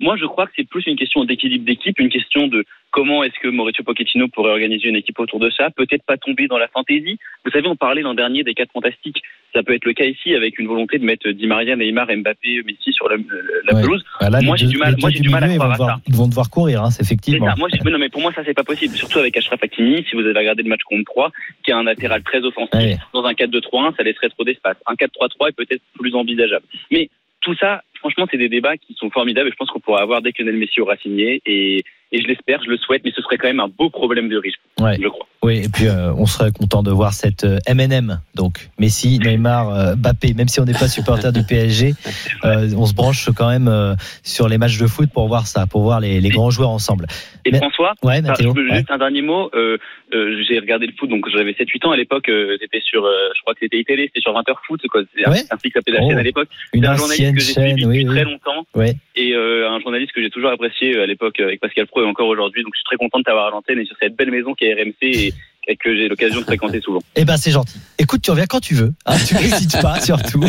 Moi, 0.02 0.16
je 0.16 0.26
crois 0.26 0.46
que 0.46 0.52
c'est 0.56 0.68
plus 0.68 0.84
une 0.86 0.96
question 0.96 1.24
d'équilibre 1.24 1.64
d'équipe, 1.64 1.98
une 1.98 2.10
question 2.10 2.48
de 2.48 2.64
comment 2.90 3.22
est-ce 3.22 3.38
que 3.40 3.48
Mauricio 3.48 3.82
Pochettino 3.84 4.28
pourrait 4.28 4.50
organiser 4.50 4.88
une 4.88 4.96
équipe 4.96 5.18
autour 5.18 5.38
de 5.40 5.48
ça. 5.50 5.70
Peut-être 5.70 6.04
pas 6.04 6.18
tomber 6.18 6.48
dans 6.48 6.58
la 6.58 6.68
fantaisie. 6.68 7.18
Vous 7.44 7.50
savez, 7.52 7.66
on 7.68 7.76
parlait 7.76 8.02
l'an 8.02 8.12
dernier 8.12 8.42
des 8.42 8.52
quatre 8.52 8.72
fantastiques. 8.72 9.22
Ça 9.54 9.62
peut 9.62 9.74
être 9.74 9.84
le 9.86 9.92
cas 9.94 10.04
ici 10.04 10.34
avec 10.34 10.58
une 10.58 10.66
volonté 10.66 10.98
de 10.98 11.04
mettre 11.04 11.30
Di 11.30 11.46
Maria, 11.46 11.76
Neymar, 11.76 12.08
Mbappé, 12.14 12.62
Messi 12.66 12.92
sur 12.92 13.08
la, 13.08 13.16
la 13.16 13.74
Ouais. 13.76 13.82
pelouse. 13.82 14.04
Bah 14.20 14.28
là, 14.28 14.40
moi, 14.42 14.56
j'ai 14.56 14.66
du 14.66 14.76
mal, 14.76 14.96
moi, 15.00 15.10
j'ai 15.10 15.20
du 15.20 15.28
mal 15.30 15.44
à 15.44 15.46
milieu, 15.46 15.56
ils 15.56 15.60
vont 15.60 15.72
croire 15.72 15.72
à 15.72 15.76
devoir- 15.78 15.96
ça. 15.98 16.02
Ils 16.08 16.14
vont 16.16 16.28
devoir 16.28 16.50
courir, 16.50 16.82
hein, 16.82 16.90
c'est 16.90 17.02
effectivement. 17.04 17.46
ça. 17.48 17.54
Moi, 17.56 17.68
non, 17.90 17.98
mais 17.98 18.08
pour 18.08 18.20
moi, 18.22 18.32
ça, 18.34 18.42
c'est 18.44 18.54
pas 18.54 18.64
possible. 18.64 18.94
Surtout 18.96 19.18
avec 19.20 19.36
Achraf 19.36 19.62
Hakimi, 19.62 20.04
si 20.08 20.16
vous 20.16 20.22
avez 20.22 20.36
regardé 20.38 20.62
le 20.62 20.68
match 20.68 20.82
contre 20.84 21.04
3, 21.04 21.30
qui 21.64 21.70
est 21.70 21.74
un 21.74 21.84
latéral 21.84 22.22
très 22.22 22.40
offensif. 22.42 22.74
Ouais. 22.74 22.96
Dans 23.14 23.24
un 23.24 23.34
4-2-3-1, 23.34 23.94
ça 23.96 24.02
laisserait 24.02 24.30
trop 24.30 24.44
d'espace. 24.44 24.76
Un 24.86 24.94
4-3-3 24.96 25.48
est 25.50 25.56
peut-être 25.56 25.82
plus 25.98 26.14
envisageable. 26.14 26.64
Mais 26.90 27.08
tout 27.40 27.54
ça, 27.56 27.82
franchement, 28.02 28.26
c'est 28.30 28.36
des 28.36 28.48
débats 28.48 28.76
qui 28.76 28.94
sont 28.94 29.10
formidables 29.10 29.48
et 29.48 29.52
je 29.52 29.56
pense 29.56 29.70
qu'on 29.70 29.80
pourra 29.80 30.02
avoir 30.02 30.20
dès 30.22 30.32
que 30.32 30.42
Lionel 30.42 30.58
Messi 30.58 30.80
aura 30.80 30.96
signé. 30.96 31.40
Et, 31.46 31.84
et 32.12 32.20
je 32.22 32.26
l'espère, 32.28 32.60
je 32.64 32.70
le 32.70 32.76
souhaite, 32.76 33.02
mais 33.04 33.12
ce 33.14 33.22
serait 33.22 33.38
quand 33.38 33.48
même 33.48 33.60
un 33.60 33.68
beau 33.68 33.90
problème 33.90 34.28
de 34.28 34.36
risque, 34.36 34.60
Ouais. 34.80 34.96
je 35.00 35.08
crois. 35.08 35.26
Oui, 35.44 35.62
et 35.64 35.68
puis 35.68 35.88
euh, 35.88 36.12
on 36.14 36.26
serait 36.26 36.52
content 36.52 36.84
de 36.84 36.90
voir 36.92 37.12
cette 37.14 37.42
euh, 37.44 37.58
M&M, 37.66 38.20
donc 38.36 38.68
Messi, 38.78 39.18
Neymar, 39.18 39.70
euh, 39.70 39.94
Mbappé. 39.96 40.34
Même 40.34 40.46
si 40.46 40.60
on 40.60 40.64
n'est 40.64 40.72
pas 40.72 40.86
supporter 40.86 41.32
du 41.32 41.42
PSG, 41.42 41.94
euh, 42.44 42.68
on 42.76 42.86
se 42.86 42.94
branche 42.94 43.28
quand 43.36 43.48
même 43.48 43.66
euh, 43.66 43.94
sur 44.22 44.48
les 44.48 44.56
matchs 44.58 44.78
de 44.78 44.86
foot 44.86 45.10
pour 45.12 45.26
voir 45.26 45.48
ça, 45.48 45.66
pour 45.66 45.82
voir 45.82 45.98
les, 45.98 46.20
les 46.20 46.28
grands 46.28 46.50
joueurs 46.50 46.70
ensemble. 46.70 47.06
Et 47.44 47.50
Mais- 47.50 47.58
François, 47.58 47.94
Ouais, 48.04 48.22
Mathéo, 48.22 48.52
ouais. 48.52 48.76
juste 48.76 48.90
un 48.90 48.98
dernier 48.98 49.22
mot. 49.22 49.50
Euh, 49.54 49.78
euh, 50.14 50.42
j'ai 50.48 50.60
regardé 50.60 50.86
le 50.86 50.92
foot, 50.96 51.08
donc 51.10 51.24
j'avais 51.34 51.52
7-8 51.52 51.86
ans 51.88 51.90
à 51.90 51.96
l'époque. 51.96 52.28
Euh, 52.28 52.56
c'était 52.60 52.80
sur, 52.84 53.04
euh, 53.04 53.10
je 53.34 53.40
crois 53.40 53.54
que 53.54 53.60
c'était 53.62 53.78
iTélé, 53.80 54.04
c'était 54.06 54.20
sur 54.20 54.32
20h 54.32 54.54
foot. 54.66 54.80
C'est 54.84 55.26
un 55.26 55.32
truc 55.56 55.60
qui 55.62 55.70
s'appelait 55.72 55.94
la 55.98 56.04
Oh, 56.04 56.08
chaîne 56.10 56.18
à 56.18 56.22
l'époque. 56.22 56.48
une 56.72 56.86
un 56.86 56.94
journaliste 56.94 57.20
ancienne 57.20 57.34
que 57.34 57.40
j'ai 57.40 57.52
chaîne, 57.54 57.64
suivi 57.78 57.86
oui, 57.86 58.04
depuis 58.04 58.08
oui. 58.08 58.14
très 58.14 58.24
longtemps 58.24 58.66
Ouais. 58.76 58.94
Et 59.14 59.34
euh, 59.34 59.68
un 59.68 59.80
journaliste 59.80 60.12
que 60.12 60.22
j'ai 60.22 60.30
toujours 60.30 60.50
apprécié 60.50 60.96
euh, 60.96 61.02
à 61.02 61.06
l'époque 61.06 61.38
avec 61.40 61.60
Pascal 61.60 61.86
Pro 61.86 62.02
et 62.02 62.06
encore 62.06 62.28
aujourd'hui. 62.28 62.62
Donc 62.62 62.72
je 62.74 62.78
suis 62.78 62.84
très 62.84 62.96
content 62.96 63.18
de 63.18 63.24
t'avoir 63.24 63.46
à 63.46 63.50
l'antenne 63.50 63.78
et 63.78 63.84
sur 63.84 63.96
cette 64.00 64.16
belle 64.16 64.30
maison 64.30 64.54
qui 64.54 64.64
est 64.64 64.74
RMC 64.74 65.32
et 65.68 65.76
que 65.76 65.94
j'ai 65.96 66.08
l'occasion 66.08 66.40
de 66.40 66.44
fréquenter 66.44 66.80
souvent. 66.84 67.00
Eh 67.16 67.24
ben 67.24 67.36
c'est 67.36 67.50
gentil. 67.52 67.78
Écoute, 67.98 68.20
tu 68.22 68.30
reviens 68.32 68.46
quand 68.46 68.60
tu 68.60 68.74
veux. 68.74 68.92
hein, 69.06 69.16
tu 69.26 69.34
n'hésites 69.36 69.80
pas, 69.80 70.00
surtout. 70.04 70.44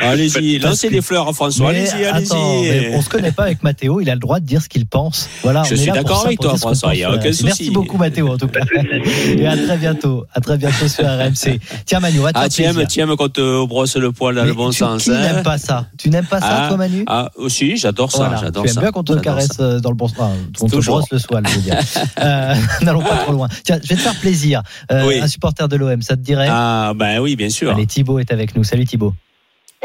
Allez-y, 0.00 0.58
lancez 0.58 0.90
des 0.90 1.00
fleurs, 1.02 1.32
François. 1.34 1.70
Allez-y, 1.70 2.04
allez-y. 2.04 2.94
on 2.94 3.00
se 3.02 3.08
connaît 3.08 3.32
pas 3.32 3.44
avec 3.44 3.62
Mathéo, 3.62 4.00
il 4.00 4.10
a 4.10 4.14
le 4.14 4.20
droit 4.20 4.40
de 4.40 4.44
dire 4.46 4.60
ce 4.62 4.68
qu'il 4.68 4.86
pense. 4.86 5.28
Voilà, 5.42 5.62
Je 5.62 5.70
on 5.70 5.72
est 5.74 5.76
suis 5.78 5.86
là 5.86 5.92
pour 5.94 6.02
d'accord 6.02 6.20
ça, 6.22 6.26
avec 6.26 6.40
toi, 6.40 6.56
François, 6.56 6.88
pense 6.88 6.96
il 6.96 7.00
y 7.00 7.04
a 7.04 7.10
aucun 7.10 7.18
RMC. 7.20 7.42
Merci 7.44 7.48
souci. 7.64 7.70
beaucoup 7.70 7.96
Mathéo 7.96 8.28
en 8.32 8.38
tout 8.38 8.48
cas. 8.48 8.60
Et 9.38 9.46
à 9.46 9.56
très 9.56 9.76
bientôt. 9.78 10.24
À 10.34 10.40
très 10.40 10.56
bientôt 10.58 10.88
sur 10.88 11.04
RMC. 11.04 11.60
Tiens 11.84 12.00
Manu, 12.00 12.18
on 12.20 12.22
va 12.24 12.32
te 12.32 12.38
Ah, 12.38 12.48
tiens, 12.48 12.72
tiens, 12.88 13.06
quand 13.16 13.38
euh, 13.38 13.60
on 13.60 13.66
brosse 13.66 13.96
le 13.96 14.10
poil 14.12 14.34
dans 14.34 14.42
Mais 14.42 14.48
le 14.48 14.54
bon 14.54 14.70
tu- 14.70 14.78
sens. 14.78 15.04
Qui 15.04 15.10
hein. 15.12 15.20
n'aime 15.20 15.42
pas 15.44 15.58
ça 15.58 15.86
Tu 15.98 16.10
n'aimes 16.10 16.26
pas 16.26 16.40
ça, 16.40 16.46
Ah, 16.64 16.68
toi 16.68 16.76
Manu? 16.76 17.04
Ah, 17.06 17.30
aussi, 17.36 17.76
j'adore 17.76 18.10
ça, 18.10 18.18
Voilà, 18.18 18.36
j'adore 18.42 18.64
tu 18.64 18.70
aimes 18.70 18.76
bien 18.80 18.90
qu'on 18.90 19.04
te 19.04 19.12
J'adore 19.12 19.22
caresse 19.24 19.50
euh, 19.60 19.78
dans 19.80 19.90
le 19.90 19.96
bon 19.96 20.08
sens. 20.08 20.32
on 20.60 20.66
te 20.66 20.72
Toujours. 20.74 20.96
brosse 20.98 21.10
le 21.12 21.18
soil, 21.18 21.42
je 21.48 21.54
veux 21.54 21.60
dire. 21.62 21.78
Euh, 22.20 22.54
N'allons 22.82 23.02
pas 23.02 23.16
trop 23.18 23.32
loin. 23.32 23.48
Tiens, 23.64 23.78
je 23.82 23.88
vais 23.88 23.94
te 23.96 24.00
faire 24.00 24.14
plaisir. 24.16 24.55
Euh, 24.90 25.06
Oui. 25.06 25.18
Un 25.20 25.28
supporter 25.28 25.68
de 25.68 25.76
l'OM, 25.76 26.02
ça 26.02 26.16
te 26.16 26.22
dirait 26.22 26.48
Ah, 26.50 26.92
ben 26.94 27.18
oui, 27.20 27.36
bien 27.36 27.48
sûr. 27.50 27.70
Allez, 27.72 27.86
Thibaut 27.86 28.18
est 28.18 28.32
avec 28.32 28.54
nous. 28.56 28.64
Salut 28.64 28.84
Thibaut. 28.84 29.12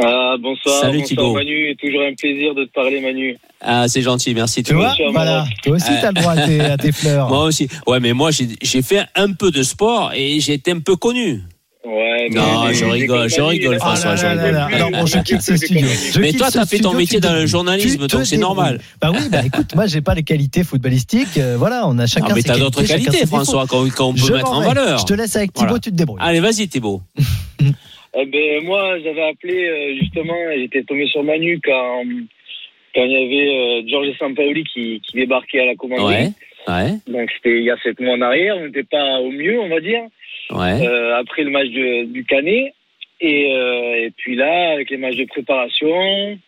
Ah, 0.01 0.35
bonsoir, 0.41 0.79
Salut, 0.81 0.99
bonsoir 0.99 1.07
Thibaut. 1.07 1.33
Manu, 1.33 1.75
toujours 1.75 2.01
un 2.01 2.13
plaisir 2.15 2.55
de 2.55 2.63
te 2.63 2.71
parler 2.73 3.01
Manu. 3.01 3.37
Ah, 3.59 3.87
c'est 3.87 4.01
gentil, 4.01 4.33
merci. 4.33 4.63
Tu 4.63 4.73
vois 4.73 4.95
Voilà. 5.11 5.45
Toi 5.63 5.75
aussi, 5.75 5.91
t'as 6.01 6.07
le 6.09 6.13
droit 6.21 6.31
à 6.31 6.47
tes, 6.47 6.61
à 6.61 6.77
tes 6.77 6.91
fleurs. 6.93 7.29
Moi 7.29 7.43
aussi. 7.43 7.67
Ouais, 7.85 7.99
mais 7.99 8.13
moi, 8.13 8.31
j'ai 8.31 8.47
j'ai 8.61 8.81
fait 8.81 9.05
un 9.15 9.33
peu 9.33 9.51
de 9.51 9.61
sport 9.63 10.11
et 10.15 10.39
j'ai 10.39 10.53
été 10.53 10.71
un 10.71 10.79
peu 10.79 10.95
connu. 10.95 11.41
Ouais, 11.83 12.27
mais- 12.29 12.35
Non, 12.39 12.65
mais- 12.67 12.73
je 12.75 12.85
rigole, 12.85 13.27
je 13.29 13.41
rigole, 13.41 13.79
François, 13.79 14.15
je 14.15 14.25
rigole. 14.27 14.91
bon, 14.91 15.05
je 15.07 15.17
quitte 15.19 15.41
ce 15.41 15.57
studio. 15.57 15.87
Je 16.13 16.19
Mais 16.19 16.31
toi, 16.33 16.49
t'as 16.51 16.65
fait 16.67 16.77
ton 16.79 16.93
métier 16.93 17.19
dans 17.19 17.33
le 17.33 17.47
journalisme, 17.47 18.05
donc 18.07 18.25
c'est 18.25 18.37
normal. 18.37 18.79
Bah 19.01 19.09
oui, 19.11 19.21
bah 19.31 19.39
écoute, 19.45 19.73
moi, 19.75 19.87
j'ai 19.87 20.01
pas 20.01 20.13
les 20.13 20.23
qualités 20.23 20.63
footballistiques. 20.63 21.37
euh, 21.37 21.55
voilà, 21.57 21.87
on 21.87 21.97
a 21.97 22.05
chacun 22.05 22.27
Ah, 22.29 22.33
mais 22.35 22.43
t'as 22.43 22.57
d'autres 22.59 22.83
qualités. 22.83 23.25
François, 23.25 23.65
qu'on 23.67 23.85
Je 23.87 24.27
peut 24.27 24.33
mettre 24.35 24.51
en 24.51 24.61
valeur. 24.61 24.99
Je 24.99 25.05
te 25.05 25.13
laisse 25.13 25.35
avec 25.35 25.53
Thibaut, 25.53 25.67
Voilà. 25.69 25.79
tu 25.79 25.89
te 25.91 25.95
débrouilles. 25.95 26.21
Allez, 26.21 26.39
vas-y, 26.39 26.67
Thibaut. 26.67 27.01
Eh 28.13 28.25
ben, 28.25 28.65
moi, 28.65 28.99
j'avais 28.99 29.23
appelé 29.29 29.55
euh, 29.55 29.95
justement, 30.01 30.33
j'étais 30.57 30.83
tombé 30.83 31.07
sur 31.07 31.23
Manu 31.23 31.61
quand, 31.63 32.03
quand 32.93 33.05
il 33.05 33.09
y 33.11 33.15
avait 33.15 33.55
euh, 33.55 33.89
Georges 33.89 34.17
Sampaoli 34.19 34.65
qui, 34.65 34.99
qui 35.07 35.15
débarquait 35.15 35.61
à 35.61 35.65
la 35.67 35.75
commanderie. 35.75 36.13
Ouais, 36.67 36.73
ouais, 36.73 36.91
Donc 37.07 37.29
c'était 37.37 37.59
il 37.59 37.63
y 37.63 37.71
a 37.71 37.77
sept 37.81 37.97
mois 38.01 38.15
en 38.15 38.21
arrière, 38.21 38.55
on 38.59 38.65
n'était 38.65 38.83
pas 38.83 39.21
au 39.21 39.31
mieux, 39.31 39.61
on 39.61 39.69
va 39.69 39.79
dire, 39.79 40.01
ouais. 40.51 40.87
euh, 40.87 41.15
après 41.17 41.43
le 41.43 41.49
match 41.51 41.67
de- 41.69 42.05
du 42.05 42.23
Canet. 42.25 42.73
Et, 43.23 43.51
euh, 43.53 44.05
et 44.07 44.11
puis 44.17 44.35
là, 44.35 44.71
avec 44.71 44.89
les 44.89 44.97
matchs 44.97 45.15
de 45.17 45.25
préparation, 45.25 46.39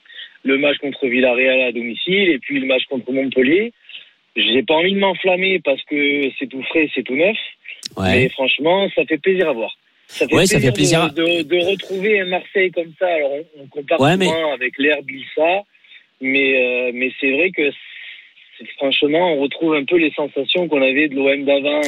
le 0.44 0.58
match 0.58 0.78
contre 0.78 1.06
Villarreal 1.08 1.62
à 1.62 1.72
domicile, 1.72 2.30
et 2.30 2.40
puis 2.40 2.60
le 2.60 2.66
match 2.66 2.84
contre 2.90 3.12
Montpellier, 3.12 3.74
j'ai 4.36 4.64
pas 4.64 4.74
envie 4.74 4.94
de 4.94 5.00
m'enflammer 5.00 5.60
parce 5.64 5.82
que 5.84 6.30
c'est 6.40 6.48
tout 6.48 6.64
frais, 6.64 6.90
c'est 6.96 7.04
tout 7.04 7.16
neuf. 7.16 7.38
ouais. 7.98 8.24
Mais 8.24 8.30
franchement, 8.30 8.90
ça 8.96 9.06
fait 9.06 9.20
plaisir 9.20 9.50
à 9.50 9.54
voir. 9.54 9.72
Ça 10.08 10.28
fait 10.28 10.34
Ouais, 10.36 10.46
ça 10.48 10.56
plaisir, 10.56 10.70
fait 10.70 10.74
plaisir. 10.76 11.14
De, 11.14 11.44
de, 11.44 11.44
de 11.44 11.66
retrouver 11.72 12.20
un 12.22 12.26
Marseille 12.26 12.72
comme 12.72 12.92
ça. 13.00 13.06
Alors, 13.08 13.32
on, 13.34 13.64
on 13.64 13.68
compare 13.68 14.02
Ouais, 14.02 14.18
mais- 14.18 14.28
avec 14.54 14.74
l'air 14.80 15.02
Blissa, 15.04 15.62
mais, 16.22 16.88
euh, 16.88 16.92
mais 16.94 17.12
c'est 17.22 17.32
vrai 17.32 17.52
que 17.52 17.70
franchement, 18.78 19.34
on 19.36 19.42
retrouve 19.42 19.76
un 19.76 19.84
peu 19.86 19.98
les 19.98 20.12
sensations 20.12 20.68
qu'on 20.68 20.82
avait 20.82 21.08
de 21.08 21.16
l'OM 21.16 21.44
d'avant, 21.46 21.82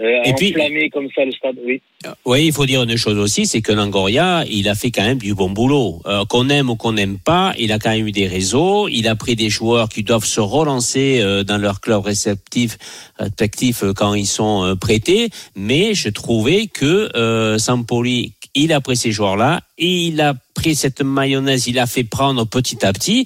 Et 0.00 0.32
puis- 0.36 0.50
enflammé 0.50 0.90
comme 0.90 1.08
ça 1.14 1.24
le 1.24 1.32
stade. 1.32 1.56
Oui. 1.64 1.80
Oui, 2.24 2.46
il 2.46 2.52
faut 2.52 2.64
dire 2.64 2.84
une 2.84 2.96
chose 2.96 3.18
aussi, 3.18 3.44
c'est 3.44 3.60
que 3.60 3.72
Langoria, 3.72 4.44
il 4.48 4.68
a 4.68 4.76
fait 4.76 4.92
quand 4.92 5.02
même 5.02 5.18
du 5.18 5.34
bon 5.34 5.50
boulot. 5.50 6.00
Euh, 6.06 6.24
qu'on 6.26 6.48
aime 6.48 6.70
ou 6.70 6.76
qu'on 6.76 6.92
n'aime 6.92 7.18
pas, 7.18 7.54
il 7.58 7.72
a 7.72 7.80
quand 7.80 7.90
même 7.90 8.06
eu 8.06 8.12
des 8.12 8.28
réseaux, 8.28 8.86
il 8.86 9.08
a 9.08 9.16
pris 9.16 9.34
des 9.34 9.50
joueurs 9.50 9.88
qui 9.88 10.04
doivent 10.04 10.24
se 10.24 10.40
relancer 10.40 11.20
euh, 11.20 11.42
dans 11.42 11.58
leur 11.58 11.80
club 11.80 12.04
réceptif, 12.04 12.78
respectif 13.18 13.82
euh, 13.82 13.92
quand 13.92 14.14
ils 14.14 14.28
sont 14.28 14.62
euh, 14.62 14.74
prêtés. 14.76 15.30
Mais 15.56 15.94
je 15.94 16.08
trouvais 16.08 16.68
que 16.68 17.10
euh, 17.16 17.58
Sampoli, 17.58 18.34
il 18.54 18.72
a 18.72 18.80
pris 18.80 18.96
ces 18.96 19.10
joueurs-là 19.10 19.62
et 19.76 20.06
il 20.06 20.20
a 20.20 20.34
pris 20.54 20.74
cette 20.74 21.02
mayonnaise, 21.02 21.68
il 21.68 21.78
a 21.78 21.86
fait 21.86 22.02
prendre 22.02 22.44
petit 22.44 22.84
à 22.84 22.92
petit. 22.92 23.24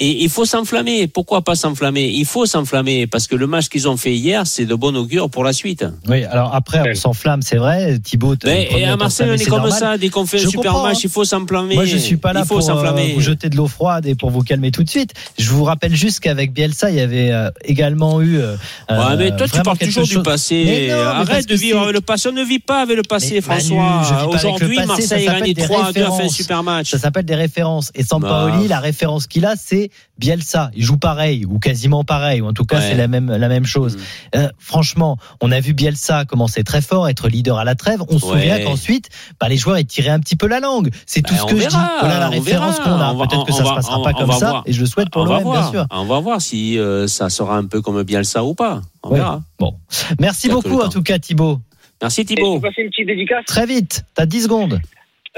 Et 0.00 0.22
il 0.22 0.30
faut 0.30 0.46
s'enflammer. 0.46 1.06
Pourquoi 1.06 1.42
pas 1.42 1.54
s'enflammer? 1.54 2.08
Il 2.08 2.24
faut 2.24 2.46
s'enflammer 2.46 3.06
parce 3.06 3.26
que 3.26 3.36
le 3.36 3.46
match 3.46 3.68
qu'ils 3.68 3.88
ont 3.88 3.98
fait 3.98 4.14
hier, 4.14 4.46
c'est 4.46 4.64
de 4.64 4.74
bon 4.74 4.96
augure 4.96 5.28
pour 5.28 5.44
la 5.44 5.52
suite. 5.52 5.84
Oui, 6.08 6.24
alors 6.24 6.54
après, 6.54 6.80
on 6.90 6.94
s'enflamme, 6.94 7.42
c'est 7.42 7.58
vrai. 7.58 7.98
Thibaut, 8.02 8.34
Mais, 8.44 8.68
et 8.76 8.84
à 8.84 8.96
Marseille, 8.96 9.28
on 9.30 9.34
est 9.34 9.44
comme 9.44 9.60
normal. 9.62 9.78
ça. 9.78 9.98
Dès 9.98 10.08
qu'on 10.08 10.26
fait 10.26 10.38
un 10.38 10.40
Je 10.42 10.48
super 10.48 10.72
comprends, 10.72 10.86
match, 10.88 10.96
hein. 10.98 11.00
il 11.04 11.10
faut 11.10 11.24
s'enflammer. 11.24 11.74
Moi, 11.74 11.84
je 11.84 11.96
suis 11.96 12.16
pas 12.16 12.32
là 12.32 12.40
il 12.40 12.46
faut 12.46 12.58
pour 12.58 12.70
euh, 12.70 13.08
vous 13.14 13.20
jeter 13.20 13.48
de 13.48 13.56
l'eau 13.56 13.66
froide 13.68 14.06
et 14.06 14.14
pour 14.14 14.30
vous 14.30 14.42
calmer 14.42 14.70
tout 14.70 14.82
de 14.84 14.90
suite. 14.90 15.12
Je 15.38 15.48
vous 15.50 15.64
rappelle 15.64 15.94
juste 15.94 16.20
qu'avec 16.20 16.52
Bielsa, 16.52 16.90
il 16.90 16.96
y 16.96 17.00
avait 17.00 17.30
euh, 17.30 17.50
également 17.64 18.20
eu. 18.20 18.38
euh, 18.38 18.56
Ouais, 18.90 19.16
mais 19.16 19.36
toi, 19.36 19.46
tu 19.48 19.60
parles 19.62 19.78
toujours 19.78 20.04
du 20.04 20.12
chose- 20.12 20.22
passé. 20.22 20.64
Non, 20.64 20.70
mais 20.70 20.88
parce 20.88 21.30
Arrête 21.30 21.48
de 21.48 21.54
vivre 21.54 21.80
avec 21.80 21.94
le 21.94 22.00
passé. 22.00 22.28
On 22.28 22.32
ne 22.32 22.44
vit 22.44 22.58
pas 22.58 22.82
avec 22.82 22.96
le 22.96 23.02
passé, 23.02 23.34
Mais 23.34 23.40
François. 23.40 24.02
Aujourd'hui, 24.28 24.76
passé, 24.76 24.86
Marseille 24.86 25.28
a 25.28 25.32
gagné 25.32 25.54
s'appelle 25.54 25.54
des 25.54 25.62
3 25.62 25.86
à 25.86 25.92
2, 25.92 26.02
a 26.02 26.10
fait 26.12 26.24
un 26.24 26.28
super 26.28 26.62
match. 26.62 26.90
Ça 26.90 26.98
s'appelle 26.98 27.24
des 27.24 27.34
références. 27.34 27.90
Et 27.94 28.02
Sampaoli, 28.02 28.68
la 28.68 28.80
référence 28.80 29.26
qu'il 29.26 29.44
a, 29.46 29.54
c'est 29.56 29.90
Bielsa. 30.18 30.70
Il 30.74 30.84
joue 30.84 30.96
pareil, 30.98 31.44
ou 31.46 31.58
quasiment 31.58 32.04
pareil, 32.04 32.40
ou 32.40 32.46
en 32.46 32.52
tout 32.52 32.64
cas, 32.64 32.80
c'est 32.80 32.94
la 32.94 33.08
même, 33.08 33.30
la 33.30 33.48
même 33.48 33.64
chose. 33.66 33.96
Mm. 33.96 34.00
Euh, 34.36 34.48
franchement, 34.58 35.16
on 35.40 35.50
a 35.52 35.60
vu 35.60 35.72
Bielsa 35.74 36.24
commencer 36.24 36.64
très 36.64 36.80
fort, 36.80 37.08
être 37.08 37.28
leader 37.28 37.58
à 37.58 37.64
la 37.64 37.74
trêve. 37.96 38.06
On 38.08 38.18
se 38.18 38.26
Ouais. 38.26 38.32
souvient 38.40 38.60
qu'ensuite, 38.64 39.08
bah, 39.40 39.48
les 39.48 39.56
joueurs, 39.56 39.78
ils 39.78 39.86
tiraient 39.86 40.10
un 40.10 40.20
petit 40.20 40.36
peu 40.36 40.46
la 40.46 40.60
langue. 40.60 40.90
C'est 41.06 41.22
tout 41.22 41.34
Bah, 41.34 41.40
ce 41.40 41.46
que 41.46 41.56
je 41.56 41.62
verra, 41.68 41.78
dis. 41.78 41.90
Voilà 42.00 42.18
la 42.18 42.28
référence 42.28 42.78
qu'on 42.80 42.90
a. 42.90 43.14
Peut-être 43.26 43.44
que 43.46 43.52
ça 43.52 43.58
se 43.58 43.68
va- 43.68 43.74
passera 43.76 43.98
on- 43.98 44.02
pas 44.04 44.10
on 44.14 44.18
comme 44.26 44.32
ça. 44.32 44.50
voir. 44.50 44.62
Et 44.66 44.72
je 44.72 44.80
le 44.80 44.86
souhaite 44.86 45.10
pour 45.10 45.24
l'OM, 45.24 45.42
bien 45.42 45.70
sûr. 45.70 45.86
On 45.90 46.04
va 46.04 46.20
voir 46.20 46.40
si 46.40 46.78
euh, 46.78 47.06
ça 47.06 47.28
sera 47.30 47.56
un 47.56 47.66
peu 47.66 47.80
comme 47.80 48.02
Bielsa 48.02 48.44
ou 48.44 48.54
pas. 48.54 48.80
On 49.02 49.10
Ouais. 49.10 49.18
verra. 49.18 49.40
Bon. 49.58 49.74
Merci 50.20 50.48
beaucoup, 50.48 50.80
en 50.80 50.88
tout 50.88 51.02
cas, 51.02 51.18
Thibaut. 51.18 51.58
Merci 52.00 52.22
je 52.22 52.26
Thibaut. 52.28 52.58
passer 52.60 52.82
une 52.82 52.88
petite 52.90 53.06
dédicace 53.06 53.44
Très 53.46 53.64
vite. 53.66 54.04
T'as 54.14 54.26
10 54.26 54.42
secondes. 54.42 54.80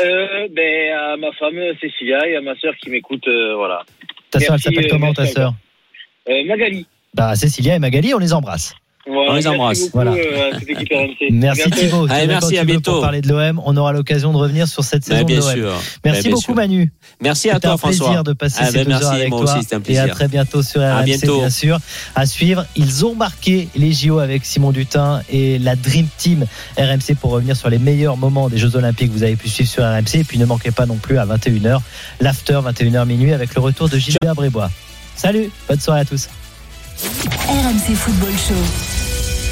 euh, 0.00 0.48
ben, 0.56 0.92
à 1.12 1.16
ma 1.16 1.30
femme 1.32 1.54
Cécilia 1.80 2.26
et 2.26 2.36
à 2.36 2.40
ma 2.40 2.54
sœur 2.56 2.72
qui 2.82 2.90
m'écoute. 2.90 3.22
euh, 3.28 3.54
voilà. 3.56 3.82
Ta 4.30 4.40
sœur, 4.40 4.54
elle 4.54 4.60
s'appelle 4.60 4.88
comment, 4.90 5.12
ta 5.12 5.26
sœur 5.26 5.54
Euh, 6.28 6.44
Magali. 6.46 6.86
Bah, 7.14 7.36
Cécilia 7.36 7.76
et 7.76 7.78
Magali, 7.78 8.12
on 8.14 8.18
les 8.18 8.32
embrasse. 8.32 8.74
On 9.06 9.22
les 9.26 9.32
merci 9.34 9.48
embrasse. 9.48 9.78
beaucoup, 9.80 9.90
Voilà. 9.94 10.12
euh. 10.12 10.50
Merci 11.30 11.62
À 11.62 11.66
bientôt. 11.66 11.76
Thibaut. 11.80 12.06
Allez, 12.10 12.26
merci, 12.26 12.58
à 12.58 12.64
bientôt. 12.64 12.92
Pour 12.92 13.00
parler 13.02 13.20
de 13.20 13.28
l'OM, 13.28 13.60
on 13.64 13.76
aura 13.76 13.92
l'occasion 13.92 14.32
de 14.32 14.38
revenir 14.38 14.66
sur 14.66 14.82
cette 14.82 15.04
saison 15.04 15.24
bien 15.24 15.38
de 15.40 15.42
l'OM. 15.42 15.52
sûr. 15.52 15.72
Merci 16.04 16.22
bien 16.22 16.30
beaucoup 16.30 16.42
sûr. 16.42 16.54
Manu. 16.54 16.92
Merci 17.20 17.50
à 17.50 17.54
C'était 17.54 17.66
toi, 17.68 17.74
un 17.74 17.78
plaisir 17.78 18.24
de 18.24 18.32
passer 18.32 18.56
Ah, 18.60 18.66
ces 18.66 18.72
ben, 18.72 18.84
deux 18.84 18.88
merci, 18.90 19.04
heures 19.04 19.12
avec 19.12 19.28
moi 19.30 19.40
toi. 19.44 19.52
aussi, 19.52 19.62
c'était 19.62 19.76
un 19.76 19.82
Et 19.94 19.98
à 19.98 20.08
très 20.08 20.28
bientôt 20.28 20.62
sur 20.62 20.80
À 20.80 20.96
RMC, 20.98 21.04
bientôt. 21.04 21.38
bien 21.38 21.50
sûr. 21.50 21.78
À 22.14 22.24
suivre, 22.26 22.64
ils 22.76 23.04
ont 23.04 23.14
marqué 23.14 23.68
les 23.76 23.92
JO 23.92 24.18
avec 24.20 24.44
Simon 24.46 24.72
Dutin 24.72 25.20
et 25.30 25.58
la 25.58 25.76
Dream 25.76 26.06
Team 26.16 26.46
RMC 26.78 27.14
pour 27.20 27.30
revenir 27.32 27.56
sur 27.56 27.68
les 27.68 27.78
meilleurs 27.78 28.16
moments 28.16 28.48
des 28.48 28.56
Jeux 28.58 28.74
Olympiques 28.76 29.08
que 29.08 29.16
vous 29.16 29.22
avez 29.22 29.36
pu 29.36 29.48
suivre 29.48 29.68
sur 29.70 29.82
RMC. 29.82 30.14
Et 30.20 30.24
puis 30.24 30.38
ne 30.38 30.46
manquez 30.46 30.70
pas 30.70 30.86
non 30.86 30.96
plus 30.96 31.18
à 31.18 31.26
21h, 31.26 31.78
l'after 32.20 32.60
21h 32.64 33.04
minuit 33.06 33.32
avec 33.32 33.54
le 33.54 33.60
retour 33.60 33.88
de 33.88 33.98
Gilbert 33.98 34.34
Brébois. 34.34 34.70
Salut, 35.16 35.50
bonne 35.68 35.78
soirée 35.80 36.00
à 36.00 36.04
tous. 36.04 36.28
RMC 36.96 37.96
Football 37.96 38.36
Show. 38.36 39.03